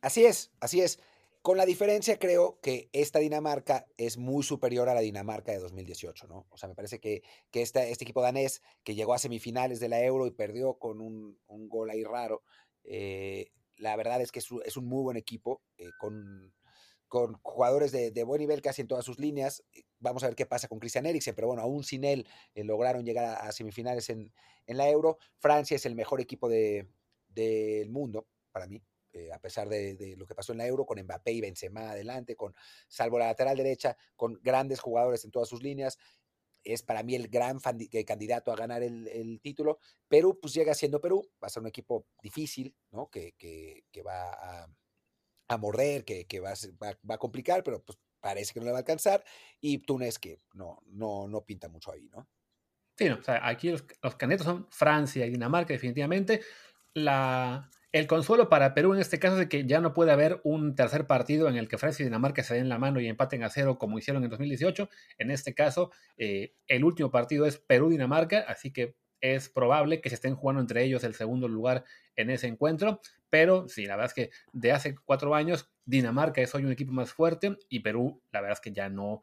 Así 0.00 0.24
es, 0.24 0.52
así 0.60 0.80
es. 0.80 1.00
Con 1.42 1.56
la 1.56 1.64
diferencia, 1.64 2.18
creo 2.18 2.58
que 2.60 2.88
esta 2.92 3.20
Dinamarca 3.20 3.86
es 3.96 4.16
muy 4.16 4.42
superior 4.42 4.88
a 4.88 4.94
la 4.94 5.00
Dinamarca 5.00 5.52
de 5.52 5.60
2018, 5.60 6.26
¿no? 6.26 6.46
O 6.50 6.56
sea, 6.56 6.68
me 6.68 6.74
parece 6.74 6.98
que, 6.98 7.22
que 7.52 7.62
este 7.62 7.92
equipo 7.92 8.20
danés, 8.20 8.62
que 8.82 8.96
llegó 8.96 9.14
a 9.14 9.18
semifinales 9.18 9.78
de 9.78 9.88
la 9.88 10.02
Euro 10.02 10.26
y 10.26 10.32
perdió 10.32 10.74
con 10.74 11.00
un, 11.00 11.38
un 11.46 11.68
gol 11.68 11.90
ahí 11.90 12.02
raro, 12.02 12.42
eh, 12.82 13.52
la 13.78 13.96
verdad 13.96 14.20
es 14.20 14.32
que 14.32 14.40
es, 14.40 14.76
un 14.76 14.86
muy 14.86 15.02
buen 15.02 15.16
equipo, 15.16 15.62
eh, 15.76 15.90
con, 15.98 16.52
con, 17.08 17.34
jugadores 17.42 17.92
de, 17.92 18.10
de, 18.10 18.24
buen 18.24 18.40
nivel 18.40 18.62
casi 18.62 18.82
en 18.82 18.88
todas 18.88 19.04
sus 19.04 19.18
líneas. 19.18 19.62
Vamos 19.98 20.22
a 20.22 20.26
ver 20.26 20.36
qué 20.36 20.46
pasa 20.46 20.68
con 20.68 20.78
Christian 20.78 21.06
Eriksen, 21.06 21.34
pero 21.34 21.48
bueno, 21.48 21.62
aún 21.62 21.84
sin 21.84 22.04
él 22.04 22.26
eh, 22.54 22.64
lograron 22.64 23.04
llegar 23.04 23.38
a, 23.40 23.52
semifinales 23.52 24.10
en, 24.10 24.32
en, 24.66 24.76
la 24.76 24.88
Euro. 24.88 25.18
Francia 25.38 25.76
es 25.76 25.86
el 25.86 25.94
mejor 25.94 26.20
equipo 26.20 26.48
de, 26.48 26.88
del 27.28 27.90
mundo, 27.90 28.26
para 28.52 28.66
mí, 28.66 28.82
eh, 29.12 29.32
a 29.32 29.38
pesar 29.38 29.68
de, 29.68 29.94
de, 29.94 30.16
lo 30.16 30.26
que 30.26 30.34
pasó 30.34 30.52
en 30.52 30.58
la 30.58 30.66
Euro, 30.66 30.84
con 30.84 31.00
Mbappé 31.00 31.32
y 31.32 31.40
Benzema 31.40 31.90
adelante, 31.90 32.36
con 32.36 32.54
salvo 32.88 33.18
la 33.18 33.26
lateral 33.26 33.56
derecha, 33.56 33.96
con 34.14 34.40
grandes 34.42 34.80
jugadores 34.80 35.24
en 35.24 35.30
todas 35.30 35.48
sus 35.48 35.62
líneas. 35.62 35.98
Es 36.66 36.82
para 36.82 37.02
mí 37.02 37.14
el 37.14 37.28
gran 37.28 37.60
candidato 38.06 38.52
a 38.52 38.56
ganar 38.56 38.82
el, 38.82 39.40
título. 39.40 39.78
Perú, 40.08 40.38
pues 40.40 40.52
llega 40.52 40.74
siendo 40.74 41.00
Perú, 41.00 41.28
va 41.42 41.46
a 41.46 41.50
ser 41.50 41.62
un 41.62 41.68
equipo 41.68 42.06
difícil, 42.20 42.74
¿no? 42.90 43.08
Que, 43.08 43.34
que, 43.36 44.02
va 44.02 44.32
a, 44.32 44.68
a, 45.48 45.56
morder, 45.56 46.04
que, 46.04 46.26
que 46.26 46.40
va, 46.40 46.50
a, 46.50 46.56
va, 46.82 46.98
va, 47.08 47.14
a 47.14 47.18
complicar, 47.18 47.62
pero 47.62 47.82
pues 47.82 47.98
parece 48.20 48.52
que 48.52 48.60
no 48.60 48.66
le 48.66 48.72
va 48.72 48.78
a 48.78 48.80
alcanzar. 48.80 49.24
Y 49.60 49.78
Túnez, 49.78 50.18
que 50.18 50.40
no, 50.54 50.82
no, 50.86 51.28
no 51.28 51.44
pinta 51.44 51.68
mucho 51.68 51.92
ahí, 51.92 52.08
¿no? 52.08 52.28
Sí, 52.98 53.08
no, 53.08 53.16
o 53.16 53.22
sea, 53.22 53.46
aquí 53.46 53.70
los, 53.70 53.84
los 54.02 54.16
candidatos 54.16 54.46
son 54.46 54.66
Francia 54.70 55.26
y 55.26 55.30
Dinamarca, 55.30 55.72
definitivamente. 55.72 56.40
La, 56.94 57.70
el 57.92 58.06
consuelo 58.06 58.48
para 58.48 58.74
Perú 58.74 58.94
en 58.94 59.00
este 59.00 59.18
caso 59.18 59.40
es 59.40 59.48
que 59.48 59.64
ya 59.66 59.80
no 59.80 59.94
puede 59.94 60.12
haber 60.12 60.40
un 60.44 60.74
tercer 60.74 61.06
partido 61.06 61.48
en 61.48 61.56
el 61.56 61.68
que 61.68 61.78
Francia 61.78 62.02
y 62.02 62.06
Dinamarca 62.06 62.42
se 62.42 62.54
den 62.54 62.68
la 62.68 62.78
mano 62.78 63.00
y 63.00 63.06
empaten 63.06 63.42
a 63.42 63.50
cero 63.50 63.78
como 63.78 63.98
hicieron 63.98 64.24
en 64.24 64.30
2018. 64.30 64.88
En 65.18 65.30
este 65.30 65.54
caso, 65.54 65.90
eh, 66.16 66.54
el 66.66 66.84
último 66.84 67.10
partido 67.10 67.46
es 67.46 67.58
Perú-Dinamarca, 67.58 68.40
así 68.48 68.72
que 68.72 68.96
es 69.20 69.48
probable 69.48 70.00
que 70.00 70.10
se 70.10 70.16
estén 70.16 70.34
jugando 70.34 70.60
entre 70.60 70.84
ellos 70.84 71.04
el 71.04 71.14
segundo 71.14 71.48
lugar 71.48 71.84
en 72.16 72.30
ese 72.30 72.46
encuentro. 72.46 73.00
Pero 73.30 73.68
sí, 73.68 73.86
la 73.86 73.96
verdad 73.96 74.12
es 74.14 74.14
que 74.14 74.30
de 74.52 74.72
hace 74.72 74.94
cuatro 75.04 75.34
años, 75.34 75.70
Dinamarca 75.84 76.40
es 76.40 76.54
hoy 76.54 76.64
un 76.64 76.72
equipo 76.72 76.92
más 76.92 77.12
fuerte 77.12 77.56
y 77.68 77.80
Perú, 77.80 78.22
la 78.32 78.40
verdad 78.40 78.58
es 78.58 78.60
que 78.60 78.72
ya 78.72 78.88
no, 78.88 79.22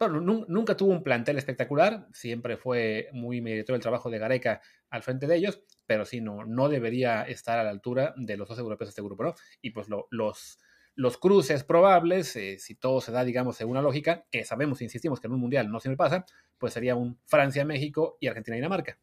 nunca 0.00 0.76
tuvo 0.76 0.92
un 0.92 1.02
plantel 1.02 1.38
espectacular, 1.38 2.06
siempre 2.12 2.56
fue 2.56 3.08
muy 3.12 3.40
meritorio 3.40 3.76
el 3.76 3.82
trabajo 3.82 4.10
de 4.10 4.18
Gareca 4.18 4.60
al 4.90 5.02
frente 5.02 5.26
de 5.26 5.36
ellos, 5.36 5.62
pero 5.86 6.04
sí, 6.04 6.20
no, 6.20 6.44
no 6.44 6.68
debería 6.68 7.22
estar 7.22 7.58
a 7.58 7.64
la 7.64 7.70
altura 7.70 8.14
de 8.16 8.36
los 8.36 8.48
dos 8.48 8.58
europeos 8.58 8.88
de 8.88 8.90
este 8.90 9.02
grupo, 9.02 9.24
¿no? 9.24 9.34
Y 9.62 9.70
pues 9.70 9.88
lo, 9.88 10.06
los, 10.10 10.58
los 10.94 11.16
cruces 11.18 11.64
probables, 11.64 12.36
eh, 12.36 12.58
si 12.58 12.74
todo 12.74 13.00
se 13.00 13.12
da, 13.12 13.24
digamos, 13.24 13.56
según 13.56 13.72
una 13.72 13.82
lógica, 13.82 14.26
que 14.30 14.44
sabemos, 14.44 14.82
insistimos, 14.82 15.20
que 15.20 15.28
en 15.28 15.32
un 15.34 15.40
mundial 15.40 15.70
no 15.70 15.80
siempre 15.80 15.96
pasa, 15.96 16.26
pues 16.58 16.74
sería 16.74 16.94
un 16.94 17.18
Francia-México 17.24 18.18
y 18.20 18.28
Argentina-Dinamarca. 18.28 18.98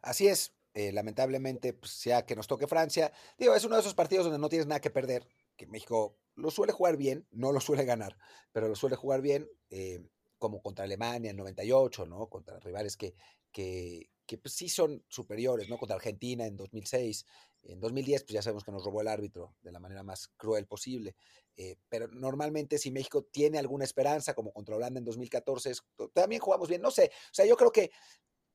Así 0.00 0.28
es, 0.28 0.54
eh, 0.74 0.92
lamentablemente, 0.92 1.74
pues, 1.74 1.92
sea 1.92 2.24
que 2.24 2.36
nos 2.36 2.46
toque 2.46 2.66
Francia, 2.66 3.12
digo, 3.38 3.54
es 3.54 3.64
uno 3.64 3.74
de 3.74 3.80
esos 3.80 3.94
partidos 3.94 4.24
donde 4.24 4.38
no 4.38 4.48
tienes 4.48 4.66
nada 4.66 4.80
que 4.80 4.90
perder, 4.90 5.26
que 5.56 5.66
México 5.66 6.18
lo 6.36 6.50
suele 6.50 6.72
jugar 6.72 6.96
bien, 6.96 7.26
no 7.32 7.52
lo 7.52 7.60
suele 7.60 7.84
ganar, 7.84 8.16
pero 8.52 8.68
lo 8.68 8.76
suele 8.76 8.96
jugar 8.96 9.20
bien. 9.20 9.48
Eh, 9.70 10.00
como 10.38 10.62
contra 10.62 10.84
Alemania 10.84 11.30
en 11.30 11.36
98, 11.36 12.06
¿no? 12.06 12.28
Contra 12.28 12.58
rivales 12.60 12.96
que, 12.96 13.14
que, 13.50 14.10
que 14.26 14.38
pues 14.38 14.54
sí 14.54 14.68
son 14.68 15.04
superiores, 15.08 15.68
¿no? 15.68 15.78
Contra 15.78 15.96
Argentina 15.96 16.46
en 16.46 16.56
2006. 16.56 17.24
En 17.62 17.80
2010, 17.80 18.24
pues 18.24 18.34
ya 18.34 18.42
sabemos 18.42 18.62
que 18.62 18.70
nos 18.70 18.84
robó 18.84 19.00
el 19.00 19.08
árbitro 19.08 19.56
de 19.62 19.72
la 19.72 19.80
manera 19.80 20.02
más 20.02 20.28
cruel 20.36 20.66
posible. 20.66 21.16
Eh, 21.56 21.76
pero 21.88 22.08
normalmente, 22.08 22.78
si 22.78 22.90
México 22.90 23.24
tiene 23.24 23.58
alguna 23.58 23.84
esperanza, 23.84 24.34
como 24.34 24.52
contra 24.52 24.76
Holanda 24.76 24.98
en 24.98 25.04
2014, 25.04 25.70
es, 25.70 25.82
también 26.12 26.40
jugamos 26.40 26.68
bien. 26.68 26.80
No 26.80 26.90
sé, 26.90 27.10
o 27.14 27.34
sea, 27.34 27.46
yo 27.46 27.56
creo 27.56 27.72
que 27.72 27.90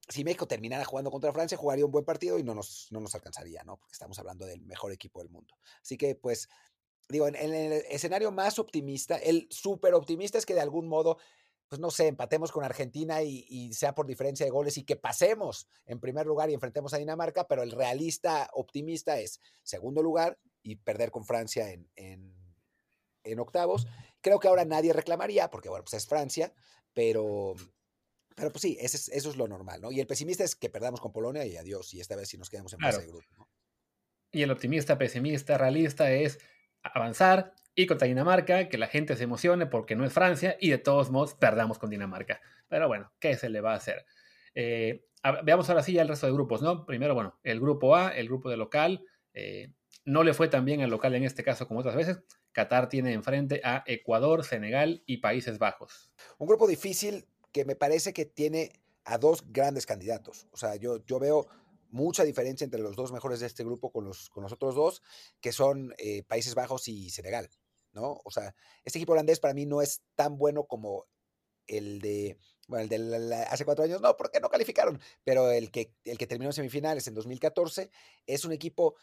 si 0.07 0.23
México 0.23 0.47
terminara 0.47 0.85
jugando 0.85 1.11
contra 1.11 1.33
Francia, 1.33 1.57
jugaría 1.57 1.85
un 1.85 1.91
buen 1.91 2.05
partido 2.05 2.37
y 2.37 2.43
no 2.43 2.53
nos, 2.53 2.87
no 2.91 2.99
nos 2.99 3.15
alcanzaría, 3.15 3.63
¿no? 3.63 3.77
Porque 3.77 3.93
estamos 3.93 4.17
hablando 4.19 4.45
del 4.45 4.61
mejor 4.61 4.91
equipo 4.91 5.19
del 5.19 5.29
mundo. 5.29 5.55
Así 5.81 5.97
que, 5.97 6.15
pues, 6.15 6.49
digo, 7.09 7.27
en, 7.27 7.35
en 7.35 7.53
el 7.53 7.73
escenario 7.89 8.31
más 8.31 8.59
optimista, 8.59 9.17
el 9.17 9.47
súper 9.49 9.93
optimista 9.95 10.37
es 10.37 10.45
que 10.45 10.53
de 10.53 10.61
algún 10.61 10.87
modo 10.87 11.17
pues 11.67 11.79
no 11.79 11.89
sé, 11.89 12.07
empatemos 12.07 12.51
con 12.51 12.63
Argentina 12.63 13.23
y, 13.23 13.45
y, 13.49 13.73
sea 13.73 13.95
por 13.95 14.05
diferencia 14.05 14.45
de 14.45 14.51
goles 14.51 14.77
y 14.77 14.83
que 14.83 14.95
pasemos 14.95 15.67
en 15.85 15.99
primer 15.99 16.25
lugar 16.25 16.49
y 16.49 16.53
enfrentemos 16.53 16.93
a 16.93 16.97
Dinamarca, 16.97 17.47
pero 17.47 17.63
el 17.63 17.71
realista 17.71 18.49
optimista 18.53 19.19
es 19.19 19.39
segundo 19.63 20.03
lugar 20.03 20.37
y 20.61 20.75
perder 20.75 21.11
con 21.11 21.25
Francia 21.25 21.71
en, 21.71 21.89
en, 21.95 22.33
en 23.23 23.39
octavos. 23.39 23.87
Creo 24.21 24.39
que 24.39 24.47
ahora 24.47 24.65
nadie 24.65 24.93
reclamaría, 24.93 25.49
porque 25.49 25.69
bueno, 25.69 25.83
pues 25.83 25.95
es 25.95 26.07
Francia, 26.07 26.53
pero, 26.93 27.55
pero 28.35 28.51
pues 28.51 28.61
sí, 28.61 28.77
es, 28.79 29.09
eso 29.09 29.29
es 29.29 29.35
lo 29.35 29.47
normal, 29.47 29.81
¿no? 29.81 29.91
Y 29.91 29.99
el 29.99 30.07
pesimista 30.07 30.43
es 30.43 30.55
que 30.55 30.69
perdamos 30.69 31.01
con 31.01 31.11
Polonia 31.11 31.45
y 31.45 31.57
adiós, 31.57 31.93
y 31.93 31.99
esta 31.99 32.15
vez 32.15 32.29
si 32.29 32.37
nos 32.37 32.49
quedamos 32.49 32.73
en 32.73 32.79
claro. 32.79 32.95
fase 32.95 33.07
de 33.07 33.11
grupo. 33.11 33.27
¿no? 33.37 33.49
Y 34.31 34.41
el 34.41 34.51
optimista, 34.51 34.97
pesimista, 34.97 35.57
realista 35.57 36.11
es 36.11 36.39
avanzar, 36.81 37.53
y 37.75 37.87
contra 37.87 38.07
Dinamarca, 38.07 38.69
que 38.69 38.77
la 38.77 38.87
gente 38.87 39.15
se 39.15 39.23
emocione 39.23 39.65
porque 39.65 39.95
no 39.95 40.05
es 40.05 40.13
Francia 40.13 40.57
y 40.59 40.69
de 40.69 40.77
todos 40.77 41.09
modos 41.09 41.33
perdamos 41.33 41.79
con 41.79 41.89
Dinamarca. 41.89 42.41
Pero 42.67 42.87
bueno, 42.87 43.11
¿qué 43.19 43.35
se 43.35 43.49
le 43.49 43.61
va 43.61 43.73
a 43.73 43.77
hacer? 43.77 44.05
Eh, 44.55 45.05
veamos 45.43 45.69
ahora 45.69 45.83
sí 45.83 45.93
ya 45.93 46.01
el 46.01 46.07
resto 46.07 46.27
de 46.27 46.33
grupos, 46.33 46.61
¿no? 46.61 46.85
Primero, 46.85 47.13
bueno, 47.13 47.39
el 47.43 47.59
grupo 47.59 47.95
A, 47.95 48.09
el 48.09 48.27
grupo 48.27 48.49
de 48.49 48.57
local. 48.57 49.05
Eh, 49.33 49.73
no 50.05 50.23
le 50.23 50.33
fue 50.33 50.47
tan 50.49 50.65
bien 50.65 50.81
al 50.81 50.89
local 50.89 51.15
en 51.15 51.23
este 51.23 51.43
caso 51.43 51.67
como 51.67 51.79
otras 51.79 51.95
veces. 51.95 52.19
Qatar 52.51 52.89
tiene 52.89 53.13
enfrente 53.13 53.61
a 53.63 53.83
Ecuador, 53.87 54.43
Senegal 54.43 55.01
y 55.05 55.17
Países 55.17 55.57
Bajos. 55.57 56.11
Un 56.37 56.47
grupo 56.47 56.67
difícil 56.67 57.25
que 57.51 57.65
me 57.65 57.75
parece 57.75 58.13
que 58.13 58.25
tiene 58.25 58.71
a 59.05 59.17
dos 59.17 59.43
grandes 59.51 59.85
candidatos. 59.85 60.47
O 60.51 60.57
sea, 60.57 60.75
yo, 60.75 61.03
yo 61.05 61.19
veo 61.19 61.47
mucha 61.89 62.23
diferencia 62.23 62.65
entre 62.65 62.81
los 62.81 62.95
dos 62.95 63.11
mejores 63.11 63.39
de 63.39 63.47
este 63.47 63.63
grupo 63.63 63.91
con 63.91 64.05
los, 64.05 64.29
con 64.29 64.43
los 64.43 64.51
otros 64.51 64.75
dos, 64.75 65.01
que 65.39 65.51
son 65.51 65.93
eh, 65.97 66.23
Países 66.23 66.55
Bajos 66.55 66.87
y 66.87 67.09
Senegal. 67.09 67.49
¿No? 67.93 68.19
O 68.23 68.31
sea, 68.31 68.53
este 68.83 68.99
equipo 68.99 69.13
holandés 69.13 69.39
para 69.39 69.53
mí 69.53 69.65
no 69.65 69.81
es 69.81 70.01
tan 70.15 70.37
bueno 70.37 70.65
como 70.65 71.05
el 71.67 71.99
de, 71.99 72.37
bueno, 72.67 72.93
el 72.93 73.29
de 73.29 73.35
hace 73.35 73.65
cuatro 73.65 73.83
años, 73.83 74.01
no, 74.01 74.15
porque 74.17 74.39
no 74.39 74.49
calificaron, 74.49 74.99
pero 75.23 75.51
el 75.51 75.71
que, 75.71 75.93
el 76.03 76.17
que 76.17 76.27
terminó 76.27 76.49
en 76.49 76.53
semifinales 76.53 77.07
en 77.07 77.13
2014 77.13 77.89
es 78.25 78.45
un 78.45 78.51
equipo 78.51 78.95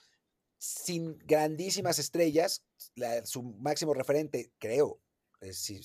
sin 0.58 1.18
grandísimas 1.20 1.98
estrellas, 1.98 2.62
la, 2.94 3.24
su 3.24 3.42
máximo 3.42 3.94
referente, 3.94 4.52
creo, 4.58 5.00
eh, 5.40 5.54
si, 5.54 5.80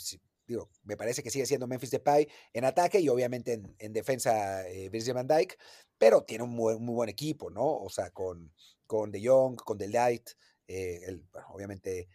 digo, 0.46 0.70
me 0.84 0.98
parece 0.98 1.24
que 1.24 1.32
sigue 1.32 1.46
siendo 1.46 1.68
Memphis 1.68 1.91
Depay 1.91 2.28
en 2.54 2.65
ataque 2.65 3.00
y 3.00 3.10
obviamente 3.10 3.54
en, 3.54 3.76
en 3.80 3.94
defensa 3.94 4.68
eh, 4.68 4.89
Virgil 4.89 5.13
van 5.13 5.28
Dijk, 5.28 5.58
pero 5.98 6.24
tiene 6.24 6.44
un 6.44 6.52
muy, 6.52 6.76
buen 6.76 7.10
equipo, 7.10 7.50
¿no? 7.50 7.78
O 7.78 7.89
sea, 7.89 8.12
con, 8.12 8.54
con 8.86 9.12
De 9.12 9.26
Jong, 9.26 9.56
con 9.56 9.78
De 9.78 9.88
Light, 9.88 10.30
eh, 10.68 11.02
el, 11.06 11.24
obviamente 11.50 12.10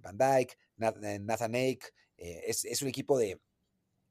Van 0.00 0.16
Dyke, 0.16 0.56
eh, 0.80 1.18
Nathan 1.20 1.54
Ake, 1.54 1.86
eh, 2.16 2.44
es, 2.46 2.64
es, 2.64 2.82
un 2.82 2.88
equipo 2.88 3.18
de, 3.18 3.40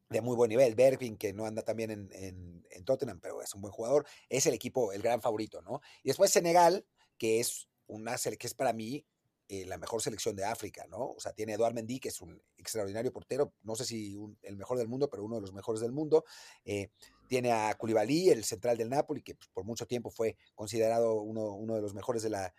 de, 0.10 0.22
muy 0.22 0.36
buen 0.36 0.50
nivel. 0.50 0.76
Bergvin, 0.76 1.18
que 1.18 1.34
no 1.34 1.46
anda 1.46 1.62
también 1.62 1.92
en, 1.92 2.10
en, 2.14 2.68
en, 2.70 2.86
Tottenham, 2.86 3.20
pero 3.20 3.42
es 3.42 3.54
un 3.54 3.62
buen 3.62 3.74
jugador, 3.74 4.06
es 4.30 4.46
el 4.46 4.54
equipo, 4.54 4.92
el 4.92 5.02
gran 5.02 5.22
favorito, 5.22 5.62
¿no? 5.62 5.82
Y 6.04 6.10
después 6.10 6.32
Senegal, 6.32 6.86
que 7.18 7.40
es 7.40 7.68
una 7.88 8.16
que 8.18 8.48
es 8.48 8.54
para 8.54 8.74
mí 8.74 9.06
eh, 9.54 9.66
la 9.66 9.78
mejor 9.78 10.02
selección 10.02 10.34
de 10.34 10.46
África, 10.46 10.88
¿no? 10.88 11.12
O 11.12 11.20
sea, 11.20 11.34
tiene 11.34 11.52
Eduard 11.52 11.74
Mendy, 11.74 12.00
que 12.00 12.08
es 12.08 12.22
un 12.22 12.42
extraordinario 12.58 13.12
portero, 13.12 13.54
no 13.64 13.76
sé 13.76 13.84
si 13.84 14.18
el 14.44 14.56
mejor 14.56 14.78
del 14.78 14.88
mundo, 14.88 15.10
pero 15.10 15.26
uno 15.26 15.36
de 15.36 15.42
los 15.42 15.52
mejores 15.52 15.82
del 15.82 15.92
mundo. 15.92 16.24
Eh, 16.64 16.90
tiene 17.28 17.52
a 17.52 17.74
Koulibaly, 17.74 18.30
el 18.30 18.46
central 18.46 18.78
del 18.78 18.90
Napoli, 18.90 19.22
que 19.22 19.36
pues, 19.36 19.50
por 19.50 19.66
mucho 19.66 19.86
tiempo 19.86 20.10
fue 20.10 20.38
considerado 20.56 21.16
uno, 21.22 21.54
uno 21.54 21.76
de 21.76 21.82
los 21.82 21.94
mejores 21.94 22.24
de 22.24 22.30
la, 22.30 22.54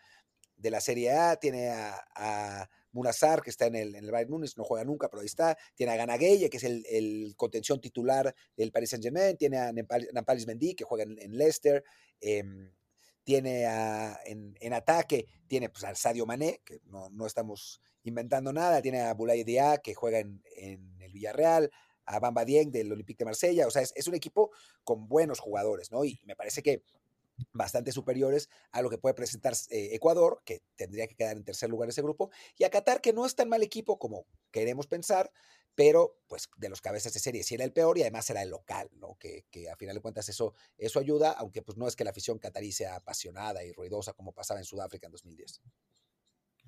de 0.57 0.71
la 0.71 0.83
Serie 0.83 1.13
A. 1.13 1.37
Tiene 1.37 1.71
a 1.71 2.69
Munazar, 2.93 3.43
que 3.43 3.51
está 3.51 3.67
en 3.67 3.75
el, 3.75 4.11
Bayern 4.11 4.31
Múnich, 4.31 4.57
no 4.57 4.65
juega 4.65 4.85
nunca, 4.85 5.09
pero 5.09 5.21
ahí 5.21 5.27
está. 5.27 5.57
Tiene 5.75 5.93
a 5.93 5.97
Ganagueye, 5.97 6.49
que 6.51 6.59
es 6.59 6.65
el, 6.65 6.85
el, 6.89 7.35
contención 7.37 7.81
titular 7.81 8.35
del 8.57 8.71
Paris 8.71 8.91
Saint-Germain. 8.91 9.37
Tiene 9.37 9.59
a 9.59 9.73
Nampalis 9.73 10.47
Mendy, 10.47 10.75
que 10.75 10.85
juega 10.85 11.05
en, 11.05 11.37
Leicester. 11.37 11.83
Eh, 12.21 12.45
tiene 13.25 13.67
a, 13.67 14.19
en, 14.25 14.57
en, 14.61 14.73
ataque, 14.73 15.27
tiene 15.47 15.69
pues, 15.69 15.85
a 15.85 15.95
Sadio 15.95 16.27
Mané, 16.27 16.61
que 16.65 16.81
no, 16.85 17.09
no 17.11 17.27
estamos 17.27 17.81
inventando 18.03 18.53
nada. 18.53 18.83
Tiene 18.83 19.01
a 19.01 19.15
Boulaye 19.15 19.45
Dia, 19.45 19.79
que 19.79 19.95
juega 19.95 20.19
en, 20.19 20.43
en 20.57 21.01
el 21.01 21.13
Villarreal. 21.13 21.71
A 22.05 22.19
Bamba 22.19 22.45
Dieng 22.45 22.73
del 22.73 22.91
Olympique 22.91 23.19
de 23.19 23.27
Marsella. 23.27 23.69
O 23.69 23.71
sea, 23.71 23.81
es, 23.81 23.93
es 23.95 24.09
un 24.09 24.17
equipo 24.17 24.51
con 24.83 25.07
buenos 25.07 25.39
jugadores, 25.39 25.93
¿no? 25.93 26.05
Y 26.05 26.21
me 26.25 26.35
parece 26.35 26.61
que 26.61 26.83
bastante 27.53 27.93
superiores 27.93 28.49
a 28.71 28.83
lo 28.83 28.91
que 28.91 28.99
puede 28.99 29.15
presentar 29.15 29.55
eh, 29.71 29.91
Ecuador, 29.93 30.43
que 30.45 30.63
tendría 30.77 31.07
que 31.07 31.15
quedar 31.15 31.37
en 31.37 31.45
tercer 31.45 31.71
lugar 31.71 31.89
ese 31.89 32.03
grupo, 32.03 32.31
y 32.57 32.65
a 32.65 32.71
Qatar, 32.71 33.01
que 33.01 33.13
no 33.13 33.27
es 33.27 33.35
tan 33.35 33.49
mal 33.49 33.63
equipo 33.63 33.99
como 33.99 34.27
queremos 34.51 34.87
pensar, 34.87 35.33
pero 35.75 36.19
pues 36.29 36.49
de 36.57 36.69
los 36.69 36.81
cabezas 36.81 37.13
de 37.15 37.21
serie 37.21 37.43
sí 37.43 37.55
era 37.55 37.65
el 37.65 37.73
peor 37.73 37.97
y 37.99 38.03
además 38.03 38.29
era 38.29 38.43
el 38.43 38.51
local, 38.51 38.91
¿no? 38.95 39.17
Que, 39.19 39.47
que 39.51 39.71
a 39.71 39.77
final 39.77 39.95
de 39.95 40.03
cuentas 40.03 40.29
eso, 40.29 40.55
eso 40.77 40.99
ayuda, 40.99 41.33
aunque 41.33 41.63
pues 41.63 41.79
no 41.79 41.89
es 41.89 41.97
que 41.97 42.05
la 42.05 42.11
afición 42.11 42.39
catarí 42.39 42.73
sea 42.73 42.97
apasionada 42.97 43.65
y 43.65 43.73
ruidosa 43.73 44.13
como 44.13 44.33
pasaba 44.33 44.61
en 44.61 44.65
Sudáfrica 44.65 45.07
en 45.07 45.13
2010. 45.13 45.63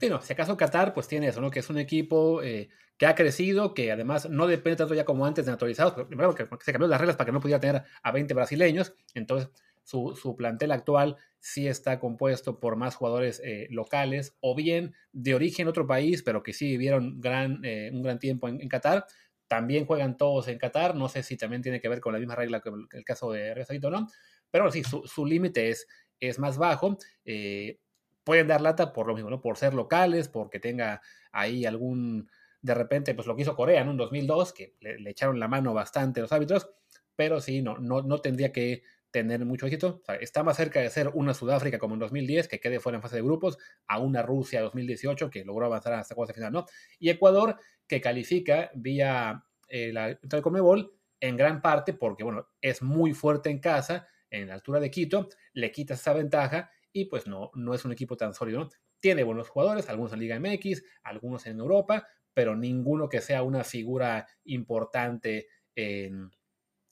Sí, 0.00 0.08
no, 0.08 0.20
si 0.20 0.32
acaso 0.32 0.56
Qatar, 0.56 0.92
pues 0.92 1.06
tiene 1.06 1.28
eso, 1.28 1.40
¿no? 1.40 1.50
Que 1.50 1.60
es 1.60 1.70
un 1.70 1.78
equipo 1.78 2.42
eh, 2.42 2.68
que 2.96 3.06
ha 3.06 3.14
crecido, 3.14 3.74
que 3.74 3.92
además 3.92 4.28
no 4.28 4.46
depende 4.46 4.76
tanto 4.76 4.94
ya 4.94 5.04
como 5.04 5.24
antes 5.24 5.46
de 5.46 5.52
naturalizados, 5.52 6.06
primero 6.06 6.34
que 6.34 6.48
se 6.62 6.72
cambió 6.72 6.88
las 6.88 7.00
reglas 7.00 7.16
para 7.16 7.26
que 7.26 7.32
no 7.32 7.40
pudiera 7.40 7.60
tener 7.60 7.84
a 8.02 8.12
20 8.12 8.34
brasileños, 8.34 8.92
entonces 9.14 9.50
su, 9.84 10.16
su 10.16 10.34
plantel 10.36 10.72
actual 10.72 11.16
sí 11.38 11.68
está 11.68 12.00
compuesto 12.00 12.58
por 12.58 12.76
más 12.76 12.96
jugadores 12.96 13.40
eh, 13.44 13.66
locales 13.70 14.34
o 14.40 14.54
bien 14.54 14.94
de 15.12 15.34
origen 15.34 15.68
otro 15.68 15.86
país, 15.86 16.22
pero 16.22 16.42
que 16.42 16.54
sí 16.54 16.70
vivieron 16.70 17.20
gran, 17.20 17.60
eh, 17.64 17.90
un 17.92 18.02
gran 18.02 18.18
tiempo 18.18 18.48
en, 18.48 18.66
Qatar. 18.66 19.06
También 19.46 19.84
juegan 19.84 20.16
todos 20.16 20.48
en 20.48 20.58
Qatar, 20.58 20.94
no 20.94 21.08
sé 21.10 21.22
si 21.22 21.36
también 21.36 21.60
tiene 21.60 21.82
que 21.82 21.88
ver 21.90 22.00
con 22.00 22.14
la 22.14 22.18
misma 22.18 22.34
regla 22.34 22.60
que 22.60 22.70
el, 22.70 23.04
caso 23.04 23.30
de 23.30 23.50
Arabia 23.50 23.80
o 23.82 23.90
no, 23.90 24.08
pero 24.50 24.70
sí, 24.70 24.82
su, 24.84 25.06
su 25.06 25.26
límite 25.26 25.68
es, 25.68 25.86
es 26.18 26.38
más 26.38 26.56
bajo. 26.56 26.96
Eh, 27.26 27.78
pueden 28.24 28.48
dar 28.48 28.62
lata 28.62 28.94
por 28.94 29.06
lo 29.06 29.14
mismo, 29.14 29.28
¿no? 29.28 29.42
Por 29.42 29.58
ser 29.58 29.74
locales, 29.74 30.28
porque 30.28 30.60
tenga 30.60 31.02
ahí 31.30 31.66
algún, 31.66 32.30
de 32.62 32.74
repente, 32.74 33.14
pues 33.14 33.26
lo 33.26 33.36
que 33.36 33.42
hizo 33.42 33.54
Corea 33.54 33.82
en 33.82 33.88
un 33.90 33.98
2002, 33.98 34.54
que 34.54 34.76
le, 34.80 35.10
echaron 35.10 35.38
la 35.38 35.48
mano 35.48 35.74
bastante 35.74 36.22
los 36.22 36.32
árbitros, 36.32 36.70
pero 37.14 37.42
sí, 37.42 37.60
no, 37.60 37.76
no, 37.76 38.00
no 38.00 38.18
tendría 38.22 38.50
que 38.50 38.82
tener 39.14 39.44
mucho 39.44 39.66
éxito. 39.66 40.02
está 40.20 40.42
más 40.42 40.56
cerca 40.56 40.80
de 40.80 40.90
ser 40.90 41.08
una 41.14 41.34
Sudáfrica 41.34 41.78
como 41.78 41.94
en 41.94 42.00
2010, 42.00 42.48
que 42.48 42.58
quede 42.58 42.80
fuera 42.80 42.96
en 42.96 43.02
fase 43.02 43.14
de 43.14 43.22
grupos, 43.22 43.56
a 43.86 44.00
una 44.00 44.22
Rusia 44.22 44.60
2018, 44.60 45.30
que 45.30 45.44
logró 45.44 45.66
avanzar 45.66 45.92
hasta 45.92 46.16
cuartos 46.16 46.34
de 46.34 46.40
final, 46.40 46.52
¿no? 46.52 46.66
Y 46.98 47.10
Ecuador, 47.10 47.56
que 47.86 48.00
califica 48.00 48.72
vía 48.74 49.44
eh, 49.68 49.92
la 49.92 50.18
Comebol, 50.42 50.98
en 51.20 51.36
gran 51.36 51.62
parte 51.62 51.92
porque, 51.92 52.24
bueno, 52.24 52.48
es 52.60 52.82
muy 52.82 53.14
fuerte 53.14 53.50
en 53.50 53.60
casa, 53.60 54.08
en 54.30 54.48
la 54.48 54.54
altura 54.54 54.80
de 54.80 54.90
Quito, 54.90 55.28
le 55.52 55.70
quita 55.70 55.94
esa 55.94 56.12
ventaja 56.12 56.72
y 56.92 57.04
pues 57.04 57.28
no, 57.28 57.52
no 57.54 57.72
es 57.72 57.84
un 57.84 57.92
equipo 57.92 58.16
tan 58.16 58.34
sólido. 58.34 58.68
Tiene 58.98 59.22
buenos 59.22 59.48
jugadores, 59.48 59.88
algunos 59.88 60.12
en 60.12 60.18
Liga 60.18 60.40
MX, 60.40 60.82
algunos 61.04 61.46
en 61.46 61.60
Europa, 61.60 62.08
pero 62.32 62.56
ninguno 62.56 63.08
que 63.08 63.20
sea 63.20 63.44
una 63.44 63.62
figura 63.62 64.26
importante 64.42 65.46
en, 65.76 66.32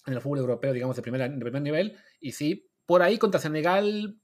el 0.06 0.20
fútbol 0.20 0.40
europeo, 0.40 0.72
digamos, 0.72 0.96
de 0.96 1.02
primer, 1.02 1.38
primer 1.38 1.62
nivel. 1.62 1.96
Y 2.20 2.32
sí, 2.32 2.70
por 2.86 3.02
ahí 3.02 3.18
contra 3.18 3.40
Senegal, 3.40 4.18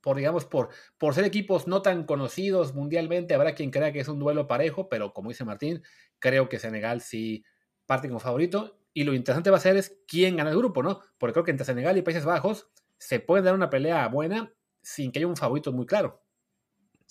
por 0.00 0.16
digamos, 0.16 0.44
por, 0.44 0.70
por 0.98 1.14
ser 1.14 1.24
equipos 1.24 1.66
no 1.66 1.82
tan 1.82 2.04
conocidos 2.04 2.74
mundialmente, 2.74 3.34
habrá 3.34 3.54
quien 3.54 3.70
crea 3.70 3.92
que 3.92 4.00
es 4.00 4.08
un 4.08 4.18
duelo 4.18 4.46
parejo, 4.46 4.88
pero 4.88 5.12
como 5.12 5.30
dice 5.30 5.44
Martín, 5.44 5.82
creo 6.18 6.48
que 6.48 6.58
Senegal 6.58 7.00
sí 7.00 7.44
parte 7.86 8.08
como 8.08 8.20
favorito. 8.20 8.78
Y 8.94 9.04
lo 9.04 9.14
interesante 9.14 9.50
va 9.50 9.56
a 9.56 9.60
ser 9.60 9.76
es 9.76 9.98
quién 10.06 10.36
gana 10.36 10.50
el 10.50 10.56
grupo, 10.56 10.82
¿no? 10.82 11.00
Porque 11.18 11.32
creo 11.32 11.44
que 11.44 11.50
entre 11.50 11.64
Senegal 11.64 11.96
y 11.96 12.02
Países 12.02 12.24
Bajos 12.24 12.68
se 12.98 13.20
puede 13.20 13.42
dar 13.42 13.54
una 13.54 13.70
pelea 13.70 14.06
buena 14.08 14.54
sin 14.82 15.10
que 15.10 15.18
haya 15.18 15.26
un 15.26 15.36
favorito 15.36 15.72
muy 15.72 15.86
claro. 15.86 16.21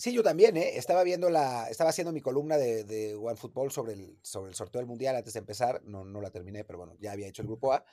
Sí, 0.02 0.12
yo 0.14 0.24
también, 0.24 0.58
¿eh? 0.58 0.78
Estaba 0.78 1.04
viendo 1.04 1.30
la, 1.30 1.70
estaba 1.70 1.92
haciendo 1.92 2.12
mi 2.12 2.22
columna 2.22 2.58
de, 2.58 2.84
de 2.86 3.14
OneFootball 3.14 3.70
sobre 3.70 3.94
el, 3.94 4.18
sobre 4.24 4.50
el 4.50 4.56
sorteo 4.56 4.80
del 4.80 4.88
Mundial 4.88 5.16
antes 5.16 5.34
de 5.34 5.38
empezar, 5.38 5.80
no, 5.84 6.04
no 6.04 6.22
la 6.22 6.32
terminé, 6.32 6.64
pero 6.64 6.80
bueno, 6.80 6.96
ya 7.00 7.12
había 7.12 7.28
hecho 7.28 7.44
el 7.44 7.48
grupo 7.48 7.72
A, 7.72 7.86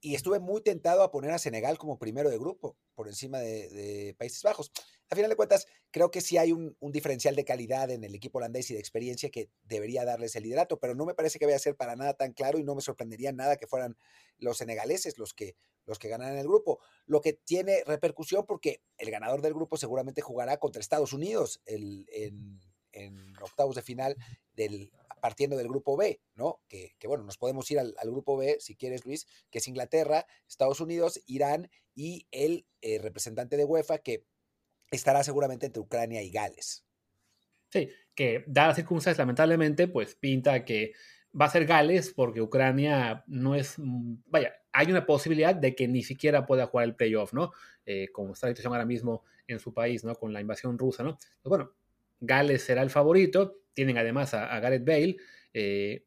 y 0.00 0.14
estuve 0.14 0.38
muy 0.38 0.60
tentado 0.60 1.02
a 1.02 1.10
poner 1.10 1.30
a 1.30 1.38
Senegal 1.38 1.78
como 1.78 1.98
primero 1.98 2.30
de 2.30 2.38
grupo, 2.38 2.76
por 2.94 3.08
encima 3.08 3.38
de, 3.38 4.14
Países 4.18 4.42
Bajos. 4.42 4.70
A 5.08 5.14
final 5.14 5.30
de 5.30 5.36
cuentas, 5.36 5.66
creo 5.90 6.10
que 6.10 6.20
sí 6.20 6.36
hay 6.38 6.52
un, 6.52 6.76
diferencial 6.80 7.34
de 7.34 7.44
calidad 7.44 7.90
en 7.90 8.04
el 8.04 8.14
equipo 8.14 8.38
holandés 8.38 8.70
y 8.70 8.74
de 8.74 8.80
experiencia 8.80 9.30
que 9.30 9.50
debería 9.64 10.04
darles 10.04 10.36
el 10.36 10.44
liderato, 10.44 10.78
pero 10.78 10.94
no 10.94 11.06
me 11.06 11.14
parece 11.14 11.38
que 11.38 11.46
vaya 11.46 11.56
a 11.56 11.60
ser 11.60 11.76
para 11.76 11.96
nada 11.96 12.14
tan 12.14 12.32
claro 12.32 12.58
y 12.58 12.64
no 12.64 12.74
me 12.74 12.82
sorprendería 12.82 13.32
nada 13.32 13.56
que 13.56 13.66
fueran 13.66 13.96
los 14.38 14.58
senegaleses 14.58 15.18
los 15.18 15.32
que, 15.32 15.56
los 15.84 15.98
que 15.98 16.08
ganaran 16.08 16.36
el 16.36 16.46
grupo. 16.46 16.80
Lo 17.06 17.20
que 17.20 17.32
tiene 17.32 17.82
repercusión 17.86 18.44
porque 18.46 18.82
el 18.98 19.10
ganador 19.10 19.42
del 19.42 19.54
grupo 19.54 19.76
seguramente 19.76 20.22
jugará 20.22 20.58
contra 20.58 20.80
Estados 20.80 21.12
Unidos 21.12 21.62
el, 21.64 22.06
en, 22.12 22.60
en 22.92 23.36
octavos 23.42 23.76
de 23.76 23.82
final 23.82 24.16
del 24.54 24.90
partiendo 25.26 25.56
del 25.56 25.66
grupo 25.66 25.96
B, 25.96 26.20
¿no? 26.36 26.60
Que, 26.68 26.94
bueno, 27.04 27.24
nos 27.24 27.36
podemos 27.36 27.68
ir 27.72 27.80
al, 27.80 27.94
grupo 28.04 28.36
B, 28.36 28.58
si 28.60 28.76
quieres, 28.76 29.04
Luis, 29.04 29.26
que 29.50 29.58
es 29.58 29.66
Inglaterra, 29.66 30.24
Estados 30.48 30.80
Unidos, 30.80 31.20
Irán 31.26 31.68
y 31.96 32.28
el 32.30 32.64
eh, 32.80 33.00
representante 33.02 33.56
de 33.56 33.64
UEFA, 33.64 33.98
que 33.98 34.24
estará 34.92 35.24
seguramente 35.24 35.66
entre 35.66 35.82
Ucrania 35.82 36.22
y 36.22 36.30
Gales. 36.30 36.84
Sí, 37.70 37.88
que 38.14 38.44
dadas 38.46 38.68
las 38.68 38.76
circunstancias, 38.76 39.18
lamentablemente, 39.18 39.88
pues 39.88 40.14
pinta 40.14 40.64
que 40.64 40.92
va 41.38 41.46
a 41.46 41.50
ser 41.50 41.66
Gales 41.66 42.12
porque 42.14 42.40
Ucrania 42.40 43.24
no 43.26 43.56
es, 43.56 43.80
mm, 43.80 44.18
vaya, 44.26 44.54
hay 44.72 44.92
una 44.92 45.06
posibilidad 45.06 45.56
de 45.56 45.74
que 45.74 45.88
ni 45.88 46.04
siquiera 46.04 46.46
pueda 46.46 46.68
jugar 46.68 46.86
el 46.86 46.94
playoff, 46.94 47.32
¿no? 47.32 47.50
Eh, 47.84 48.12
como 48.12 48.34
está 48.34 48.46
la 48.46 48.52
situación 48.52 48.74
ahora 48.74 48.86
mismo 48.86 49.24
en 49.48 49.58
su 49.58 49.74
país, 49.74 50.04
¿no? 50.04 50.14
Con 50.14 50.32
la 50.32 50.40
invasión 50.40 50.78
rusa, 50.78 51.02
¿no? 51.02 51.16
Pues 51.42 51.50
bueno, 51.50 51.72
Gales 52.20 52.62
será 52.62 52.82
el 52.82 52.90
favorito. 52.90 53.65
Tienen 53.76 53.98
además 53.98 54.32
a, 54.32 54.58
Gareth 54.58 54.86
Bale 54.86 55.16
eh, 55.52 56.06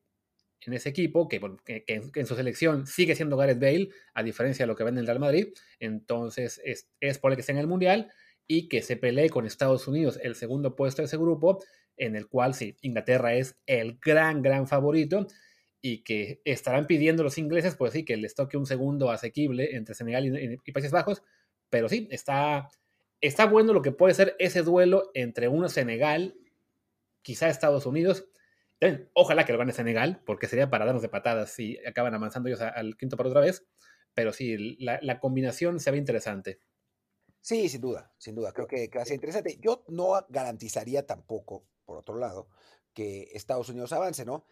en 0.65 0.73
ese 0.73 0.89
equipo, 0.89 1.29
que, 1.29 1.39
en, 1.87 2.25
su 2.25 2.35
selección 2.35 2.87
sigue 2.87 3.15
siendo 3.15 3.37
Gareth 3.37 3.59
Bale, 3.59 3.89
a 4.15 4.23
diferencia 4.23 4.63
de 4.63 4.67
lo 4.67 4.75
que 4.75 4.83
ven 4.83 4.95
en 4.95 5.01
el 5.01 5.05
Real 5.05 5.19
Madrid. 5.19 5.49
Entonces 5.79 6.59
es, 6.65 7.17
por 7.19 7.31
el 7.31 7.37
que 7.37 7.41
esté 7.41 7.51
en 7.51 7.59
el 7.59 7.67
Mundial 7.67 8.11
y 8.47 8.67
que 8.67 8.81
se 8.81 8.97
pelee 8.97 9.29
con 9.29 9.45
Estados 9.45 9.87
Unidos 9.87 10.19
el 10.23 10.33
segundo 10.33 10.75
puesto 10.75 11.03
de 11.03 11.05
ese 11.05 11.17
grupo, 11.17 11.63
en 11.95 12.15
el 12.15 12.27
cual 12.27 12.55
sí, 12.55 12.75
Inglaterra 12.81 13.35
es 13.35 13.55
el 13.67 13.99
gran, 14.03 14.41
gran 14.41 14.67
favorito 14.67 15.27
y 15.81 16.03
que 16.03 16.41
estarán 16.43 16.87
pidiendo 16.87 17.23
los 17.23 17.37
ingleses, 17.37 17.75
pues 17.75 17.93
sí, 17.93 18.03
que 18.03 18.17
les 18.17 18.33
toque 18.33 18.57
un 18.57 18.65
segundo 18.65 19.11
asequible 19.11 19.75
entre 19.75 19.93
Senegal 19.93 20.59
y 20.65 20.71
Países 20.71 20.91
Bajos, 20.91 21.21
pero 21.69 21.87
sí, 21.87 22.07
está, 22.11 22.67
está 23.21 23.45
bueno 23.45 23.71
lo 23.71 23.81
que 23.81 23.91
puede 23.91 24.13
ser 24.13 24.35
ese 24.39 24.63
duelo 24.63 25.11
entre 25.13 25.47
uno 25.47 25.69
Senegal, 25.69 26.35
quizá 27.21 27.47
Estados 27.47 27.85
Unidos. 27.85 28.25
Ojalá 29.13 29.45
que 29.45 29.51
lo 29.51 29.59
gane 29.59 29.73
Senegal, 29.73 30.21
porque 30.25 30.47
sería 30.47 30.69
para 30.69 30.85
darnos 30.85 31.01
de 31.01 31.09
patadas 31.09 31.51
si 31.51 31.77
acaban 31.85 32.13
avanzando 32.13 32.47
ellos 32.49 32.61
al 32.61 32.95
quinto 32.97 33.17
para 33.17 33.29
otra 33.29 33.41
vez. 33.41 33.65
Pero 34.13 34.33
sí, 34.33 34.77
la, 34.79 35.19
combinación 35.19 35.79
se 35.79 35.91
ve 35.91 35.97
interesante. 35.97 36.61
Sí, 37.41 37.69
sin 37.69 37.81
duda, 37.81 38.13
sin 38.17 38.35
duda. 38.35 38.51
Creo 38.53 38.67
que, 38.67 38.89
que 38.89 38.97
va 38.97 39.03
a 39.03 39.05
ser 39.05 39.15
interesante. 39.15 39.57
Yo 39.61 39.85
no 39.87 40.25
garantizaría 40.29 41.05
tampoco, 41.05 41.65
por 41.85 41.97
otro 41.97 42.17
lado, 42.17 42.49
que 42.93 43.29
Estados 43.33 43.69
Unidos 43.69 43.93
avance, 43.93 44.25
¿no? 44.25 44.45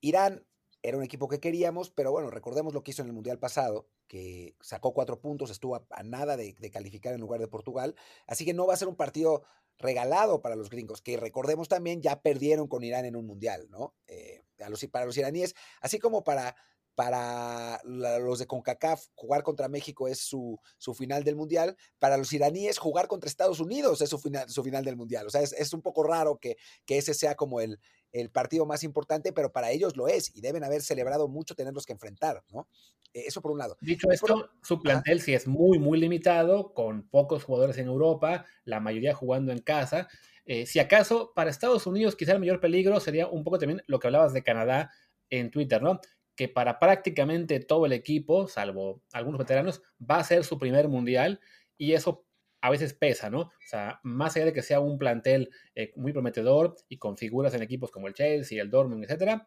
Irán 0.00 0.46
era 0.84 0.98
un 0.98 1.02
equipo 1.02 1.28
que 1.28 1.40
queríamos, 1.40 1.88
pero 1.88 2.12
bueno, 2.12 2.28
recordemos 2.28 2.74
lo 2.74 2.82
que 2.82 2.90
hizo 2.90 3.00
en 3.00 3.08
el 3.08 3.14
Mundial 3.14 3.38
pasado, 3.38 3.88
que 4.06 4.54
sacó 4.60 4.92
cuatro 4.92 5.18
puntos, 5.18 5.50
estuvo 5.50 5.76
a, 5.76 6.02
nada 6.02 6.36
de, 6.36 6.54
calificar 6.70 7.14
en 7.14 7.22
lugar 7.22 7.40
de 7.40 7.48
Portugal, 7.48 7.96
así 8.26 8.44
que 8.44 8.52
no 8.52 8.66
va 8.66 8.74
a 8.74 8.76
ser 8.76 8.88
un 8.88 8.94
partido 8.94 9.44
regalado 9.78 10.40
para 10.40 10.56
los 10.56 10.70
gringos, 10.70 11.02
que 11.02 11.16
recordemos 11.16 11.68
también 11.68 12.02
ya 12.02 12.20
perdieron 12.20 12.68
con 12.68 12.84
Irán 12.84 13.04
en 13.04 13.16
un 13.16 13.26
Mundial, 13.26 13.68
¿no? 13.70 13.94
Eh, 14.06 14.42
a 14.64 14.68
los, 14.68 14.84
para 14.86 15.04
los 15.04 15.16
iraníes, 15.16 15.54
así 15.80 15.98
como 15.98 16.24
para, 16.24 16.56
para 16.94 17.80
los 17.84 18.38
de 18.38 18.46
CONCACAF 18.46 19.06
jugar 19.14 19.42
contra 19.42 19.68
México 19.68 20.08
es 20.08 20.20
su, 20.20 20.58
su, 20.78 20.94
final 20.94 21.24
del 21.24 21.36
Mundial, 21.36 21.76
para 21.98 22.16
los 22.16 22.32
iraníes 22.32 22.78
jugar 22.78 23.08
contra 23.08 23.28
Estados 23.28 23.60
Unidos 23.60 24.00
es 24.00 24.10
su 24.10 24.18
final, 24.18 24.48
su 24.48 24.62
final 24.62 24.84
del 24.84 24.96
Mundial, 24.96 25.26
o 25.26 25.30
sea, 25.30 25.42
es, 25.42 25.52
es 25.52 25.72
un 25.72 25.82
poco 25.82 26.02
raro 26.02 26.38
que, 26.38 26.56
que 26.86 26.98
ese 26.98 27.14
sea 27.14 27.34
como 27.34 27.60
el, 27.60 27.78
el 28.14 28.30
partido 28.30 28.64
más 28.64 28.84
importante, 28.84 29.32
pero 29.32 29.52
para 29.52 29.72
ellos 29.72 29.96
lo 29.96 30.08
es 30.08 30.34
y 30.34 30.40
deben 30.40 30.64
haber 30.64 30.82
celebrado 30.82 31.28
mucho 31.28 31.54
tenerlos 31.54 31.84
que 31.84 31.92
enfrentar, 31.92 32.42
¿no? 32.50 32.68
Eh, 33.12 33.24
eso 33.26 33.42
por 33.42 33.50
un 33.50 33.58
lado. 33.58 33.76
Dicho 33.80 34.10
esto, 34.10 34.50
su 34.62 34.80
plantel 34.80 35.20
sí 35.20 35.34
es 35.34 35.46
muy, 35.46 35.78
muy 35.78 35.98
limitado, 35.98 36.72
con 36.72 37.08
pocos 37.08 37.44
jugadores 37.44 37.76
en 37.78 37.88
Europa, 37.88 38.46
la 38.64 38.80
mayoría 38.80 39.14
jugando 39.14 39.52
en 39.52 39.58
casa. 39.58 40.08
Eh, 40.46 40.64
si 40.66 40.78
acaso 40.78 41.32
para 41.34 41.50
Estados 41.50 41.86
Unidos 41.86 42.16
quizá 42.16 42.32
el 42.32 42.38
mayor 42.38 42.60
peligro 42.60 43.00
sería 43.00 43.26
un 43.26 43.44
poco 43.44 43.58
también 43.58 43.82
lo 43.86 43.98
que 43.98 44.08
hablabas 44.08 44.32
de 44.32 44.42
Canadá 44.42 44.90
en 45.30 45.50
Twitter, 45.50 45.82
¿no? 45.82 46.00
Que 46.36 46.48
para 46.48 46.78
prácticamente 46.78 47.60
todo 47.60 47.86
el 47.86 47.92
equipo, 47.92 48.48
salvo 48.48 49.02
algunos 49.12 49.38
veteranos, 49.38 49.82
va 49.98 50.18
a 50.18 50.24
ser 50.24 50.44
su 50.44 50.58
primer 50.58 50.88
mundial 50.88 51.40
y 51.78 51.92
eso 51.92 52.26
a 52.60 52.70
veces 52.70 52.94
pesa, 52.94 53.28
¿no? 53.28 53.40
O 53.40 53.52
sea, 53.66 54.00
más 54.02 54.34
allá 54.36 54.46
de 54.46 54.52
que 54.52 54.62
sea 54.62 54.80
un 54.80 54.98
plantel 54.98 55.50
eh, 55.74 55.92
muy 55.96 56.12
prometedor 56.12 56.76
y 56.88 56.96
con 56.96 57.16
figuras 57.16 57.52
en 57.54 57.62
equipos 57.62 57.90
como 57.90 58.08
el 58.08 58.14
Chelsea, 58.14 58.62
el 58.62 58.70
Dortmund, 58.70 59.04
etcétera, 59.04 59.44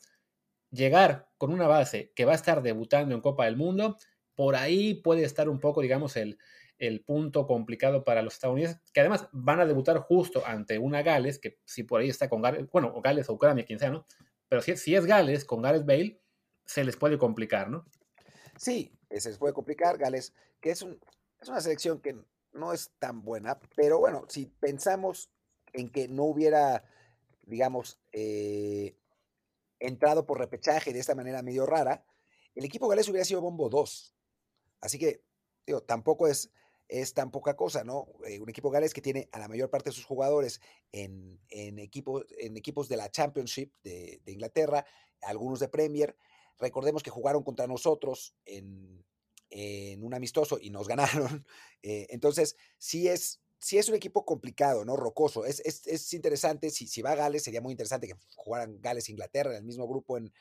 llegar 0.71 1.27
con 1.37 1.51
una 1.51 1.67
base 1.67 2.11
que 2.15 2.25
va 2.25 2.33
a 2.33 2.35
estar 2.35 2.61
debutando 2.61 3.15
en 3.15 3.21
Copa 3.21 3.45
del 3.45 3.57
Mundo, 3.57 3.97
por 4.35 4.55
ahí 4.55 4.93
puede 4.93 5.23
estar 5.23 5.49
un 5.49 5.59
poco, 5.59 5.81
digamos, 5.81 6.15
el, 6.15 6.37
el 6.77 7.01
punto 7.01 7.47
complicado 7.47 8.03
para 8.03 8.21
los 8.21 8.35
estadounidenses, 8.35 8.79
que 8.93 8.99
además 8.99 9.27
van 9.31 9.59
a 9.59 9.65
debutar 9.65 9.97
justo 9.97 10.43
ante 10.45 10.77
una 10.77 11.01
Gales, 11.01 11.39
que 11.39 11.57
si 11.65 11.83
por 11.83 12.01
ahí 12.01 12.09
está 12.09 12.29
con 12.29 12.41
Gales, 12.41 12.67
bueno, 12.71 12.91
o 12.93 13.01
Gales 13.01 13.29
o 13.29 13.33
Ucrania, 13.33 13.65
quien 13.65 13.79
sea, 13.79 13.89
¿no? 13.89 14.05
Pero 14.47 14.61
si, 14.61 14.95
es 14.95 15.05
Gales 15.05 15.43
con 15.43 15.61
Gales 15.61 15.85
Bale, 15.85 16.21
se 16.67 16.83
les 16.83 16.95
puede 16.95 17.17
complicar, 17.17 17.69
¿no? 17.69 17.85
Sí, 18.57 18.93
se 19.09 19.29
les 19.29 19.37
puede 19.39 19.53
complicar. 19.53 19.97
Gales, 19.97 20.33
que 20.61 20.69
es, 20.69 20.83
un, 20.83 20.99
una 21.47 21.61
selección 21.61 21.99
que 21.99 22.15
no 22.53 22.73
es 22.73 22.91
tan 22.99 23.23
buena, 23.23 23.59
pero 23.75 23.97
bueno, 23.99 24.25
si 24.29 24.45
pensamos 24.45 25.31
en 25.73 25.89
que 25.89 26.07
no 26.07 26.25
hubiera, 26.25 26.83
digamos, 27.45 27.99
eh, 28.11 28.95
entrado 29.79 30.25
por 30.25 30.39
repechaje 30.39 30.93
de 30.93 30.99
esta 30.99 31.15
manera 31.15 31.41
medio 31.41 31.65
rara, 31.65 32.05
el 32.55 32.65
equipo 32.65 32.87
galés 32.87 33.07
hubiera 33.09 33.25
sido 33.25 33.41
bombo 33.41 33.69
2. 33.69 34.15
Así 34.81 34.97
que, 34.97 35.23
digo, 35.65 35.81
tampoco 35.83 36.27
es, 36.27 36.51
tan 37.13 37.31
poca 37.31 37.55
cosa, 37.55 37.83
¿no? 37.83 38.07
Eh, 38.25 38.39
un 38.39 38.49
equipo 38.49 38.71
Gales 38.71 38.93
que 38.93 39.01
tiene 39.01 39.29
a 39.31 39.39
la 39.39 39.47
mayor 39.47 39.69
parte 39.69 39.89
de 39.89 39.95
sus 39.95 40.05
jugadores 40.05 40.61
en, 40.91 41.39
en, 41.49 41.79
equipo, 41.79 42.23
en 42.39 42.57
equipos 42.57 42.87
de 42.87 42.97
la 42.97 43.11
Championship 43.11 43.73
de, 43.83 44.21
Inglaterra, 44.25 44.85
algunos 45.21 45.59
de 45.59 45.67
Premier. 45.67 46.15
Recordemos 46.59 47.03
que 47.03 47.09
jugaron 47.09 47.43
contra 47.43 47.67
nosotros 47.67 48.35
en, 48.45 49.05
en 49.49 50.03
un 50.03 50.13
amistoso 50.13 50.57
y 50.61 50.69
nos 50.69 50.87
ganaron. 50.87 51.45
Eh, 51.83 52.07
entonces, 52.09 52.55
sí 52.77 53.07
es, 53.07 53.41
sí 53.59 53.77
es 53.77 53.89
un 53.89 53.95
equipo 53.95 54.25
complicado, 54.25 54.85
¿no? 54.85 54.95
Rocoso. 54.95 55.45
Es, 55.45 55.61
es, 55.61 55.87
es 55.87 56.13
interesante, 56.13 56.69
si, 56.69 56.87
si 56.87 57.01
va 57.01 57.11
a 57.11 57.15
Gales, 57.15 57.43
sería 57.43 57.61
muy 57.61 57.71
interesante 57.71 58.07
que 58.07 58.15
jugaran 58.35 58.79
Gales 58.81 59.07
e 59.09 59.11
Inglaterra 59.11 59.51
en 59.51 59.57
el 59.57 59.63
mismo 59.63 59.87
grupo 59.87 60.17
en, 60.17 60.33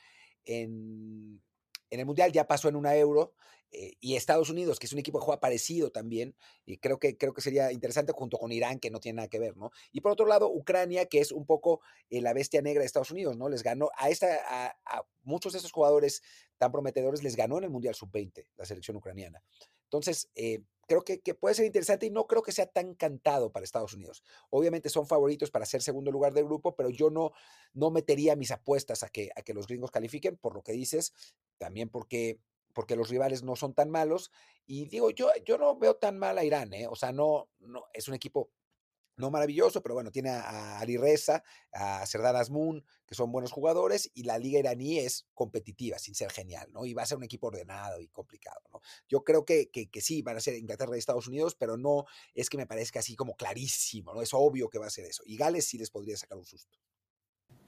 en, 0.45 1.43
en 1.91 2.01
el 2.01 2.07
Mundial, 2.07 2.33
ya 2.33 2.47
pasó 2.47 2.69
en 2.69 2.77
una 2.77 2.97
Euro, 2.97 3.35
eh, 3.73 3.95
y 4.01 4.17
Estados 4.17 4.49
Unidos, 4.51 4.79
que 4.79 4.87
es 4.87 4.93
un 4.93 4.99
equipo 4.99 5.19
que 5.19 5.25
juega 5.25 5.41
parecido 5.41 5.91
también, 5.91 6.35
y 6.64 6.79
creo 6.79 6.99
que, 6.99 7.17
creo 7.17 7.35
que 7.35 7.41
sería 7.41 7.73
interesante 7.73 8.12
junto 8.12 8.39
con 8.39 8.53
Irán, 8.53 8.79
que 8.79 8.91
no 8.91 9.01
tiene 9.01 9.17
nada 9.17 9.29
que 9.29 9.39
ver, 9.39 9.57
¿no? 9.57 9.71
Y 9.93 10.01
por 10.01 10.12
otro 10.12 10.27
lado, 10.27 10.51
Ucrania, 10.51 11.07
que 11.07 11.21
es 11.21 11.33
un 11.33 11.47
poco 11.47 11.81
eh, 12.09 12.21
la 12.21 12.33
bestia 12.33 12.62
negra 12.62 12.81
de 12.81 12.87
Estados 12.87 13.11
Unidos, 13.11 13.37
¿no? 13.37 13.49
Les 13.49 13.62
ganó 13.62 13.91
a, 13.99 14.09
esta, 14.09 14.39
a, 14.85 15.07
muchos 15.25 15.53
de 15.53 15.59
esos 15.59 15.73
jugadores 15.73 16.23
tan 16.59 16.73
prometedores, 16.73 17.23
les 17.23 17.37
ganó 17.37 17.59
en 17.59 17.64
el 17.64 17.71
Mundial 17.71 17.95
Sub-20, 17.95 18.47
la 18.57 18.64
selección 18.64 18.97
ucraniana. 18.97 19.43
Entonces, 19.85 20.31
eh, 20.35 20.62
creo 20.87 21.03
que, 21.03 21.21
que, 21.21 21.35
puede 21.35 21.55
ser 21.55 21.67
interesante 21.67 22.07
y 22.07 22.11
no 22.11 22.27
creo 22.27 22.43
que 22.43 22.53
sea 22.53 22.67
tan 22.67 22.95
cantado 22.95 23.53
para 23.53 23.64
Estados 23.64 23.95
Unidos. 23.95 24.23
Obviamente 24.51 24.89
son 24.89 25.07
favoritos 25.07 25.51
para 25.51 25.67
ser 25.67 25.83
segundo 25.83 26.11
lugar 26.11 26.33
del 26.33 26.45
grupo, 26.45 26.75
pero 26.75 26.91
yo 26.91 27.11
no, 27.11 27.33
no 27.73 27.91
metería 27.91 28.37
mis 28.37 28.51
apuestas 28.51 29.03
a 29.03 29.09
que, 29.09 29.31
a 29.37 29.43
que 29.43 29.55
los 29.55 29.67
gringos 29.67 29.91
califiquen, 29.91 30.37
por 30.37 30.55
lo 30.55 30.62
que 30.62 30.73
dices, 30.73 31.12
también 31.59 31.89
porque 31.89 32.41
porque 32.77 32.95
los 32.95 33.09
rivales 33.09 33.43
no 33.43 33.57
son 33.57 33.72
tan 33.72 33.89
malos. 33.89 34.31
Y 34.66 34.85
digo, 34.85 35.11
yo, 35.11 35.31
yo 35.47 35.57
no 35.57 35.79
veo 35.79 35.97
tan 35.97 36.18
mal 36.18 36.37
a 36.37 36.45
Irán, 36.45 36.74
¿eh? 36.74 36.87
O 36.87 36.95
sea, 36.95 37.11
no, 37.11 37.49
no, 37.59 37.87
es 37.95 38.07
un 38.07 38.12
equipo 38.12 38.51
no 39.16 39.31
maravilloso, 39.31 39.83
pero 39.83 39.95
bueno, 39.95 40.11
tiene 40.11 40.29
a 40.29 40.79
Ali 40.79 40.99
Reza, 40.99 41.43
a 41.72 42.05
Serdar 42.05 42.37
Azmoun, 42.37 42.85
que 43.07 43.14
son 43.14 43.33
buenos 43.33 43.51
jugadores, 43.51 44.11
y 44.12 44.24
la 44.24 44.37
liga 44.37 44.59
iraní 44.59 44.99
es 44.99 45.27
competitiva, 45.33 45.99
sin 45.99 46.14
ser 46.14 46.31
genial, 46.31 46.70
¿no? 46.70 46.85
Y 46.85 46.93
va 46.93 47.05
a 47.05 47.07
ser 47.07 47.16
un 47.16 47.24
equipo 47.24 47.47
ordenado 47.47 47.99
y 47.99 48.09
complicado, 48.09 48.61
¿no? 48.70 48.83
Yo 49.09 49.24
creo 49.24 49.47
que, 49.47 49.70
que, 49.70 49.89
que 49.89 50.03
sí, 50.03 50.20
van 50.20 50.37
a 50.37 50.41
ser 50.41 50.57
Inglaterra 50.57 50.97
y 50.97 50.99
Estados 50.99 51.29
Unidos, 51.29 51.55
pero 51.55 51.79
no 51.79 52.05
es 52.35 52.51
que 52.51 52.59
me 52.59 52.66
parezca 52.66 52.99
así 52.99 53.16
como 53.16 53.37
clarísimo, 53.37 54.12
¿no? 54.12 54.20
Es 54.20 54.35
obvio 54.35 54.68
que 54.68 54.79
va 54.79 54.87
a 54.87 54.91
ser 54.91 55.07
eso. 55.07 55.22
Y 55.24 55.39
Gales 55.39 55.66
sí 55.66 55.79
les 55.79 55.89
podría 55.89 56.18
sacar 56.18 56.37
un 56.37 56.45
susto. 56.45 56.79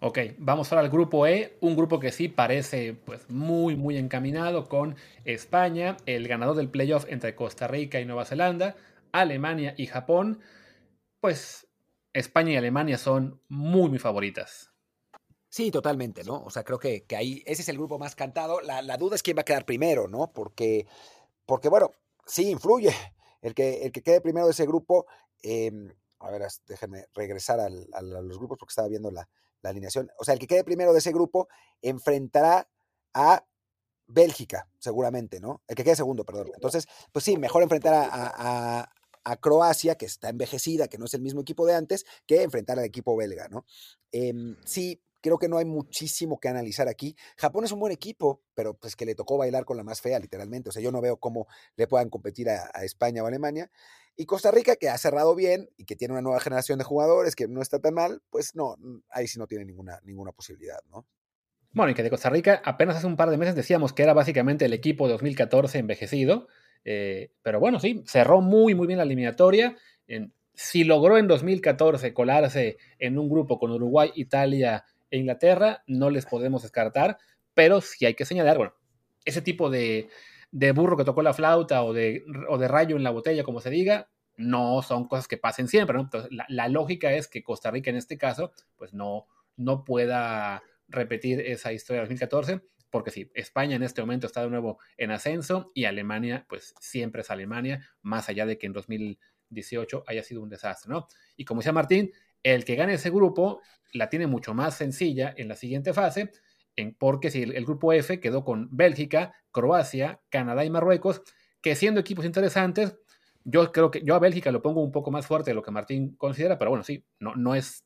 Ok, 0.00 0.18
vamos 0.38 0.70
ahora 0.70 0.82
al 0.82 0.90
grupo 0.90 1.26
E, 1.26 1.58
un 1.60 1.74
grupo 1.74 1.98
que 1.98 2.12
sí 2.12 2.28
parece 2.28 2.94
pues 2.94 3.28
muy 3.28 3.74
muy 3.74 3.96
encaminado 3.96 4.68
con 4.68 4.94
España, 5.24 5.96
el 6.06 6.28
ganador 6.28 6.54
del 6.54 6.70
playoff 6.70 7.04
entre 7.08 7.34
Costa 7.34 7.66
Rica 7.66 7.98
y 7.98 8.04
Nueva 8.04 8.24
Zelanda, 8.24 8.76
Alemania 9.10 9.74
y 9.76 9.86
Japón. 9.86 10.40
Pues 11.20 11.66
España 12.12 12.52
y 12.52 12.56
Alemania 12.56 12.96
son 12.96 13.42
muy 13.48 13.88
muy 13.88 13.98
favoritas. 13.98 14.70
Sí, 15.48 15.72
totalmente, 15.72 16.22
¿no? 16.22 16.44
O 16.44 16.50
sea, 16.50 16.62
creo 16.62 16.78
que, 16.78 17.04
que 17.04 17.16
ahí 17.16 17.42
ese 17.44 17.62
es 17.62 17.68
el 17.68 17.78
grupo 17.78 17.98
más 17.98 18.14
cantado. 18.14 18.60
La, 18.60 18.82
la, 18.82 18.98
duda 18.98 19.16
es 19.16 19.22
quién 19.24 19.36
va 19.36 19.40
a 19.40 19.44
quedar 19.44 19.64
primero, 19.64 20.06
¿no? 20.06 20.32
Porque, 20.32 20.86
porque 21.44 21.68
bueno, 21.68 21.90
sí 22.24 22.50
influye. 22.50 22.92
El 23.42 23.54
que, 23.54 23.82
el 23.82 23.92
que 23.92 24.02
quede 24.02 24.20
primero 24.20 24.46
de 24.46 24.52
ese 24.52 24.66
grupo, 24.66 25.06
eh, 25.42 25.72
a 26.20 26.30
ver, 26.30 26.42
déjenme 26.66 27.06
regresar 27.14 27.60
al, 27.60 27.88
a 27.92 28.02
los 28.02 28.38
grupos 28.38 28.58
porque 28.58 28.72
estaba 28.72 28.88
viendo 28.88 29.10
la, 29.10 29.28
la 29.62 29.70
alineación. 29.70 30.10
O 30.18 30.24
sea, 30.24 30.34
el 30.34 30.40
que 30.40 30.46
quede 30.46 30.64
primero 30.64 30.92
de 30.92 30.98
ese 30.98 31.12
grupo 31.12 31.48
enfrentará 31.82 32.68
a 33.14 33.44
Bélgica, 34.06 34.68
seguramente, 34.78 35.38
¿no? 35.40 35.62
El 35.68 35.76
que 35.76 35.84
quede 35.84 35.96
segundo, 35.96 36.24
perdón. 36.24 36.50
Entonces, 36.54 36.86
pues 37.12 37.24
sí, 37.24 37.36
mejor 37.36 37.62
enfrentar 37.62 37.92
a, 37.94 38.08
a, 38.10 38.92
a, 39.24 39.36
Croacia, 39.36 39.96
que 39.96 40.06
está 40.06 40.30
envejecida, 40.30 40.88
que 40.88 40.96
no 40.96 41.04
es 41.04 41.14
el 41.14 41.20
mismo 41.20 41.42
equipo 41.42 41.66
de 41.66 41.74
antes, 41.74 42.06
que 42.26 42.42
enfrentar 42.42 42.78
al 42.78 42.86
equipo 42.86 43.16
belga, 43.16 43.48
¿no? 43.48 43.66
Eh, 44.12 44.32
sí, 44.64 45.02
creo 45.20 45.38
que 45.38 45.48
no 45.48 45.58
hay 45.58 45.66
muchísimo 45.66 46.40
que 46.40 46.48
analizar 46.48 46.88
aquí. 46.88 47.16
Japón 47.36 47.64
es 47.64 47.72
un 47.72 47.80
buen 47.80 47.92
equipo, 47.92 48.40
pero 48.54 48.74
pues 48.74 48.96
que 48.96 49.04
le 49.04 49.14
tocó 49.14 49.36
bailar 49.36 49.66
con 49.66 49.76
la 49.76 49.84
más 49.84 50.00
fea, 50.00 50.18
literalmente. 50.18 50.70
O 50.70 50.72
sea, 50.72 50.82
yo 50.82 50.90
no 50.90 51.02
veo 51.02 51.18
cómo 51.18 51.46
le 51.76 51.86
puedan 51.86 52.08
competir 52.08 52.48
a, 52.48 52.70
a 52.72 52.84
España 52.84 53.22
o 53.22 53.26
Alemania. 53.26 53.70
Y 54.20 54.26
Costa 54.26 54.50
Rica, 54.50 54.74
que 54.74 54.88
ha 54.88 54.98
cerrado 54.98 55.36
bien 55.36 55.70
y 55.76 55.84
que 55.84 55.94
tiene 55.94 56.10
una 56.10 56.22
nueva 56.22 56.40
generación 56.40 56.76
de 56.76 56.84
jugadores 56.84 57.36
que 57.36 57.46
no 57.46 57.62
está 57.62 57.78
tan 57.78 57.94
mal, 57.94 58.20
pues 58.30 58.56
no, 58.56 58.74
ahí 59.10 59.28
sí 59.28 59.38
no 59.38 59.46
tiene 59.46 59.64
ninguna, 59.64 60.00
ninguna 60.02 60.32
posibilidad, 60.32 60.80
¿no? 60.90 61.06
Bueno, 61.70 61.92
y 61.92 61.94
que 61.94 62.02
de 62.02 62.10
Costa 62.10 62.28
Rica 62.28 62.60
apenas 62.64 62.96
hace 62.96 63.06
un 63.06 63.16
par 63.16 63.30
de 63.30 63.38
meses 63.38 63.54
decíamos 63.54 63.92
que 63.92 64.02
era 64.02 64.14
básicamente 64.14 64.64
el 64.64 64.72
equipo 64.72 65.06
de 65.06 65.12
2014 65.12 65.78
envejecido, 65.78 66.48
eh, 66.84 67.30
pero 67.42 67.60
bueno, 67.60 67.78
sí, 67.78 68.02
cerró 68.08 68.40
muy, 68.40 68.74
muy 68.74 68.88
bien 68.88 68.96
la 68.96 69.04
eliminatoria. 69.04 69.76
Si 70.52 70.82
logró 70.82 71.16
en 71.16 71.28
2014 71.28 72.12
colarse 72.12 72.76
en 72.98 73.20
un 73.20 73.28
grupo 73.28 73.60
con 73.60 73.70
Uruguay, 73.70 74.10
Italia 74.16 74.84
e 75.12 75.18
Inglaterra, 75.18 75.84
no 75.86 76.10
les 76.10 76.26
podemos 76.26 76.62
descartar, 76.62 77.18
pero 77.54 77.80
sí 77.80 78.04
hay 78.04 78.14
que 78.14 78.24
señalar, 78.24 78.56
bueno, 78.56 78.74
ese 79.24 79.42
tipo 79.42 79.70
de, 79.70 80.08
de 80.50 80.72
burro 80.72 80.96
que 80.96 81.04
tocó 81.04 81.22
la 81.22 81.34
flauta 81.34 81.82
o 81.82 81.92
de, 81.92 82.24
o 82.48 82.58
de 82.58 82.68
rayo 82.68 82.96
en 82.96 83.02
la 83.02 83.10
botella, 83.10 83.44
como 83.44 83.60
se 83.60 83.70
diga, 83.70 84.08
no 84.36 84.82
son 84.82 85.08
cosas 85.08 85.28
que 85.28 85.36
pasen 85.36 85.68
siempre, 85.68 85.96
¿no? 85.96 86.08
La, 86.30 86.46
la, 86.48 86.68
lógica 86.68 87.12
es 87.12 87.28
que 87.28 87.42
Costa 87.42 87.70
Rica 87.70 87.90
en 87.90 87.96
este 87.96 88.16
caso, 88.16 88.52
pues 88.76 88.94
no, 88.94 89.26
no 89.56 89.84
pueda 89.84 90.62
repetir 90.88 91.40
esa 91.40 91.72
historia 91.72 92.02
de 92.02 92.06
2014, 92.06 92.60
porque 92.90 93.10
sí, 93.10 93.30
España 93.34 93.76
en 93.76 93.82
este 93.82 94.00
momento 94.00 94.26
está 94.26 94.42
de 94.42 94.50
nuevo 94.50 94.78
en 94.96 95.10
ascenso 95.10 95.70
y 95.74 95.84
Alemania, 95.84 96.46
pues 96.48 96.74
siempre 96.80 97.22
es 97.22 97.30
Alemania, 97.30 97.86
más 98.00 98.28
allá 98.28 98.46
de 98.46 98.56
que 98.56 98.66
en 98.66 98.72
2018 98.72 100.04
haya 100.06 100.22
sido 100.22 100.42
un 100.42 100.48
desastre, 100.48 100.90
¿no? 100.90 101.08
Y 101.36 101.44
como 101.44 101.60
decía 101.60 101.72
Martín, 101.72 102.12
el 102.42 102.64
que 102.64 102.76
gane 102.76 102.94
ese 102.94 103.10
grupo 103.10 103.60
la 103.92 104.08
tiene 104.08 104.26
mucho 104.26 104.54
más 104.54 104.76
sencilla 104.76 105.34
en 105.36 105.48
la 105.48 105.56
siguiente 105.56 105.92
fase, 105.92 106.30
porque 106.98 107.30
si 107.30 107.42
el, 107.42 107.64
grupo 107.64 107.92
F 107.92 108.20
quedó 108.20 108.44
con 108.44 108.68
Bélgica, 108.70 109.34
Croacia, 109.50 110.20
Canadá 110.28 110.64
y 110.64 110.70
Marruecos, 110.70 111.22
que 111.60 111.74
siendo 111.74 112.00
equipos 112.00 112.24
interesantes, 112.24 112.96
yo 113.44 113.72
creo 113.72 113.90
que 113.90 114.02
yo 114.02 114.14
a 114.14 114.18
Bélgica 114.18 114.52
lo 114.52 114.62
pongo 114.62 114.82
un 114.82 114.92
poco 114.92 115.10
más 115.10 115.26
fuerte 115.26 115.50
de 115.50 115.54
lo 115.54 115.62
que 115.62 115.70
Martín 115.70 116.14
considera, 116.16 116.58
pero 116.58 116.70
bueno, 116.70 116.84
sí, 116.84 117.04
no, 117.18 117.34
no 117.34 117.54
es 117.54 117.84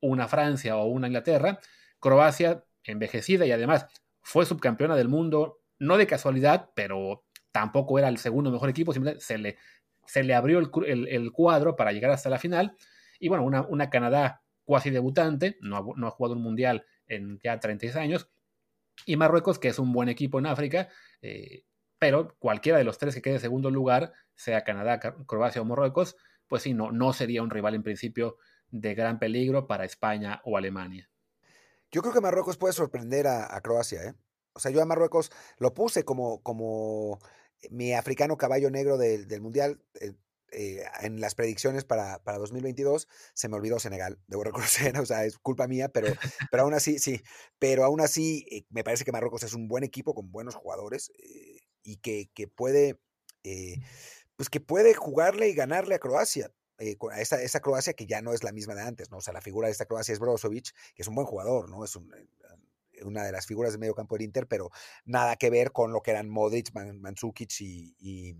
una 0.00 0.28
Francia 0.28 0.76
o 0.76 0.86
una 0.86 1.08
Inglaterra. 1.08 1.58
Croacia 1.98 2.64
envejecida 2.84 3.46
y 3.46 3.52
además 3.52 3.86
fue 4.22 4.46
subcampeona 4.46 4.94
del 4.94 5.08
mundo, 5.08 5.60
no 5.78 5.96
de 5.96 6.06
casualidad, 6.06 6.70
pero 6.74 7.24
tampoco 7.50 7.98
era 7.98 8.08
el 8.08 8.18
segundo 8.18 8.50
mejor 8.50 8.68
equipo, 8.70 8.92
simplemente 8.92 9.24
se 9.24 9.38
le, 9.38 9.56
se 10.06 10.22
le 10.22 10.34
abrió 10.34 10.58
el, 10.58 11.08
el, 11.08 11.32
cuadro 11.32 11.74
para 11.74 11.92
llegar 11.92 12.10
hasta 12.10 12.30
la 12.30 12.38
final. 12.38 12.76
Y 13.18 13.28
bueno, 13.28 13.44
una, 13.44 13.62
una 13.62 13.90
Canadá 13.90 14.42
cuasi 14.64 14.90
debutante, 14.90 15.56
no 15.60 15.94
no 15.96 16.06
ha 16.06 16.10
jugado 16.10 16.36
un 16.36 16.42
mundial 16.42 16.84
en 17.08 17.38
ya 17.42 17.58
36 17.58 17.96
años, 17.96 18.30
y 19.06 19.16
Marruecos, 19.16 19.58
que 19.58 19.68
es 19.68 19.78
un 19.78 19.92
buen 19.92 20.08
equipo 20.08 20.38
en 20.38 20.46
África, 20.46 20.88
eh, 21.22 21.64
pero 21.98 22.36
cualquiera 22.38 22.78
de 22.78 22.84
los 22.84 22.98
tres 22.98 23.14
que 23.14 23.22
quede 23.22 23.34
en 23.34 23.40
segundo 23.40 23.70
lugar, 23.70 24.12
sea 24.34 24.64
Canadá, 24.64 25.00
Croacia 25.26 25.62
o 25.62 25.64
Marruecos, 25.64 26.16
pues 26.46 26.62
sí, 26.62 26.74
no, 26.74 26.92
no 26.92 27.12
sería 27.12 27.42
un 27.42 27.50
rival 27.50 27.74
en 27.74 27.82
principio 27.82 28.36
de 28.70 28.94
gran 28.94 29.18
peligro 29.18 29.66
para 29.66 29.84
España 29.84 30.40
o 30.44 30.56
Alemania. 30.56 31.10
Yo 31.90 32.02
creo 32.02 32.12
que 32.12 32.20
Marruecos 32.20 32.56
puede 32.56 32.74
sorprender 32.74 33.26
a, 33.26 33.54
a 33.54 33.60
Croacia, 33.60 34.02
¿eh? 34.04 34.14
O 34.52 34.60
sea, 34.60 34.72
yo 34.72 34.82
a 34.82 34.86
Marruecos 34.86 35.30
lo 35.58 35.72
puse 35.72 36.04
como, 36.04 36.42
como 36.42 37.20
mi 37.70 37.92
africano 37.92 38.36
caballo 38.36 38.70
negro 38.70 38.98
del, 38.98 39.28
del 39.28 39.40
Mundial. 39.40 39.80
Eh, 40.00 40.14
eh, 40.50 40.84
en 41.00 41.20
las 41.20 41.34
predicciones 41.34 41.84
para, 41.84 42.22
para, 42.22 42.38
2022 42.38 43.06
se 43.34 43.48
me 43.48 43.56
olvidó 43.56 43.78
Senegal, 43.78 44.18
debo 44.26 44.44
reconocer, 44.44 44.98
o 45.00 45.06
sea, 45.06 45.24
es 45.24 45.38
culpa 45.38 45.66
mía, 45.66 45.88
pero, 45.90 46.08
pero 46.50 46.62
aún 46.62 46.74
así, 46.74 46.98
sí, 46.98 47.22
pero 47.58 47.84
aún 47.84 48.00
así 48.00 48.46
eh, 48.50 48.64
me 48.70 48.82
parece 48.82 49.04
que 49.04 49.12
Marruecos 49.12 49.42
es 49.42 49.54
un 49.54 49.68
buen 49.68 49.84
equipo 49.84 50.14
con 50.14 50.30
buenos 50.32 50.54
jugadores 50.54 51.10
eh, 51.18 51.60
y 51.82 51.96
que, 51.96 52.30
que 52.34 52.48
puede, 52.48 52.98
pues 54.36 54.48
que 54.50 54.60
puede 54.60 54.94
jugarle 54.94 55.48
y 55.48 55.54
ganarle 55.54 55.94
a 55.94 55.98
Croacia. 55.98 56.50
a 56.78 57.20
esa, 57.20 57.42
esa, 57.42 57.60
Croacia 57.60 57.94
que 57.94 58.06
ya 58.06 58.22
no 58.22 58.32
es 58.32 58.42
la 58.42 58.52
misma 58.52 58.74
de 58.74 58.82
antes, 58.82 59.10
¿no? 59.10 59.18
O 59.18 59.20
sea, 59.22 59.32
la 59.32 59.40
figura 59.40 59.68
de 59.68 59.72
esta 59.72 59.86
Croacia 59.86 60.12
es 60.12 60.18
Brozovic, 60.18 60.72
que 60.94 61.02
es 61.02 61.08
un 61.08 61.14
buen 61.14 61.26
jugador, 61.26 61.70
¿no? 61.70 61.84
Es 61.84 61.96
un, 61.96 62.12
una 63.04 63.24
de 63.24 63.32
las 63.32 63.46
figuras 63.46 63.72
de 63.72 63.78
medio 63.78 63.94
campo 63.94 64.16
del 64.16 64.24
Inter, 64.24 64.46
pero 64.46 64.70
nada 65.04 65.36
que 65.36 65.50
ver 65.50 65.72
con 65.72 65.92
lo 65.92 66.00
que 66.02 66.10
eran 66.10 66.28
Modric, 66.28 66.72
Mandzukic 66.72 67.60
y, 67.60 67.94
y 67.98 68.36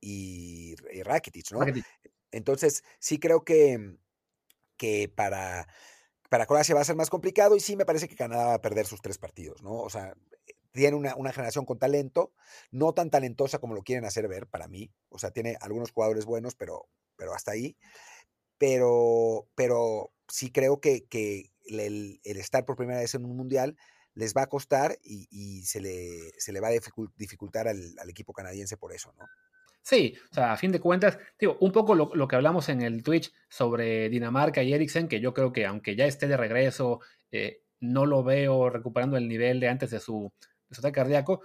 y, 0.00 0.74
y 0.92 1.02
Rakitic, 1.02 1.52
¿no? 1.52 1.60
Rakitic. 1.60 1.86
Entonces, 2.32 2.84
sí 2.98 3.18
creo 3.18 3.44
que, 3.44 3.96
que 4.76 5.08
para, 5.14 5.66
para 6.28 6.46
Croacia 6.46 6.74
va 6.74 6.80
a 6.80 6.84
ser 6.84 6.96
más 6.96 7.10
complicado 7.10 7.56
y 7.56 7.60
sí 7.60 7.76
me 7.76 7.84
parece 7.84 8.08
que 8.08 8.16
Canadá 8.16 8.46
va 8.46 8.54
a 8.54 8.62
perder 8.62 8.86
sus 8.86 9.02
tres 9.02 9.18
partidos, 9.18 9.62
¿no? 9.62 9.74
O 9.80 9.90
sea, 9.90 10.14
tiene 10.72 10.96
una, 10.96 11.16
una, 11.16 11.32
generación 11.32 11.64
con 11.64 11.78
talento, 11.78 12.32
no 12.70 12.94
tan 12.94 13.10
talentosa 13.10 13.58
como 13.58 13.74
lo 13.74 13.82
quieren 13.82 14.04
hacer 14.04 14.28
ver 14.28 14.46
para 14.46 14.68
mí. 14.68 14.92
O 15.08 15.18
sea, 15.18 15.32
tiene 15.32 15.56
algunos 15.60 15.90
jugadores 15.90 16.24
buenos, 16.24 16.54
pero, 16.54 16.88
pero 17.16 17.34
hasta 17.34 17.52
ahí. 17.52 17.76
Pero, 18.58 19.48
pero 19.54 20.12
sí 20.28 20.52
creo 20.52 20.80
que, 20.80 21.06
que 21.06 21.50
el, 21.64 22.20
el, 22.22 22.36
estar 22.36 22.64
por 22.64 22.76
primera 22.76 23.00
vez 23.00 23.14
en 23.14 23.24
un 23.24 23.36
mundial 23.36 23.76
les 24.14 24.34
va 24.34 24.42
a 24.42 24.48
costar 24.48 24.98
y, 25.02 25.26
y 25.30 25.64
se, 25.64 25.80
le, 25.80 26.32
se 26.38 26.52
le 26.52 26.60
va 26.60 26.68
a 26.68 26.78
dificultar 27.16 27.68
al, 27.68 27.98
al 27.98 28.10
equipo 28.10 28.32
canadiense 28.32 28.76
por 28.76 28.92
eso, 28.92 29.12
¿no? 29.18 29.24
Sí, 29.82 30.14
o 30.30 30.34
sea, 30.34 30.52
a 30.52 30.56
fin 30.56 30.72
de 30.72 30.80
cuentas, 30.80 31.18
digo, 31.38 31.56
un 31.60 31.72
poco 31.72 31.94
lo, 31.94 32.28
que 32.28 32.36
hablamos 32.36 32.68
en 32.68 32.82
el 32.82 33.02
Twitch 33.02 33.32
sobre 33.48 34.08
Dinamarca 34.08 34.62
y 34.62 34.72
Eriksen, 34.72 35.08
que 35.08 35.20
yo 35.20 35.32
creo 35.32 35.52
que 35.52 35.66
aunque 35.66 35.96
ya 35.96 36.04
esté 36.06 36.28
de 36.28 36.36
regreso, 36.36 37.00
eh, 37.32 37.62
no 37.80 38.06
lo 38.06 38.22
veo 38.22 38.68
recuperando 38.68 39.16
el 39.16 39.28
nivel 39.28 39.58
de 39.58 39.68
antes 39.68 39.90
de 39.90 40.00
su, 40.00 40.32
de 40.68 40.74
su 40.74 40.80
ataque 40.80 40.96
cardíaco. 40.96 41.42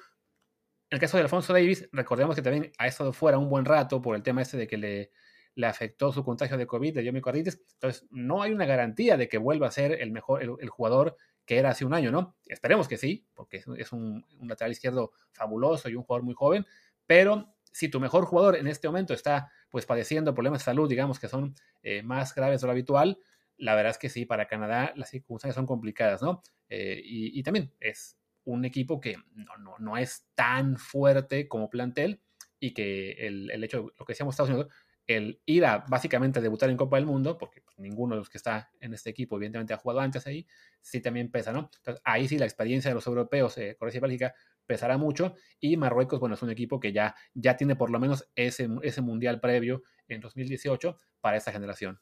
En 0.89 0.97
el 0.97 0.99
caso 0.99 1.17
de 1.17 1.23
Alfonso 1.23 1.53
Davis, 1.53 1.87
recordemos 1.91 2.35
que 2.35 2.41
también 2.41 2.71
ha 2.77 2.87
estado 2.87 3.13
fuera 3.13 3.37
un 3.37 3.49
buen 3.49 3.65
rato 3.65 4.01
por 4.01 4.15
el 4.15 4.23
tema 4.23 4.41
este 4.41 4.57
de 4.57 4.67
que 4.67 4.77
le, 4.77 5.11
le 5.55 5.67
afectó 5.67 6.11
su 6.11 6.23
contagio 6.23 6.57
de 6.57 6.67
COVID, 6.67 6.93
de 6.93 7.11
miocarditis. 7.11 7.61
Entonces, 7.73 8.05
no 8.11 8.41
hay 8.43 8.51
una 8.51 8.65
garantía 8.65 9.17
de 9.17 9.27
que 9.27 9.37
vuelva 9.37 9.67
a 9.67 9.71
ser 9.71 9.93
el 9.93 10.11
mejor, 10.11 10.43
el, 10.43 10.69
jugador 10.69 11.15
que 11.45 11.57
era 11.57 11.69
hace 11.69 11.85
un 11.85 11.93
año, 11.93 12.11
¿no? 12.11 12.35
Esperemos 12.45 12.87
que 12.87 12.97
sí, 12.97 13.25
porque 13.33 13.63
es 13.77 13.91
un, 13.91 14.25
lateral 14.41 14.71
izquierdo 14.71 15.13
fabuloso 15.31 15.89
y 15.89 15.95
un 15.95 16.03
jugador 16.03 16.23
muy 16.23 16.33
joven, 16.33 16.65
pero 17.05 17.54
si 17.75 17.89
tu 17.89 17.99
mejor 17.99 18.23
jugador 18.23 18.55
en 18.55 18.67
este 18.67 18.87
momento 18.87 19.13
está 19.13 19.51
pues 19.69 19.85
padeciendo 19.85 20.33
problemas 20.33 20.61
de 20.61 20.63
salud, 20.63 20.87
digamos 20.87 21.19
que 21.19 21.27
son 21.27 21.55
eh, 21.83 22.03
más 22.03 22.33
graves 22.33 22.61
de 22.61 22.67
lo 22.67 22.71
habitual, 22.71 23.19
la 23.57 23.75
verdad 23.75 23.91
es 23.91 23.97
que 23.97 24.07
sí, 24.07 24.25
para 24.25 24.47
Canadá 24.47 24.93
las 24.95 25.09
circunstancias 25.09 25.55
son 25.55 25.65
complicadas, 25.65 26.21
¿no? 26.21 26.41
Eh, 26.69 27.01
y, 27.03 27.43
también 27.43 27.73
es 27.81 28.17
un 28.45 28.63
equipo 28.63 29.01
que 29.01 29.17
no, 29.59 29.77
no, 29.77 29.97
es 29.97 30.25
tan 30.35 30.77
fuerte 30.77 31.49
como 31.49 31.69
plantel 31.69 32.21
y 32.61 32.73
que 32.73 33.11
el, 33.27 33.51
el 33.51 33.61
hecho, 33.65 33.91
lo 33.99 34.05
que 34.05 34.13
decíamos 34.13 34.35
Estados 34.35 34.51
Unidos, 34.51 34.73
el 35.05 35.41
ir 35.45 35.65
a 35.65 35.79
básicamente 35.79 36.39
debutar 36.39 36.69
en 36.69 36.77
Copa 36.77 36.95
del 36.95 37.05
Mundo, 37.05 37.37
porque 37.37 37.61
pues, 37.61 37.77
ninguno 37.77 38.15
de 38.15 38.19
los 38.19 38.29
que 38.29 38.37
está 38.37 38.71
en 38.79 38.93
este 38.93 39.09
equipo 39.09 39.35
evidentemente 39.35 39.73
ha 39.73 39.77
jugado 39.77 39.99
antes 39.99 40.25
ahí, 40.27 40.47
sí 40.81 41.01
también 41.01 41.29
pesa, 41.29 41.51
¿no? 41.51 41.69
Entonces 41.75 42.01
ahí 42.05 42.27
sí 42.29 42.37
la 42.37 42.45
experiencia 42.45 42.89
de 42.89 42.95
los 42.95 43.05
europeos, 43.05 43.57
eh, 43.57 43.77
y 43.79 43.99
Bélgica, 43.99 44.33
pesará 44.65 44.97
mucho 44.97 45.35
y 45.59 45.77
Marruecos, 45.77 46.19
bueno, 46.19 46.35
es 46.35 46.41
un 46.41 46.49
equipo 46.49 46.79
que 46.79 46.93
ya, 46.93 47.15
ya 47.33 47.57
tiene 47.57 47.75
por 47.75 47.89
lo 47.89 47.99
menos 47.99 48.29
ese, 48.35 48.67
ese 48.83 49.01
mundial 49.01 49.39
previo 49.39 49.83
en 50.07 50.21
2018 50.21 50.97
para 51.21 51.37
esta 51.37 51.51
generación. 51.51 51.99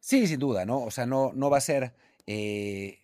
Sí, 0.00 0.26
sin 0.26 0.40
duda, 0.40 0.64
¿no? 0.64 0.82
O 0.82 0.90
sea, 0.90 1.06
no, 1.06 1.32
no 1.34 1.50
va 1.50 1.58
a 1.58 1.62
ser 1.62 1.94
eh, 2.26 3.00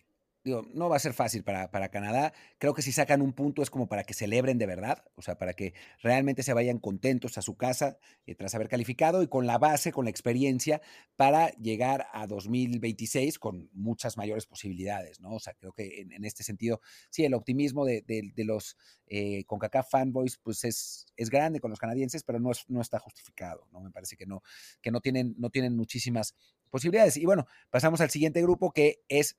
no 0.47 0.89
va 0.89 0.95
a 0.95 0.99
ser 0.99 1.13
fácil 1.13 1.43
para, 1.43 1.71
para, 1.71 1.89
Canadá. 1.89 2.33
Creo 2.57 2.73
que 2.73 2.81
si 2.81 2.91
sacan 2.91 3.21
un 3.21 3.33
punto 3.33 3.61
es 3.61 3.69
como 3.69 3.87
para 3.87 4.03
que 4.03 4.13
celebren 4.13 4.57
de 4.57 4.65
verdad, 4.65 5.03
o 5.15 5.21
sea, 5.21 5.37
para 5.37 5.53
que 5.53 5.73
realmente 6.01 6.43
se 6.43 6.53
vayan 6.53 6.79
contentos 6.79 7.37
a 7.37 7.41
su 7.41 7.55
casa 7.55 7.97
eh, 8.25 8.35
tras 8.35 8.55
haber 8.55 8.69
calificado 8.69 9.21
y 9.23 9.27
con 9.27 9.47
la 9.47 9.57
base, 9.57 9.91
con 9.91 10.05
la 10.05 10.11
experiencia 10.11 10.81
para 11.15 11.49
llegar 11.57 12.07
a 12.13 12.27
2026 12.27 13.39
con 13.39 13.69
muchas 13.73 14.17
mayores 14.17 14.45
posibilidades, 14.45 15.19
¿no? 15.19 15.35
O 15.35 15.39
sea, 15.39 15.53
creo 15.53 15.73
que 15.73 16.01
en, 16.01 16.25
este 16.25 16.43
sentido, 16.43 16.81
sí, 17.09 17.25
el 17.25 17.33
optimismo 17.33 17.85
de, 17.85 18.03
los 18.37 18.77
eh, 19.07 19.43
CONCACAF 19.45 19.89
fanboys, 19.89 20.37
pues 20.37 20.63
es, 20.63 21.05
es 21.15 21.29
grande 21.29 21.59
con 21.59 21.69
los 21.69 21.79
canadienses, 21.79 22.23
pero 22.23 22.39
no, 22.39 22.51
no 22.67 22.81
está 22.81 22.99
justificado, 22.99 23.67
¿no? 23.71 23.81
Me 23.81 23.91
parece 23.91 24.15
que 24.15 24.25
no, 24.25 24.43
que 24.81 24.91
no 24.91 25.01
tienen, 25.01 25.35
no 25.37 25.49
tienen 25.49 25.75
muchísimas 25.75 26.35
posibilidades. 26.69 27.17
Y 27.17 27.25
bueno, 27.25 27.47
pasamos 27.69 28.01
al 28.01 28.09
siguiente 28.09 28.41
grupo 28.41 28.71
que 28.71 29.03
es 29.07 29.37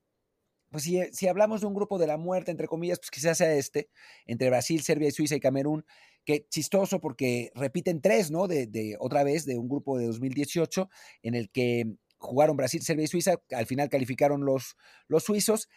pues 0.70 0.84
si, 0.84 1.28
hablamos 1.28 1.60
de 1.60 1.66
un 1.66 1.74
grupo 1.74 1.98
de 1.98 2.06
la 2.06 2.16
muerte, 2.16 2.50
entre 2.50 2.68
comillas, 2.68 2.98
pues 2.98 3.10
quizás 3.10 3.38
sea 3.38 3.54
este, 3.54 3.88
entre 4.26 4.50
Brasil, 4.50 4.82
Serbia, 4.82 5.10
Suiza 5.10 5.36
y 5.36 5.40
Camerún, 5.40 5.84
que 6.24 6.46
chistoso 6.50 7.00
porque 7.00 7.50
repiten 7.54 8.02
tres, 8.02 8.30
¿no? 8.30 8.46
De, 8.48 8.96
otra 9.00 9.24
vez, 9.24 9.46
de 9.46 9.56
un 9.56 9.68
grupo 9.68 9.98
de 9.98 10.06
2018, 10.06 10.90
en 11.22 11.34
el 11.34 11.50
que 11.50 11.96
jugaron 12.18 12.56
Brasil, 12.56 12.82
Serbia 12.82 13.04
y 13.04 13.08
Suiza, 13.08 13.40
al 13.50 13.66
final 13.66 13.88
calificaron 13.88 14.44
los, 14.44 14.76
los 15.06 15.24
suizos, 15.24 15.68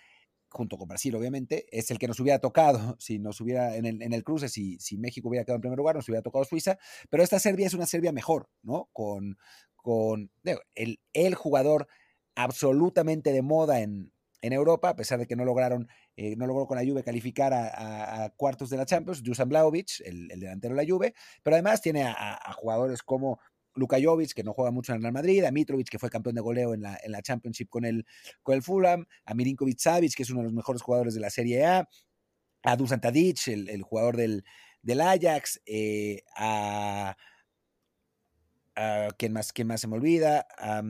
junto 0.50 0.78
con 0.78 0.90
Brasil, 0.90 1.16
obviamente, 1.16 1.66
es 1.72 1.90
el 1.92 1.98
que 1.98 2.08
nos 2.08 2.20
hubiera 2.20 2.40
tocado 2.40 2.96
si 3.00 3.18
nos 3.18 3.40
hubiera 3.40 3.78
en 3.78 3.86
el, 3.86 4.02
en 4.02 4.12
el 4.12 4.26
cruce, 4.26 4.50
si, 4.50 4.78
si 4.80 4.98
México 4.98 5.30
hubiera 5.30 5.46
quedado 5.46 5.56
en 5.58 5.62
primer 5.62 5.78
lugar, 5.78 5.96
nos 5.96 6.10
hubiera 6.10 6.22
tocado 6.22 6.44
Suiza, 6.44 6.78
pero 7.10 7.24
esta 7.24 7.40
Serbia 7.40 7.68
es 7.68 7.74
una 7.74 7.86
Serbia 7.86 8.12
mejor, 8.12 8.50
¿no? 8.62 8.90
Con, 8.92 9.38
con 9.78 10.32
el, 10.76 11.00
el 11.14 11.36
jugador 11.36 11.88
absolutamente 12.36 13.32
de 13.32 13.42
moda 13.42 13.80
en, 13.80 14.12
en 14.42 14.54
Europa, 14.54 14.90
a 14.90 14.96
pesar 14.96 15.20
de 15.20 15.28
que 15.28 15.36
no 15.36 15.46
lograron, 15.46 15.88
eh, 16.16 16.36
no 16.36 16.48
logró 16.48 16.66
con 16.66 16.78
la 16.78 16.84
Juve 16.84 17.04
calificar 17.04 17.54
a, 17.54 18.34
cuartos 18.36 18.70
de 18.70 18.78
la 18.78 18.86
Champions, 18.86 19.24
Dusan 19.24 19.50
Blaovic, 19.50 20.02
el, 20.04 20.28
delantero 20.28 20.76
de 20.76 20.84
la 20.84 20.92
Juve, 20.92 21.14
pero 21.44 21.56
además 21.56 21.82
tiene 21.82 22.04
a, 22.04 22.54
jugadores 22.54 23.04
como 23.04 23.40
Luka 23.76 23.98
Jovic, 24.02 24.34
que 24.34 24.44
no 24.44 24.54
juega 24.54 24.72
mucho 24.72 24.92
en 24.92 24.98
el 24.98 25.02
Real 25.04 25.14
Madrid, 25.14 25.44
a 25.46 25.52
Mitrovic, 25.52 25.88
que 25.90 26.00
fue 26.00 26.10
campeón 26.10 26.36
de 26.36 26.42
goleo 26.42 26.74
en 26.74 26.82
la, 26.82 27.00
en 27.04 27.12
la 27.12 27.22
Championship 27.22 27.70
con 27.70 27.86
el, 27.86 28.06
Fulham, 28.62 29.06
a 29.26 29.34
Mirinkovic 29.34 29.80
Savic, 29.80 30.14
que 30.14 30.24
es 30.24 30.30
uno 30.30 30.40
de 30.40 30.46
los 30.46 30.54
mejores 30.54 30.82
jugadores 30.82 31.14
de 31.14 31.22
la 31.22 31.30
Serie 31.30 31.66
A, 31.66 31.88
a 32.64 32.76
Dusan 32.76 33.00
Tadic, 33.00 33.48
el, 33.48 33.82
jugador 33.84 34.18
del, 34.18 34.44
Ajax, 35.02 35.62
eh, 35.66 36.24
a, 36.36 37.16
a 38.76 39.08
¿quién 39.18 39.34
más, 39.34 39.54
quién 39.54 39.68
más 39.68 39.82
se 39.82 39.88
me 39.88 39.96
olvida? 39.96 40.48
A, 40.58 40.82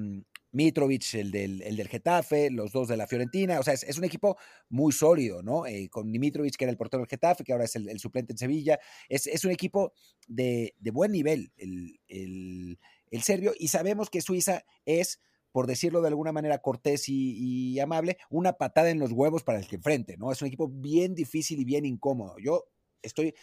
Mitrovic, 0.52 1.14
el 1.14 1.32
del, 1.32 1.62
el 1.62 1.76
del 1.76 1.88
Getafe, 1.88 2.50
los 2.50 2.72
dos 2.72 2.88
de 2.88 2.98
la 2.98 3.08
Fiorentina. 3.08 3.60
O 3.60 3.64
sea, 3.64 3.74
es, 3.74 3.98
un 3.98 4.04
equipo 4.04 4.38
muy 4.70 4.92
sólido, 4.92 5.42
¿no? 5.42 5.66
Eh, 5.66 5.90
con 5.90 6.10
Mitrovic, 6.10 6.56
que 6.56 6.66
era 6.66 6.72
el 6.72 6.78
portero 6.78 7.02
del 7.02 7.10
Getafe, 7.10 7.44
que 7.44 7.52
ahora 7.54 7.66
es 7.66 7.76
el, 7.76 8.00
suplente 8.00 8.34
en 8.34 8.38
Sevilla. 8.38 8.80
Es, 9.10 9.46
un 9.46 9.52
equipo 9.52 9.94
de, 10.28 10.74
buen 10.92 11.12
nivel, 11.12 11.52
el, 11.58 12.78
serbio, 13.22 13.54
y 13.58 13.70
sabemos 13.70 14.10
que 14.10 14.22
Suiza 14.22 14.64
es 14.86 15.20
por 15.52 15.68
decirlo 15.68 16.00
de 16.00 16.08
alguna 16.08 16.32
manera 16.32 16.60
cortés 16.60 17.10
y, 17.10 17.74
y, 17.74 17.80
amable, 17.82 18.18
una 18.30 18.54
patada 18.54 18.90
en 18.90 19.00
los 19.00 19.12
huevos 19.12 19.44
para 19.44 19.60
el 19.60 19.68
que 19.68 19.76
enfrente, 19.76 20.16
¿no? 20.16 20.32
Es 20.32 20.42
un 20.42 20.48
equipo 20.48 20.70
bien 20.70 21.14
difícil 21.14 21.60
y 21.60 21.66
bien 21.66 21.86
incómodo. 21.86 22.38
Yo 22.40 22.70
estoy 23.02 23.36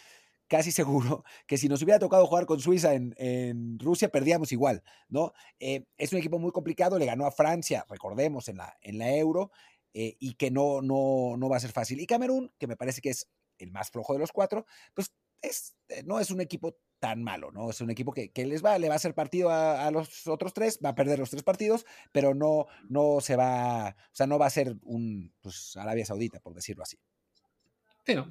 casi 0.49 0.71
seguro 0.71 1.23
que 1.47 1.57
si 1.57 1.69
nos 1.69 1.81
hubiera 1.81 1.99
tocado 1.99 2.27
jugar 2.27 2.45
con 2.45 2.59
Suiza 2.59 2.93
en, 2.93 3.79
Rusia, 3.79 4.09
perdíamos 4.09 4.51
igual, 4.51 4.83
¿no? 5.07 5.31
Eh, 5.59 5.85
es 5.97 6.11
un 6.11 6.19
equipo 6.19 6.39
muy 6.39 6.51
complicado, 6.51 6.99
le 6.99 7.05
ganó 7.05 7.25
a 7.25 7.31
Francia, 7.31 7.85
recordemos, 7.87 8.49
en 8.49 8.57
la, 8.57 8.77
en 8.81 8.97
la 8.97 9.15
Euro, 9.15 9.51
eh, 9.93 10.17
y 10.19 10.33
que 10.33 10.51
no, 10.51 10.81
no, 10.81 11.37
no 11.37 11.49
va 11.49 11.57
a 11.57 11.61
ser 11.61 11.71
fácil. 11.71 11.99
Y 12.01 12.05
Camerún, 12.05 12.51
que 12.59 12.67
me 12.67 12.75
parece 12.75 13.01
que 13.01 13.09
es 13.09 13.29
el 13.57 13.71
más 13.71 13.89
flojo 13.91 14.13
de 14.13 14.19
los 14.19 14.31
cuatro, 14.31 14.65
pues 14.93 15.13
es, 15.41 15.75
eh, 15.87 16.03
no 16.05 16.19
es 16.19 16.31
un 16.31 16.41
equipo 16.41 16.77
tan 16.99 17.23
malo, 17.23 17.51
¿no? 17.51 17.69
Es 17.69 17.79
un 17.81 17.89
equipo 17.89 18.11
que, 18.11 18.31
les 18.35 18.63
va, 18.63 18.77
le 18.77 18.89
va 18.89 18.95
a 18.95 18.97
hacer 18.97 19.13
partido 19.13 19.49
a, 19.49 19.89
los 19.91 20.27
otros 20.27 20.53
tres, 20.53 20.79
va 20.83 20.89
a 20.89 20.95
perder 20.95 21.17
los 21.17 21.29
tres 21.29 21.43
partidos, 21.43 21.85
pero 22.11 22.33
no, 22.35 22.67
no 22.89 23.21
se 23.21 23.37
va, 23.37 23.89
o 23.89 24.15
sea, 24.15 24.27
no 24.27 24.37
va 24.37 24.47
a 24.47 24.49
ser 24.49 24.75
un 24.83 25.33
pues, 25.41 25.77
Arabia 25.77 26.05
Saudita, 26.05 26.39
por 26.41 26.53
decirlo 26.53 26.83
así. 26.83 26.97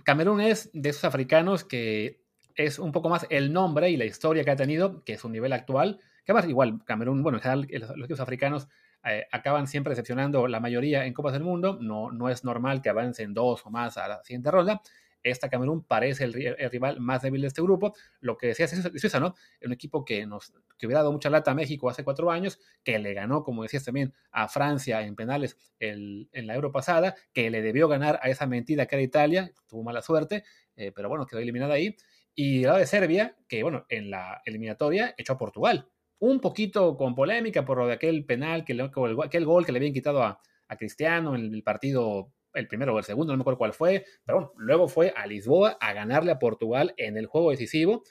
Camerún 0.05 0.41
es 0.41 0.71
de 0.73 0.89
esos 0.89 1.05
africanos 1.05 1.65
que 1.65 2.21
es 2.55 2.79
un 2.79 2.93
poco 2.93 3.09
más 3.09 3.27
el 3.31 3.53
nombre 3.53 3.91
y 3.91 3.97
la 3.97 4.05
historia 4.05 4.45
que 4.45 4.51
ha 4.51 4.57
tenido, 4.57 5.05
que 5.05 5.15
es 5.15 5.25
un 5.25 5.33
nivel 5.33 5.53
actual, 5.53 6.01
que 6.25 6.33
además 6.33 6.49
igual 6.49 6.81
Camerún, 6.85 7.23
bueno, 7.23 7.41
los 7.43 7.91
equipos 7.91 8.21
africanos 8.21 8.69
eh, 9.05 9.27
acaban 9.31 9.67
siempre 9.67 9.93
decepcionando 9.93 10.49
la 10.49 10.61
mayoría 10.61 11.07
en 11.07 11.15
Copas 11.15 11.33
del 11.33 11.45
Mundo, 11.45 11.79
no, 11.81 12.11
no 12.11 12.29
es 12.29 12.45
normal 12.45 12.83
que 12.83 12.89
avancen 12.89 13.33
dos 13.33 13.65
o 13.65 13.71
más 13.71 13.97
a 13.97 14.09
la 14.09 14.25
siguiente 14.25 14.51
ronda, 14.51 14.83
esta 15.23 15.49
Camerún 15.49 15.85
parece 15.85 16.25
el, 16.25 16.33
rival 16.71 17.01
más 17.01 17.23
débil 17.23 17.43
de 17.43 17.49
este 17.49 17.63
grupo. 17.63 17.95
Lo 18.21 18.37
que 18.37 18.49
decías 18.49 18.73
es 18.73 19.01
Suiza, 19.01 19.21
¿no? 19.21 19.35
Un 19.63 19.73
equipo 19.73 20.05
que 20.05 20.27
nos 20.27 20.53
que 20.79 20.87
hubiera 20.87 21.01
dado 21.01 21.13
mucha 21.13 21.31
lata 21.31 21.51
a 21.51 21.55
México 21.55 21.91
hace 21.91 22.05
cuatro 22.05 22.31
años, 22.31 22.59
que 22.85 22.99
le 22.99 23.15
ganó, 23.15 23.43
como 23.43 23.63
decías 23.63 23.85
también, 23.85 24.15
a 24.31 24.49
Francia 24.49 25.03
en 25.03 25.17
penales 25.17 25.57
en 25.81 26.47
la 26.47 26.55
Euro 26.55 26.71
pasada, 26.73 27.17
que 27.33 27.51
le 27.51 27.63
debió 27.63 27.89
ganar 27.89 28.19
a 28.23 28.31
esa 28.31 28.47
mentira 28.47 28.87
que 28.87 28.97
era 28.97 29.03
Italia, 29.03 29.53
tuvo 29.67 29.83
mala 29.83 30.03
suerte, 30.03 30.45
eh, 30.77 30.93
pero 30.95 31.09
bueno, 31.09 31.27
quedó 31.27 31.41
eliminada 31.41 31.75
ahí. 31.75 31.97
Y 32.35 32.63
la 32.63 32.79
de 32.79 32.87
Serbia, 32.87 33.37
que 33.49 33.63
bueno, 33.63 33.85
en 33.89 34.11
la 34.11 34.41
eliminatoria 34.45 35.15
echó 35.17 35.33
a 35.33 35.39
Portugal. 35.39 35.89
Un 36.21 36.41
poquito 36.41 36.97
con 36.97 37.15
polémica 37.15 37.65
por 37.65 37.79
lo 37.79 37.87
de 37.87 37.95
aquel 37.95 38.25
penal, 38.25 38.65
que 38.65 38.81
aquel 39.25 39.45
gol 39.45 39.67
que 39.67 39.73
le 39.73 39.79
habían 39.79 39.93
quitado 39.93 40.23
a, 40.23 40.41
a 40.69 40.77
Cristiano 40.77 41.35
en 41.35 41.53
el 41.53 41.63
partido 41.63 42.33
el 42.59 42.69
primero 42.69 42.95
o 42.95 42.99
el 42.99 43.05
segundo, 43.05 43.33
no 43.33 43.39
me 43.39 43.43
acuerdo 43.43 43.59
cuál 43.59 43.73
fue, 43.73 44.05
pero 44.25 44.39
bueno, 44.39 44.53
luego 44.57 44.89
fue 44.89 45.13
a 45.17 45.27
Lisboa 45.27 45.77
a 45.81 45.93
ganarle 45.93 46.33
a 46.33 46.39
Portugal 46.39 46.95
en 46.97 47.17
el 47.17 47.27
juego 47.27 47.51
decisivo 47.51 48.03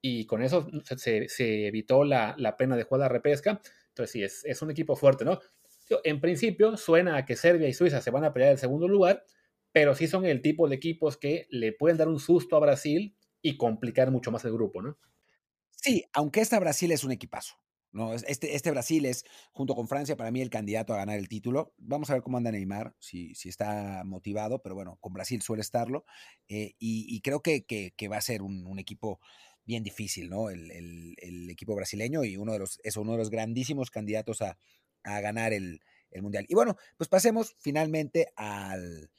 y 0.00 0.26
con 0.26 0.42
eso 0.42 0.68
se, 0.96 1.66
evitó 1.66 2.04
la, 2.04 2.56
pena 2.58 2.76
de 2.76 2.82
jugar 2.82 3.00
la 3.00 3.08
repesca. 3.08 3.60
Entonces 3.88 4.10
sí, 4.10 4.48
es, 4.48 4.62
un 4.62 4.70
equipo 4.70 4.96
fuerte, 4.96 5.24
¿no? 5.24 5.38
En 6.04 6.20
principio 6.20 6.76
suena 6.76 7.16
a 7.16 7.24
que 7.24 7.36
Serbia 7.36 7.68
y 7.68 7.74
Suiza 7.74 8.00
se 8.00 8.10
van 8.10 8.24
a 8.24 8.32
pelear 8.32 8.52
el 8.52 8.58
segundo 8.58 8.88
lugar, 8.88 9.24
pero 9.70 9.94
sí 9.94 10.08
son 10.08 10.24
el 10.24 10.42
tipo 10.42 10.68
de 10.68 10.76
equipos 10.76 11.16
que 11.16 11.46
le 11.50 11.72
pueden 11.72 11.98
dar 11.98 12.08
un 12.08 12.18
susto 12.18 12.56
a 12.56 12.60
Brasil 12.60 13.14
y 13.40 13.56
complicar 13.56 14.10
mucho 14.10 14.30
más 14.30 14.44
el 14.44 14.52
grupo, 14.52 14.82
¿no? 14.82 14.98
Sí, 15.70 16.04
aunque 16.12 16.40
esta 16.40 16.58
Brasil 16.58 16.92
es 16.92 17.04
un 17.04 17.12
equipazo. 17.12 17.54
No, 17.92 18.14
este, 18.14 18.54
este 18.56 18.70
Brasil 18.70 19.04
es, 19.04 19.24
junto 19.52 19.74
con 19.74 19.86
Francia, 19.86 20.16
para 20.16 20.30
mí 20.30 20.40
el 20.40 20.48
candidato 20.48 20.94
a 20.94 20.96
ganar 20.96 21.18
el 21.18 21.28
título. 21.28 21.74
Vamos 21.76 22.08
a 22.08 22.14
ver 22.14 22.22
cómo 22.22 22.38
anda 22.38 22.50
Neymar, 22.50 22.94
si, 22.98 23.34
si 23.34 23.50
está 23.50 24.02
motivado, 24.04 24.62
pero 24.62 24.74
bueno, 24.74 24.96
con 25.00 25.12
Brasil 25.12 25.42
suele 25.42 25.60
estarlo. 25.60 26.06
Eh, 26.48 26.74
y, 26.78 27.20
creo 27.20 27.42
que, 27.42 27.64
va 28.10 28.16
a 28.16 28.22
ser 28.22 28.40
un, 28.40 28.78
equipo 28.78 29.20
bien 29.66 29.82
difícil, 29.82 30.30
¿no? 30.30 30.48
El, 30.48 31.50
equipo 31.50 31.74
brasileño 31.74 32.24
y 32.24 32.38
uno 32.38 32.54
de 32.54 32.60
los, 32.60 32.80
es 32.82 32.96
uno 32.96 33.12
de 33.12 33.18
los 33.18 33.28
grandísimos 33.28 33.90
candidatos 33.90 34.40
a, 34.40 34.56
ganar 35.04 35.52
el, 35.52 35.80
Mundial. 36.20 36.44
Y 36.46 36.54
bueno, 36.54 36.76
pues 36.98 37.08
pasemos 37.08 37.56
finalmente 37.58 38.34
al 38.36 39.10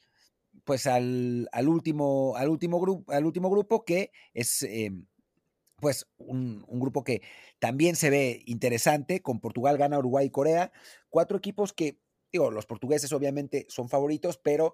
pues 0.62 0.86
al, 0.86 1.48
último, 1.66 2.36
al 2.36 2.48
último 2.48 2.80
grupo, 2.80 3.12
al 3.12 3.26
último 3.26 3.50
grupo 3.50 3.84
que 3.84 4.12
es 4.32 4.62
em, 4.62 5.04
pues 5.84 6.06
un, 6.16 6.64
grupo 6.66 7.04
que 7.04 7.20
también 7.58 7.94
se 7.94 8.08
ve 8.08 8.42
interesante, 8.46 9.20
con 9.20 9.38
Portugal, 9.38 9.76
gana 9.76 9.98
Uruguay 9.98 10.28
y 10.28 10.30
Corea, 10.30 10.72
cuatro 11.10 11.36
equipos 11.36 11.74
que, 11.74 12.00
digo, 12.32 12.50
los 12.50 12.64
portugueses 12.64 13.12
obviamente 13.12 13.66
son 13.68 13.90
favoritos, 13.90 14.38
pero 14.38 14.72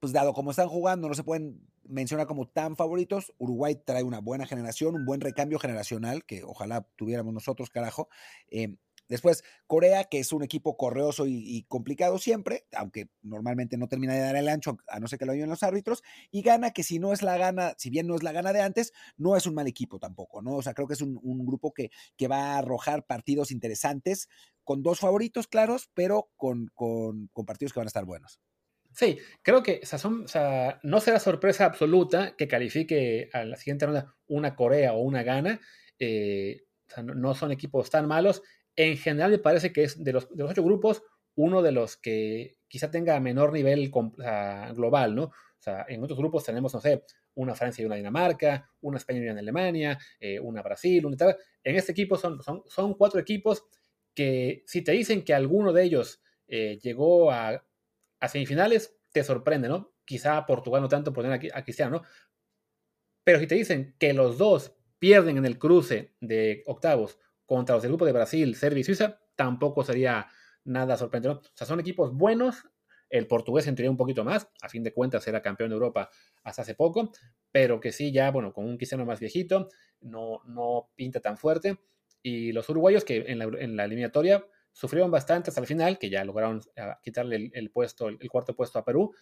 pues 0.00 0.12
dado 0.12 0.34
como 0.34 0.50
están 0.50 0.66
jugando, 0.66 1.06
no 1.06 1.14
se 1.14 1.22
pueden 1.22 1.60
mencionar 1.84 2.26
como 2.26 2.48
tan 2.48 2.74
favoritos. 2.74 3.32
Uruguay 3.38 3.76
trae 3.76 4.02
una 4.02 4.18
buena 4.18 4.46
generación, 4.46 4.96
un 4.96 5.04
buen 5.04 5.20
recambio 5.20 5.60
generacional, 5.60 6.24
que 6.24 6.42
ojalá 6.42 6.88
tuviéramos 6.96 7.32
nosotros, 7.32 7.70
carajo. 7.70 8.08
Eh, 8.50 8.78
Después, 9.08 9.42
Corea, 9.66 10.04
que 10.04 10.20
es 10.20 10.32
un 10.32 10.42
equipo 10.42 10.76
correoso 10.76 11.26
y, 11.26 11.64
complicado 11.68 12.18
siempre, 12.18 12.66
aunque 12.72 13.08
normalmente 13.22 13.76
no 13.76 13.88
termina 13.88 14.14
de 14.14 14.20
dar 14.20 14.36
el 14.36 14.48
ancho, 14.48 14.76
a 14.86 15.00
no 15.00 15.08
ser 15.08 15.18
que 15.18 15.26
lo 15.26 15.32
ayuden 15.32 15.48
los 15.48 15.62
árbitros, 15.62 16.02
y 16.30 16.42
gana, 16.42 16.72
que 16.72 16.82
si 16.82 16.98
no 16.98 17.12
es 17.12 17.22
la 17.22 17.38
gana, 17.38 17.74
si 17.78 17.90
bien 17.90 18.06
no 18.06 18.14
es 18.14 18.22
la 18.22 18.32
gana 18.32 18.52
de 18.52 18.60
antes, 18.60 18.92
no 19.16 19.36
es 19.36 19.46
un 19.46 19.54
mal 19.54 19.66
equipo 19.66 19.98
tampoco, 19.98 20.42
¿no? 20.42 20.56
O 20.56 20.62
sea, 20.62 20.74
creo 20.74 20.86
que 20.86 20.94
es 20.94 21.00
un, 21.00 21.18
grupo 21.46 21.72
que, 21.72 21.90
que, 22.16 22.28
va 22.28 22.54
a 22.54 22.58
arrojar 22.58 23.06
partidos 23.06 23.50
interesantes, 23.50 24.28
con 24.68 24.82
dos 24.82 25.00
favoritos 25.00 25.48
claros, 25.48 25.88
pero 25.94 26.30
con, 26.36 26.70
con, 26.74 27.30
partidos 27.46 27.72
que 27.72 27.80
van 27.80 27.86
a 27.86 27.88
estar 27.88 28.04
buenos. 28.04 28.38
Sí, 28.92 29.18
creo 29.40 29.62
que 29.62 29.80
no 30.82 31.00
será 31.00 31.20
sorpresa 31.20 31.64
absoluta 31.64 32.36
que 32.36 32.48
califique 32.48 33.30
a 33.32 33.44
la 33.44 33.56
siguiente 33.56 33.86
ronda 33.86 34.14
una 34.26 34.54
Corea 34.54 34.92
o 34.92 35.00
una 35.00 35.22
Gana. 35.22 35.58
Eh, 35.98 36.64
no, 37.02 37.34
son 37.34 37.50
equipos 37.52 37.88
tan 37.88 38.06
malos 38.06 38.42
en 38.78 38.96
general 38.96 39.32
me 39.32 39.38
parece 39.38 39.72
que 39.72 39.82
es 39.82 40.02
de 40.02 40.12
los, 40.12 40.28
de 40.30 40.42
los 40.44 40.52
ocho 40.52 40.62
grupos 40.62 41.02
uno 41.34 41.62
de 41.62 41.72
los 41.72 41.96
que 41.96 42.58
quizá 42.68 42.90
tenga 42.90 43.18
menor 43.18 43.52
nivel 43.52 43.90
global, 43.90 45.14
¿no? 45.14 45.24
O 45.24 45.60
sea, 45.60 45.84
en 45.88 46.02
otros 46.02 46.18
grupos 46.18 46.44
tenemos, 46.44 46.72
no 46.74 46.80
sé, 46.80 47.04
una 47.34 47.56
Francia 47.56 47.82
y 47.82 47.86
una 47.86 47.96
Dinamarca, 47.96 48.70
una 48.80 48.98
España 48.98 49.18
y 49.18 49.28
una 49.28 49.40
Alemania, 49.40 49.98
eh, 50.20 50.38
una 50.38 50.62
Brasil, 50.62 51.04
una 51.04 51.14
Italia. 51.14 51.36
En 51.62 51.76
este 51.76 51.92
equipo 51.92 52.16
son, 52.16 52.40
son, 52.42 52.62
son, 52.68 52.94
cuatro 52.94 53.18
equipos 53.20 53.64
que 54.14 54.62
si 54.66 54.82
te 54.82 54.92
dicen 54.92 55.24
que 55.24 55.34
alguno 55.34 55.72
de 55.72 55.82
ellos 55.82 56.22
eh, 56.46 56.78
llegó 56.80 57.32
a, 57.32 57.64
semifinales, 58.28 58.96
te 59.12 59.24
sorprende, 59.24 59.68
¿no? 59.68 59.92
Quizá 60.04 60.46
Portugal 60.46 60.82
no 60.82 60.88
tanto 60.88 61.12
por 61.12 61.24
tener 61.24 61.52
a, 61.52 61.58
a 61.58 61.64
Cristiano, 61.64 61.98
¿no? 61.98 62.02
Pero 63.24 63.40
si 63.40 63.46
te 63.48 63.56
dicen 63.56 63.96
que 63.98 64.12
los 64.12 64.38
dos 64.38 64.72
pierden 64.98 65.36
en 65.36 65.46
el 65.46 65.58
cruce 65.58 66.14
de 66.20 66.62
octavos 66.66 67.18
contra 67.48 67.74
los 67.74 67.82
del 67.82 67.92
grupo 67.92 68.04
de 68.04 68.12
Brasil, 68.12 68.54
Serbia 68.54 68.82
y 68.82 68.84
Suiza, 68.84 69.18
tampoco 69.34 69.82
sería 69.82 70.26
nada 70.64 70.98
sorprendente. 70.98 71.48
O 71.48 71.50
sea, 71.54 71.66
son 71.66 71.80
equipos 71.80 72.14
buenos. 72.14 72.68
El 73.08 73.26
portugués 73.26 73.66
entraría 73.66 73.90
un 73.90 73.96
poquito 73.96 74.22
más, 74.22 74.50
a 74.60 74.68
fin 74.68 74.84
de 74.84 74.92
cuentas 74.92 75.26
era 75.26 75.40
campeón 75.40 75.70
de 75.70 75.74
Europa 75.76 76.10
hasta 76.44 76.60
hace 76.60 76.74
poco, 76.74 77.10
pero 77.50 77.80
que 77.80 77.90
sí, 77.90 78.12
ya, 78.12 78.30
bueno, 78.30 78.52
con 78.52 78.66
un 78.66 78.76
Cristiano 78.76 79.06
más 79.06 79.18
viejito, 79.18 79.70
no, 80.02 80.42
no 80.44 80.90
pinta 80.94 81.20
tan 81.20 81.38
fuerte. 81.38 81.78
Y 82.22 82.52
los 82.52 82.68
uruguayos 82.68 83.06
que 83.06 83.24
en 83.28 83.76
la, 83.76 83.84
eliminatoria 83.84 84.44
sufrieron 84.70 85.10
bastante 85.10 85.48
hasta 85.48 85.62
el 85.62 85.66
final, 85.66 85.98
que 85.98 86.10
ya 86.10 86.22
lograron 86.22 86.60
ah, 86.76 87.00
quitarle 87.02 87.50
el, 87.54 87.70
puesto, 87.70 88.08
el, 88.08 88.28
cuarto 88.28 88.54
puesto 88.54 88.78
a 88.78 88.84
Perú, 88.84 89.14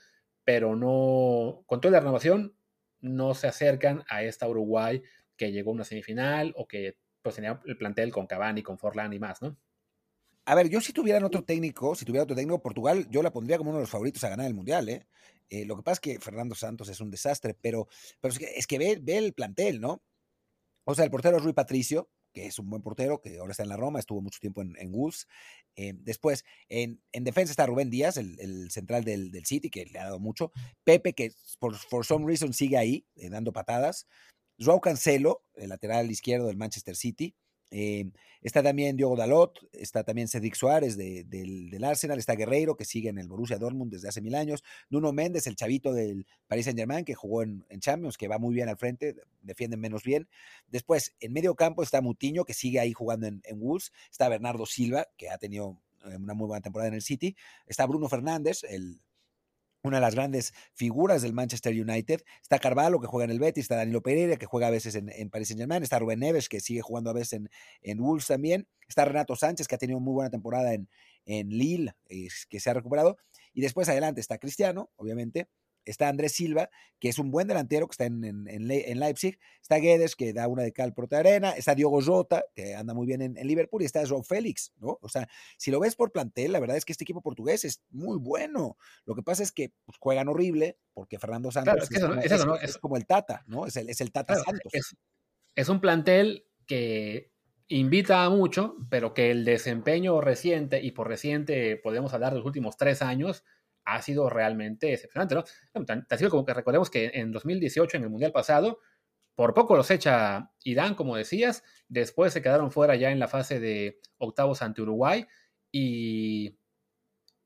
pero 0.43 0.75
no, 0.75 1.63
con 1.67 1.81
toda 1.81 1.93
la 1.93 2.01
renovación, 2.01 2.57
no 2.99 3.35
se 3.35 3.47
acercan 3.47 4.03
a 4.09 4.25
esta 4.25 4.49
Uruguay 4.49 5.01
que 5.37 5.53
llegó 5.53 5.71
a 5.71 5.75
una 5.75 5.85
semifinal 5.85 6.53
o 6.57 6.67
que 6.67 6.97
pues 7.27 7.35
tenía 7.35 7.61
el 7.65 7.77
plantel 7.77 8.13
con 8.13 8.29
Cavani, 8.29 8.63
con 8.63 8.79
Forlán 8.79 9.13
y 9.13 9.19
más, 9.19 9.43
¿no? 9.43 9.57
A 10.45 10.55
ver, 10.55 10.69
yo 10.69 10.81
si 10.81 10.93
tuvieran 10.93 11.25
otro 11.25 11.43
técnico, 11.43 11.97
si 11.97 12.05
tuviera 12.05 12.23
otro 12.23 12.37
técnico, 12.37 12.63
Portugal, 12.63 13.09
yo 13.11 13.21
la 13.21 13.33
pondría 13.33 13.59
como 13.59 13.71
uno 13.71 13.79
de 13.79 13.83
los 13.83 13.91
favoritos 13.91 14.23
a 14.23 14.29
ganar 14.29 14.47
el 14.47 14.55
Mundial, 14.55 14.89
¿eh? 14.89 15.09
eh 15.51 15.65
lo 15.65 15.77
que 15.77 15.83
pasa 15.83 15.95
es 15.95 16.01
que 16.01 16.21
Fernando 16.21 16.55
Santos 16.55 16.89
es 16.89 17.01
un 17.01 17.11
desastre, 17.11 17.57
pero, 17.61 17.89
pero 18.21 18.33
es 18.33 18.67
que, 18.69 18.79
ve, 18.79 19.01
ve, 19.03 19.19
el 19.19 19.33
plantel, 19.33 19.81
¿no? 19.81 20.05
O 20.85 20.95
sea, 20.95 21.05
el 21.05 21.11
portero 21.11 21.39
es 21.39 21.43
Rui 21.43 21.53
Patricio, 21.53 22.09
que 22.33 22.47
es 22.47 22.61
un 22.61 22.71
buen 22.71 22.81
portero, 22.81 23.21
que 23.21 23.39
ahora 23.39 23.51
está 23.51 23.65
en 23.65 23.71
la 23.71 23.77
Roma, 23.77 23.99
estuvo 23.99 24.23
mucho 24.23 24.39
tiempo 24.39 24.63
en, 24.63 24.77
en 24.79 24.93
Wolves. 24.93 25.27
Eh, 25.75 25.95
después, 25.97 26.45
en, 26.69 27.03
en, 27.11 27.25
defensa 27.25 27.51
está 27.51 27.67
Rubén 27.67 27.91
Díaz, 27.91 28.17
el, 28.17 28.71
central 28.71 29.03
del, 29.03 29.33
del, 29.33 29.47
City, 29.47 29.69
que 29.69 29.87
le 29.87 29.99
ha 29.99 30.05
dado 30.05 30.21
mucho. 30.21 30.53
Pepe, 30.85 31.13
que 31.13 31.33
por 31.59 31.75
for 31.75 32.07
some 32.07 32.25
reason 32.25 32.53
sigue 32.53 32.77
ahí, 32.77 33.05
eh, 33.17 33.31
dando 33.31 33.53
patadas. 33.53 34.07
Joao 34.59 34.81
Cancelo, 34.81 35.43
el 35.55 35.69
lateral 35.69 36.11
izquierdo 36.11 36.47
del 36.47 36.57
Manchester 36.57 36.97
City. 36.97 37.35
Eh, 37.71 38.11
está 38.43 38.63
también 38.63 38.97
Diogo 38.97 39.17
Dalot, 39.17 39.59
está 39.73 40.05
también 40.05 40.29
Cedric 40.29 40.55
Suárez 40.55 40.97
del, 40.97 41.83
Arsenal, 41.83 42.19
está 42.19 42.35
Guerreiro, 42.35 42.77
que 42.77 42.85
sigue 42.85 43.09
en 43.09 43.19
el 43.19 43.27
Borussia 43.27 43.59
Dortmund 43.59 43.93
desde 43.93 44.09
hace 44.09 44.21
mil 44.21 44.35
años, 44.37 44.63
Nuno 44.89 45.13
Méndez, 45.13 45.47
el 45.47 45.57
chavito 45.57 45.93
del 45.93 46.27
Paris 46.47 46.67
Saint 46.67 46.79
Germain, 46.79 47.05
que 47.05 47.15
jugó 47.15 47.43
en, 47.43 47.65
Champions, 47.81 48.17
que 48.17 48.29
va 48.29 48.39
muy 48.39 48.55
bien 48.55 48.69
al 48.69 48.77
frente, 48.77 49.17
defienden 49.43 49.81
menos 49.81 50.05
bien. 50.05 50.29
Después, 50.69 51.15
en 51.21 51.33
medio 51.33 51.55
campo 51.57 51.83
está 51.83 52.01
Mutiño, 52.01 52.45
que 52.45 52.55
sigue 52.55 52.79
ahí 52.79 52.93
jugando 52.93 53.27
en, 53.27 53.43
en 53.45 53.59
Wolves, 53.59 53.93
está 54.11 54.29
Bernardo 54.29 54.65
Silva, 54.65 55.09
que 55.17 55.29
ha 55.29 55.39
tenido 55.39 55.81
eh, 56.05 56.17
una 56.17 56.35
muy 56.35 56.47
buena 56.47 56.63
temporada 56.63 56.89
en 56.89 56.95
el 56.95 57.03
City, 57.03 57.37
está 57.67 57.85
Bruno 57.87 58.09
Fernández, 58.09 58.63
el 58.65 59.01
una 59.87 59.99
de 59.99 60.01
las 60.03 60.15
grandes 60.15 60.53
figuras 60.75 61.23
del 61.23 61.33
Manchester 61.33 61.73
United. 61.73 62.23
Está 62.43 62.59
Carvalho, 62.59 63.01
que 63.01 63.07
juega 63.07 63.25
en 63.25 63.31
el 63.31 63.39
Betis, 63.39 63.65
está 63.65 63.77
Danilo 63.77 64.03
Pereira, 64.03 64.37
que 64.37 64.47
juega 64.47 64.67
a 64.67 64.71
veces 64.71 64.95
en, 64.95 65.11
en 65.11 65.31
Paris 65.31 65.49
Saint-Germain, 65.49 65.83
está 65.83 65.99
Rubén 65.99 66.21
Neves, 66.21 66.49
que 66.49 66.61
sigue 66.61 66.83
jugando 66.83 67.11
a 67.11 67.13
veces 67.13 67.35
en, 67.35 67.51
en 67.83 67.99
Wolves 67.99 68.27
también, 68.27 68.69
está 68.89 69.05
Renato 69.05 69.37
Sánchez, 69.37 69.69
que 69.69 69.75
ha 69.75 69.79
tenido 69.79 70.01
muy 70.01 70.15
buena 70.15 70.31
temporada 70.31 70.75
en, 70.75 70.89
en 71.25 71.49
Lille, 71.51 71.95
que 72.49 72.61
se 72.61 72.71
ha 72.71 72.75
recuperado, 72.75 73.19
y 73.53 73.61
después 73.61 73.89
adelante 73.89 74.21
está 74.21 74.39
Cristiano, 74.39 74.91
obviamente, 74.97 75.49
está 75.87 76.09
Andrés 76.09 76.33
Silva, 76.33 76.69
que 76.99 77.09
es 77.09 77.19
un 77.19 77.31
buen 77.31 77.49
delantero 77.49 77.87
que 77.87 77.93
está 77.93 78.05
en, 78.05 78.25
en, 78.25 78.99
Leipzig, 78.99 79.39
está 79.63 79.77
Guedes, 79.77 80.17
que 80.17 80.33
da 80.33 80.49
una 80.49 80.63
de 80.63 80.73
cal 80.73 80.93
por 80.93 81.13
arena, 81.15 81.51
está 81.51 81.75
Diogo 81.75 82.03
Jota, 82.03 82.45
que 82.55 82.75
anda 82.75 82.95
muy 82.95 83.07
bien 83.07 83.23
en, 83.23 83.47
Liverpool, 83.47 83.83
y 83.83 83.85
está 83.85 84.03
João 84.05 84.25
Félix, 84.25 84.73
¿no? 84.79 84.99
O 85.01 85.09
sea, 85.09 85.29
si 85.57 85.71
lo 85.71 85.81
ves 85.81 85.95
por 85.95 86.13
plantel, 86.13 86.53
la 86.53 86.61
verdad 86.61 86.77
es 86.77 86.85
que 86.85 86.93
este 86.93 87.05
equipo 87.05 87.23
portugués 87.23 87.65
es 87.65 87.83
muy 87.91 88.19
bueno. 88.19 88.77
Lo 89.05 89.15
que 89.15 89.23
pasa 89.23 89.43
es 89.43 89.53
que 89.53 89.73
pues, 89.85 89.99
juegan 89.99 90.29
horrible, 90.29 90.79
porque 90.93 91.19
Fernando 91.19 91.51
Santos 91.51 91.89
es, 92.63 92.79
como 92.79 92.97
el 92.97 93.07
Tata, 93.07 93.45
¿no? 93.47 93.67
Es 93.67 93.77
el, 93.77 93.89
es 93.89 94.01
el 94.01 94.13
Tata 94.13 94.35
Santos. 94.35 94.73
Es, 95.55 95.69
un 95.69 95.81
plantel 95.81 96.47
que 96.67 97.33
invita 97.69 98.25
a 98.25 98.31
mucho, 98.31 98.77
pero 98.91 99.15
que 99.15 99.31
el 99.31 99.45
desempeño 99.45 100.21
reciente, 100.21 100.83
y 100.83 100.93
por 100.93 101.09
reciente 101.09 101.77
podemos 101.77 102.13
hablar 102.15 102.33
de 102.33 102.39
los 102.39 102.47
últimos 102.47 102.77
tres 102.77 103.03
años, 103.03 103.45
ha 103.87 104.03
sido 104.03 104.29
realmente 104.29 104.93
excepcionante, 104.93 105.35
¿no? 105.35 105.45
Como 106.31 106.45
que 106.45 106.55
recordemos 106.55 106.91
que 106.91 107.13
en 107.15 107.33
2018, 107.33 107.97
en 107.97 108.03
el 108.03 108.11
Mundial 108.11 108.33
pasado, 108.33 108.81
por 109.37 109.55
poco 109.55 109.77
los 109.77 109.91
echa 109.91 110.51
Irán, 110.65 110.95
como 110.95 111.17
decías, 111.17 111.63
después 111.89 112.33
se 112.33 112.43
quedaron 112.43 112.73
fuera 112.73 112.97
ya 112.97 113.11
en 113.11 113.21
la 113.21 113.29
fase 113.29 113.61
de 113.61 114.01
octavos 114.19 114.63
ante 114.63 114.83
Uruguay 114.83 115.27
y, 115.71 116.59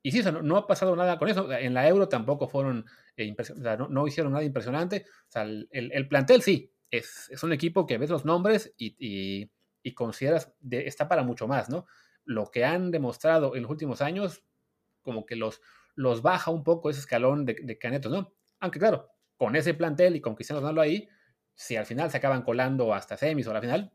y 0.03 0.12
sí, 0.12 0.22
no, 0.43 0.57
ha 0.57 0.66
pasado 0.66 0.97
nada 0.97 1.18
con 1.18 1.28
eso. 1.28 1.53
En 1.53 1.74
la 1.74 1.86
Euro 1.88 2.09
tampoco 2.09 2.49
fueron, 2.49 2.86
eh, 3.16 3.34
no, 3.91 4.07
hicieron 4.07 4.32
nada 4.32 4.45
impresionante. 4.45 5.05
El, 5.70 6.09
plantel 6.09 6.43
sí, 6.43 6.72
es, 6.91 7.28
es, 7.30 7.43
un 7.43 7.53
equipo 7.53 7.86
que 7.86 7.99
ves 7.99 8.09
los 8.09 8.24
nombres 8.24 8.72
y, 8.78 9.51
y, 9.82 9.95
consideras 9.95 10.55
de, 10.61 10.86
está 10.86 11.09
para 11.09 11.22
mucho 11.22 11.49
más, 11.49 11.68
¿no? 11.68 11.86
Lo 12.24 12.51
que 12.51 12.64
han 12.64 12.91
demostrado 12.91 13.57
en 13.57 13.62
los 13.62 13.70
últimos 13.70 14.01
años, 14.01 14.45
como 15.03 15.26
que 15.26 15.36
los, 15.36 15.61
los 16.01 16.22
baja 16.22 16.51
un 16.51 16.64
poco 16.64 16.88
ese 16.88 17.01
escalón 17.01 17.44
de, 17.44 17.78
canetos, 17.78 18.11
¿no? 18.11 18.32
Aunque 18.59 18.78
claro, 18.78 19.11
con 19.36 19.55
ese 19.55 19.74
plantel 19.74 20.16
y 20.16 20.20
con 20.20 20.34
Cristiano 20.34 20.61
Ronaldo 20.61 20.80
ahí, 20.80 21.09
si 21.55 21.76
al 21.76 21.84
final 21.84 22.11
se 22.11 22.16
acaban 22.16 22.42
colando 22.42 22.94
hasta 22.94 23.18
semis 23.18 23.46
o 23.46 23.53
la 23.53 23.61
final, 23.61 23.92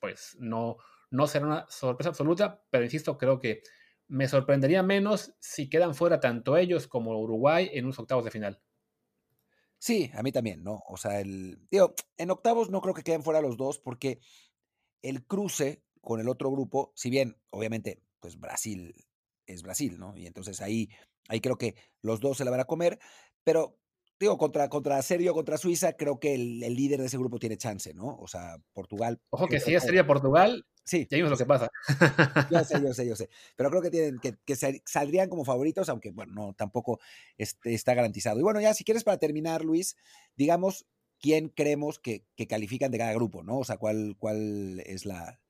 pues 0.00 0.36
no, 0.40 0.78
no 1.10 1.26
será 1.26 1.46
una 1.46 1.66
sorpresa 1.68 2.08
absoluta, 2.08 2.64
pero 2.70 2.84
insisto, 2.84 3.18
creo 3.18 3.38
que 3.38 3.62
me 4.08 4.26
sorprendería 4.26 4.82
menos 4.82 5.34
si 5.38 5.68
quedan 5.68 5.94
fuera 5.94 6.18
tanto 6.18 6.56
ellos 6.56 6.88
como 6.88 7.18
Uruguay 7.18 7.70
en 7.74 7.84
unos 7.84 7.98
octavos 7.98 8.24
de 8.24 8.30
final. 8.30 8.62
Sí, 9.78 10.10
a 10.14 10.22
mí 10.22 10.32
también, 10.32 10.62
¿no? 10.62 10.82
O 10.88 10.96
sea, 10.96 11.20
el, 11.20 11.58
digo, 11.70 11.94
en 12.16 12.30
octavos 12.30 12.70
no 12.70 12.80
creo 12.80 12.94
que 12.94 13.02
queden 13.02 13.22
fuera 13.22 13.42
los 13.42 13.58
dos 13.58 13.78
porque 13.78 14.18
el 15.02 15.26
cruce 15.26 15.84
con 16.00 16.20
el 16.20 16.28
otro 16.28 16.50
grupo, 16.50 16.92
si 16.94 17.10
bien 17.10 17.36
obviamente, 17.50 18.02
pues 18.18 18.38
Brasil 18.38 18.94
es 19.46 19.62
Brasil, 19.62 19.98
¿no? 19.98 20.16
Y 20.16 20.26
entonces 20.26 20.62
ahí 20.62 20.88
Ahí 21.28 21.40
creo 21.40 21.56
que 21.56 21.74
los 22.02 22.20
dos 22.20 22.36
se 22.36 22.44
la 22.44 22.50
van 22.50 22.60
a 22.60 22.64
comer, 22.64 22.98
pero 23.42 23.78
digo, 24.18 24.38
contra, 24.38 24.68
contra 24.68 25.00
Serbia 25.02 25.32
contra 25.32 25.58
Suiza, 25.58 25.94
creo 25.94 26.18
que 26.18 26.34
el, 26.34 26.60
líder 26.60 27.00
de 27.00 27.06
ese 27.06 27.18
grupo 27.18 27.38
tiene 27.38 27.56
chance, 27.56 27.92
¿no? 27.94 28.16
O 28.18 28.26
sea, 28.26 28.56
Portugal. 28.72 29.20
Ojo 29.30 29.46
que 29.46 29.60
si 29.60 29.74
es 29.74 29.82
sería 29.82 30.06
Portugal, 30.06 30.66
sí, 30.84 31.06
ya 31.10 31.16
vimos 31.16 31.30
lo 31.30 31.36
que 31.36 31.46
pasa. 31.46 31.68
Yo 32.50 32.64
sé, 32.64 32.80
yo 32.82 32.94
sé, 32.94 33.06
yo 33.06 33.16
sé. 33.16 33.28
Pero 33.56 33.70
creo 33.70 33.82
que 33.82 33.90
tienen, 33.90 34.18
que, 34.18 34.36
que 34.44 34.56
saldrían 34.84 35.28
como 35.28 35.44
favoritos, 35.44 35.88
aunque 35.88 36.10
bueno, 36.10 36.32
no, 36.32 36.52
tampoco 36.54 37.00
este, 37.36 37.74
está 37.74 37.94
garantizado. 37.94 38.38
Y 38.38 38.42
bueno, 38.42 38.60
ya 38.60 38.74
si 38.74 38.84
quieres 38.84 39.04
para 39.04 39.18
terminar, 39.18 39.64
Luis, 39.64 39.96
digamos 40.36 40.86
quién 41.20 41.48
creemos 41.48 41.98
que, 41.98 42.24
que 42.36 42.46
califican 42.46 42.90
de 42.90 42.98
cada 42.98 43.14
grupo, 43.14 43.42
¿no? 43.42 43.58
O 43.58 43.64
sea, 43.64 43.76
cuál, 43.78 44.16
cuál 44.18 44.80
es 44.86 45.06
la. 45.06 45.40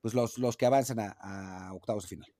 Pues 0.00 0.14
los, 0.14 0.38
los 0.38 0.56
que 0.56 0.66
avanzan 0.66 0.98
a, 0.98 1.10
a 1.20 1.72
octavos 1.74 2.04
de 2.04 2.08
final. 2.08 2.34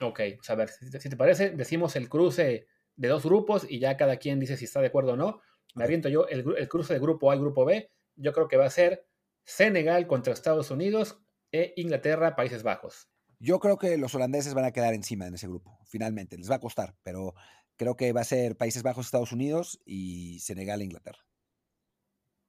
Ok, 0.00 0.20
pues 0.36 0.50
a 0.50 0.54
ver, 0.54 0.68
si 0.70 1.08
te 1.08 1.16
parece, 1.16 1.50
decimos 1.50 1.94
el 1.96 2.08
cruce 2.08 2.66
de 2.96 3.08
dos 3.08 3.24
grupos 3.24 3.66
y 3.68 3.78
ya 3.78 3.96
cada 3.96 4.16
quien 4.16 4.40
dice 4.40 4.56
si 4.56 4.64
está 4.64 4.80
de 4.80 4.86
acuerdo 4.86 5.12
o 5.12 5.16
no. 5.16 5.42
Me 5.74 5.84
aviento 5.84 6.08
yo 6.08 6.26
el, 6.26 6.68
cruce 6.68 6.94
de 6.94 7.00
grupo 7.00 7.30
A 7.30 7.36
y 7.36 7.38
grupo 7.38 7.64
B. 7.64 7.90
Yo 8.16 8.32
creo 8.32 8.48
que 8.48 8.56
va 8.56 8.64
a 8.64 8.70
ser 8.70 9.06
Senegal 9.44 10.06
contra 10.06 10.32
Estados 10.32 10.70
Unidos 10.70 11.20
e 11.52 11.74
Inglaterra, 11.76 12.34
Países 12.34 12.62
Bajos. 12.62 13.08
Yo 13.38 13.58
creo 13.58 13.78
que 13.78 13.96
los 13.96 14.14
holandeses 14.14 14.54
van 14.54 14.64
a 14.64 14.72
quedar 14.72 14.94
encima 14.94 15.26
en 15.26 15.34
ese 15.34 15.48
grupo, 15.48 15.78
finalmente. 15.86 16.36
Les 16.36 16.50
va 16.50 16.56
a 16.56 16.60
costar, 16.60 16.96
pero 17.02 17.34
creo 17.76 17.96
que 17.96 18.12
va 18.12 18.22
a 18.22 18.24
ser 18.24 18.56
Países 18.56 18.82
Bajos, 18.82 19.06
Estados 19.06 19.32
Unidos 19.32 19.80
y 19.84 20.40
Senegal 20.40 20.80
e 20.80 20.84
Inglaterra. 20.84 21.26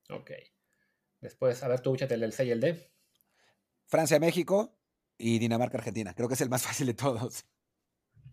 Ok. 0.10 0.32
Después, 1.20 1.64
a 1.64 1.68
ver, 1.68 1.82
tú 1.82 1.96
échate 1.96 2.16
el 2.16 2.34
C 2.34 2.46
y 2.46 2.52
el 2.52 2.60
D. 2.60 2.92
Francia, 3.86 4.20
México 4.20 4.81
y 5.22 5.40
Dinamarca, 5.40 5.78
Argentina. 5.78 6.14
Creo 6.14 6.28
que 6.28 6.34
es 6.34 6.42
el 6.42 6.50
más 6.50 6.64
fácil 6.68 6.88
de 6.88 6.94
todos. 6.94 7.46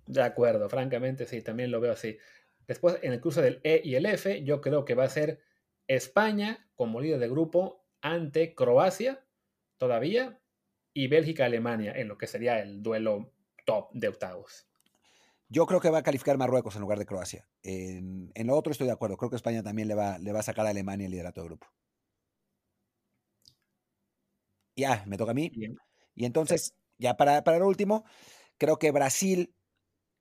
De 0.07 0.22
acuerdo, 0.22 0.68
francamente, 0.68 1.26
sí, 1.26 1.43
también 1.43 1.70
lo 1.70 1.80
veo 1.80 1.93
así. 1.93 2.16
Después, 2.66 2.99
en 3.03 3.12
el 3.12 3.20
cruce 3.20 3.43
del 3.43 3.61
E 3.62 3.80
y 3.84 3.95
el 3.95 4.07
F, 4.07 4.43
yo 4.45 4.61
creo 4.61 4.84
que 4.84 4.95
va 4.95 5.05
a 5.05 5.09
ser 5.09 5.41
España 5.86 6.68
como 6.74 7.01
líder 7.01 7.18
de 7.18 7.28
grupo 7.28 7.86
ante 8.01 8.55
Croacia, 8.55 9.24
todavía, 9.76 10.41
y 10.95 11.09
Bélgica-Alemania, 11.09 11.93
en 11.93 12.09
lo 12.09 12.18
que 12.18 12.26
sería 12.26 12.61
el 12.61 12.82
duelo 12.82 13.32
top 13.64 13.91
de 13.93 14.09
octavos. 14.09 14.66
Yo 15.51 15.66
creo 15.66 15.80
que 15.80 15.91
va 15.91 15.99
a 15.99 16.03
calificar 16.03 16.36
Marruecos 16.36 16.74
en 16.74 16.82
lugar 16.82 16.99
de 16.99 17.07
Croacia. 17.07 17.49
En, 17.62 18.32
lo 18.45 18.55
otro 18.57 18.70
estoy 18.70 18.86
de 18.86 18.93
acuerdo. 18.93 19.16
Creo 19.16 19.30
que 19.30 19.36
España 19.36 19.62
también 19.62 19.89
le 19.89 19.95
va, 19.95 20.18
le 20.18 20.32
va 20.32 20.41
a 20.41 20.43
sacar 20.43 20.66
a 20.66 20.70
Alemania 20.70 21.07
el 21.07 21.12
liderato 21.12 21.41
de 21.41 21.49
grupo. 21.49 21.66
Ya, 24.76 25.03
me 25.07 25.16
toca 25.16 25.32
a 25.32 25.34
mí. 25.34 25.51
Y 26.18 26.24
entonces, 26.24 26.74
ya 26.98 27.16
para, 27.16 27.44
para 27.44 27.58
lo 27.58 27.68
último, 27.68 28.04
creo 28.58 28.78
que 28.78 28.90
Brasil 28.90 29.54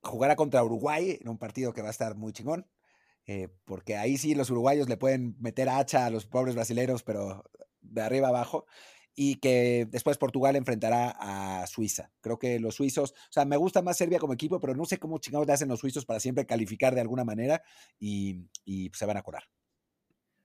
jugará 0.00 0.36
contra 0.36 0.62
Uruguay 0.62 1.18
en 1.20 1.28
un 1.28 1.38
partido 1.38 1.72
que 1.72 1.82
va 1.82 1.88
a 1.88 1.90
estar 1.90 2.14
muy 2.14 2.32
chingón. 2.32 2.66
Eh, 3.26 3.48
porque 3.64 3.96
ahí 3.96 4.16
sí 4.16 4.34
los 4.34 4.48
uruguayos 4.48 4.88
le 4.88 4.96
pueden 4.96 5.36
meter 5.38 5.68
hacha 5.68 6.06
a 6.06 6.10
los 6.10 6.24
pobres 6.24 6.54
brasileños, 6.54 7.02
pero 7.02 7.44
de 7.80 8.00
arriba 8.00 8.28
abajo. 8.28 8.64
Y 9.16 9.40
que 9.40 9.88
después 9.90 10.16
Portugal 10.16 10.54
enfrentará 10.54 11.10
a 11.18 11.66
Suiza. 11.66 12.12
Creo 12.20 12.38
que 12.38 12.60
los 12.60 12.76
suizos, 12.76 13.10
o 13.10 13.32
sea, 13.32 13.44
me 13.44 13.56
gusta 13.56 13.82
más 13.82 13.96
Serbia 13.96 14.20
como 14.20 14.32
equipo, 14.34 14.60
pero 14.60 14.76
no 14.76 14.84
sé 14.84 14.98
cómo 14.98 15.18
chingados 15.18 15.48
le 15.48 15.52
hacen 15.52 15.68
los 15.68 15.80
suizos 15.80 16.06
para 16.06 16.20
siempre 16.20 16.46
calificar 16.46 16.94
de 16.94 17.00
alguna 17.00 17.24
manera 17.24 17.60
y, 17.98 18.46
se 18.94 19.04
van 19.04 19.16
a 19.16 19.22
curar. 19.22 19.42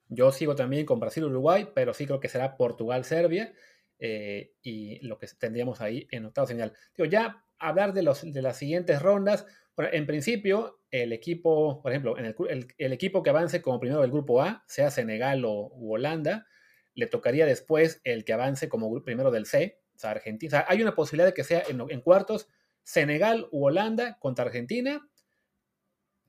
Yo 0.09 0.31
sigo 0.31 0.55
también 0.55 0.87
con 0.87 0.99
Brasil-Uruguay, 0.99 1.69
pero 1.75 1.93
sí 1.93 2.07
creo 2.07 2.19
que 2.19 2.29
será 2.29 2.57
Portugal-Serbia. 2.57 3.53
Eh, 3.99 4.53
y 4.61 4.99
lo 5.05 5.17
que 5.17 5.27
tendríamos 5.39 5.81
ahí 5.81 6.07
en 6.11 6.25
octavo 6.25 6.47
señal. 6.47 6.73
Digo, 6.95 7.09
ya 7.09 7.45
hablar 7.59 7.93
de, 7.93 8.03
los, 8.03 8.21
de 8.21 8.41
las 8.41 8.57
siguientes 8.57 9.01
rondas. 9.01 9.45
Bueno, 9.75 9.91
en 9.93 10.05
principio, 10.05 10.81
el 10.91 11.13
equipo, 11.13 11.81
por 11.81 11.91
ejemplo, 11.91 12.17
en 12.17 12.35
el, 12.77 12.93
equipo 12.93 13.23
que 13.23 13.29
avance 13.29 13.61
como 13.61 13.79
primero 13.79 14.01
del 14.01 14.11
grupo 14.11 14.41
A, 14.41 14.63
sea 14.67 14.91
Senegal 14.91 15.43
o 15.45 15.71
Holanda, 15.79 16.47
le 16.93 17.07
tocaría 17.07 17.45
después 17.45 18.01
el 18.03 18.25
que 18.25 18.33
avance 18.33 18.69
como 18.69 19.03
primero 19.03 19.31
del 19.31 19.45
C, 19.45 19.81
o 19.95 19.99
sea, 19.99 20.11
Argentina. 20.11 20.65
Hay 20.67 20.81
una 20.81 20.95
posibilidad 20.95 21.27
de 21.27 21.33
que 21.33 21.43
sea 21.43 21.63
en, 21.67 21.81
en 21.89 22.01
cuartos 22.01 22.47
Senegal 22.83 23.47
u 23.51 23.65
Holanda 23.65 24.17
contra 24.19 24.45
Argentina, 24.45 25.09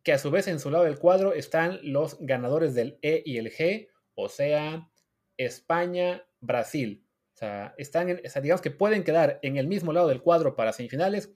que 0.03 0.13
a 0.13 0.19
su 0.19 0.31
vez 0.31 0.49
en 0.49 0.61
su 0.61 0.71
lado 0.71 0.85
del 0.85 0.99
cuadro 0.99 1.33
están 1.35 1.81
los 1.83 2.19
ganadores 2.21 2.75
del 2.75 2.99
E 3.03 3.23
y 3.25 3.39
el 3.39 3.51
G, 3.51 3.89
o 4.15 4.29
sea, 4.29 4.89
España, 5.37 6.27
Brasil. 6.41 7.04
O 7.35 7.37
sea, 7.37 7.75
están 7.79 8.09
en, 8.09 8.21
digamos 8.43 8.61
que 8.61 8.71
pueden 8.71 9.03
quedar 9.03 9.41
en 9.43 9.57
el 9.57 9.67
mismo 9.67 9.93
lado 9.93 10.09
del 10.09 10.23
cuadro 10.23 10.55
para 10.55 10.73
semifinales 10.73 11.35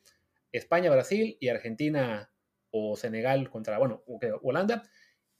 España, 0.52 0.90
Brasil 0.90 1.36
y 1.40 1.48
Argentina 1.48 2.32
o 2.70 2.96
Senegal 2.96 3.50
contra, 3.50 3.78
bueno, 3.78 4.04
Holanda. 4.42 4.88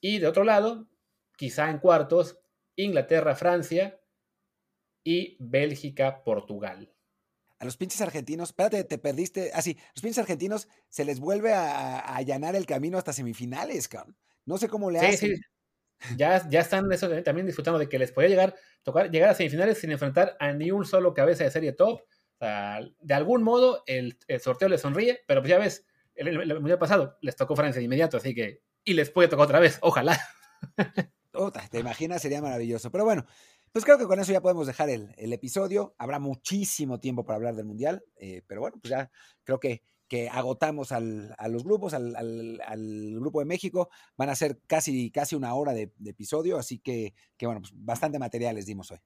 Y 0.01 0.19
de 0.19 0.27
otro 0.27 0.43
lado, 0.43 0.89
quizá 1.37 1.71
en 1.71 1.79
cuartos, 1.79 2.41
Inglaterra, 2.75 3.37
Francia 3.37 4.01
y 5.05 5.37
Bélgica, 5.39 6.25
Portugal. 6.25 6.93
A 7.61 7.65
los 7.65 7.77
pinches 7.77 8.01
argentinos, 8.01 8.51
espérate, 8.51 8.83
te 8.85 8.99
perdiste. 8.99 9.53
Así, 9.55 9.77
ah, 9.79 9.91
los 9.95 10.03
pinches 10.03 10.19
argentinos 10.19 10.69
se 10.89 11.05
les 11.05 11.21
vuelve 11.21 11.53
a, 11.53 12.01
allanar 12.01 12.57
el 12.57 12.67
camino 12.67 12.99
hasta 12.99 13.13
semifinales, 13.13 13.89
cabrón. 13.89 14.17
No 14.45 14.59
sé 14.59 14.69
cómo 14.69 14.91
le 14.91 14.99
hacen. 14.99 15.37
Sí 15.37 15.43
ya, 16.16 16.49
ya 16.49 16.61
están 16.61 16.90
eso, 16.92 17.09
también 17.22 17.46
disfrutando 17.46 17.78
de 17.78 17.88
que 17.88 17.99
les 17.99 18.12
podía 18.12 18.28
llegar, 18.28 18.55
tocar, 18.82 19.11
llegar 19.11 19.30
a 19.30 19.34
semifinales 19.34 19.78
sin 19.78 19.90
enfrentar 19.90 20.36
a 20.38 20.53
ni 20.53 20.70
un 20.70 20.84
solo 20.84 21.14
cabeza 21.14 21.44
de 21.44 21.51
serie 21.51 21.72
top. 21.72 22.03
de 22.40 23.14
algún 23.14 23.42
modo 23.42 23.82
el, 23.86 24.18
sorteo 24.40 24.68
les 24.68 24.80
sonríe, 24.80 25.20
pero 25.26 25.40
pues 25.40 25.51
ya 25.51 25.59
ves, 25.59 25.86
el, 26.14 26.28
el, 26.28 26.78
pasado 26.78 27.16
les 27.20 27.36
tocó 27.36 27.57
Francia 27.57 27.78
de 27.78 27.84
inmediato, 27.84 28.16
así 28.16 28.34
que, 28.34 28.62
y 28.84 28.94
les 28.94 29.11
puede 29.11 29.28
tocar 29.28 29.44
otra 29.44 29.61
vez, 29.61 29.78
ojalá. 29.82 30.18
te 31.70 31.78
imaginas, 31.78 32.22
sería 32.22 32.42
maravilloso. 32.42 32.90
Pero 32.90 33.05
bueno, 33.05 33.24
pues 33.72 33.84
creo 33.84 33.99
que 33.99 34.07
con 34.07 34.18
eso 34.18 34.32
ya 34.32 34.40
podemos 34.40 34.66
dejar 34.66 34.88
el, 34.90 35.32
episodio. 35.32 35.94
Habrá 35.99 36.18
muchísimo 36.18 36.99
tiempo 37.01 37.24
para 37.24 37.36
hablar 37.36 37.55
del 37.55 37.66
Mundial, 37.66 38.05
eh, 38.16 38.42
pero 38.46 38.61
bueno, 38.61 38.78
pues 38.80 38.90
ya 38.90 39.11
creo 39.44 39.61
que 39.61 39.82
que 40.09 40.29
agotamos 40.29 40.93
a 40.93 41.01
los 41.01 41.65
grupos, 41.65 41.95
al, 41.95 43.15
grupo 43.21 43.41
de 43.41 43.45
México. 43.45 43.91
Van 44.17 44.31
a 44.31 44.35
ser 44.35 44.61
casi, 44.67 45.11
casi 45.11 45.37
una 45.37 45.55
hora 45.55 45.73
de, 45.73 45.93
episodio, 46.07 46.59
así 46.59 46.79
que, 46.79 47.15
que 47.37 47.47
bueno, 47.47 47.61
pues 47.61 47.73
bastante 47.75 48.19
material 48.19 48.57
les 48.57 48.67
dimos 48.67 48.91
hoy. 48.91 48.99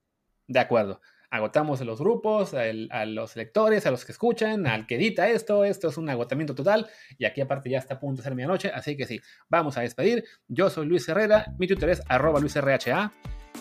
De 0.47 0.59
acuerdo. 0.59 1.01
Agotamos 1.29 1.81
a 1.81 1.83
los 1.83 1.99
grupos, 1.99 2.53
a 2.53 3.05
los 3.05 3.35
lectores, 3.35 3.87
a 3.87 3.91
los 3.91 4.05
que 4.05 4.11
escuchan, 4.11 4.67
al 4.67 4.85
que 4.85 4.95
edita 4.95 5.27
esto. 5.27 5.65
Esto 5.65 5.89
es 5.89 5.97
un 5.97 6.07
agotamiento 6.07 6.53
total. 6.53 6.87
Y 7.17 7.25
aquí 7.25 7.41
aparte 7.41 7.71
ya 7.71 7.79
está 7.79 7.95
a 7.95 7.99
punto 7.99 8.17
de 8.17 8.23
ser 8.23 8.35
medianoche. 8.35 8.69
Así 8.69 8.95
que 8.95 9.07
sí, 9.07 9.19
vamos 9.49 9.75
a 9.77 9.81
despedir. 9.81 10.25
Yo 10.47 10.69
soy 10.69 10.85
Luis 10.85 11.09
Herrera. 11.09 11.55
Mi 11.57 11.65
Twitter 11.65 11.89
es 11.89 12.03
arroba 12.07 12.39
luisrha. 12.39 13.11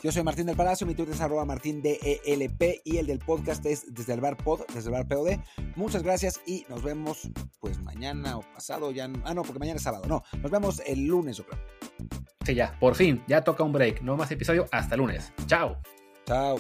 Yo 0.03 0.11
soy 0.11 0.23
Martín 0.23 0.47
del 0.47 0.57
Palacio, 0.57 0.87
mi 0.87 0.95
Twitter 0.95 1.15
es 1.15 1.21
arroba 1.21 1.45
martín 1.45 1.81
DELP 1.83 2.81
y 2.85 2.97
el 2.97 3.07
del 3.07 3.19
podcast 3.21 3.65
es 3.67 3.95
desde 3.95 4.15
el 4.15 4.21
bar 4.21 4.37
pod, 4.37 4.63
desde 4.75 4.89
el 4.89 4.93
bar 4.95 5.07
POD. 5.07 5.39
Muchas 5.77 6.03
gracias 6.03 6.41
y 6.47 6.65
nos 6.69 6.83
vemos 6.83 7.31
pues 7.61 7.81
mañana 7.83 8.37
o 8.37 8.43
pasado, 8.43 8.91
ya 8.91 9.09
ah 9.25 9.35
no, 9.35 9.43
porque 9.43 9.61
mañana 9.61 9.77
es 9.77 9.83
sábado, 9.83 10.05
no, 10.09 10.23
nos 10.41 10.51
vemos 10.51 10.83
el 10.87 11.07
lunes 11.07 11.37
yo 11.37 11.47
creo. 11.47 11.61
Sí, 12.45 12.55
ya, 12.55 12.77
por 12.81 12.97
fin, 12.97 13.23
ya 13.29 13.43
toca 13.43 13.63
un 13.63 13.73
break, 13.73 14.03
no 14.03 14.17
más 14.17 14.31
episodio, 14.33 14.67
hasta 14.73 14.97
lunes. 14.97 15.33
Chao. 15.47 15.77
Chao. 16.27 16.59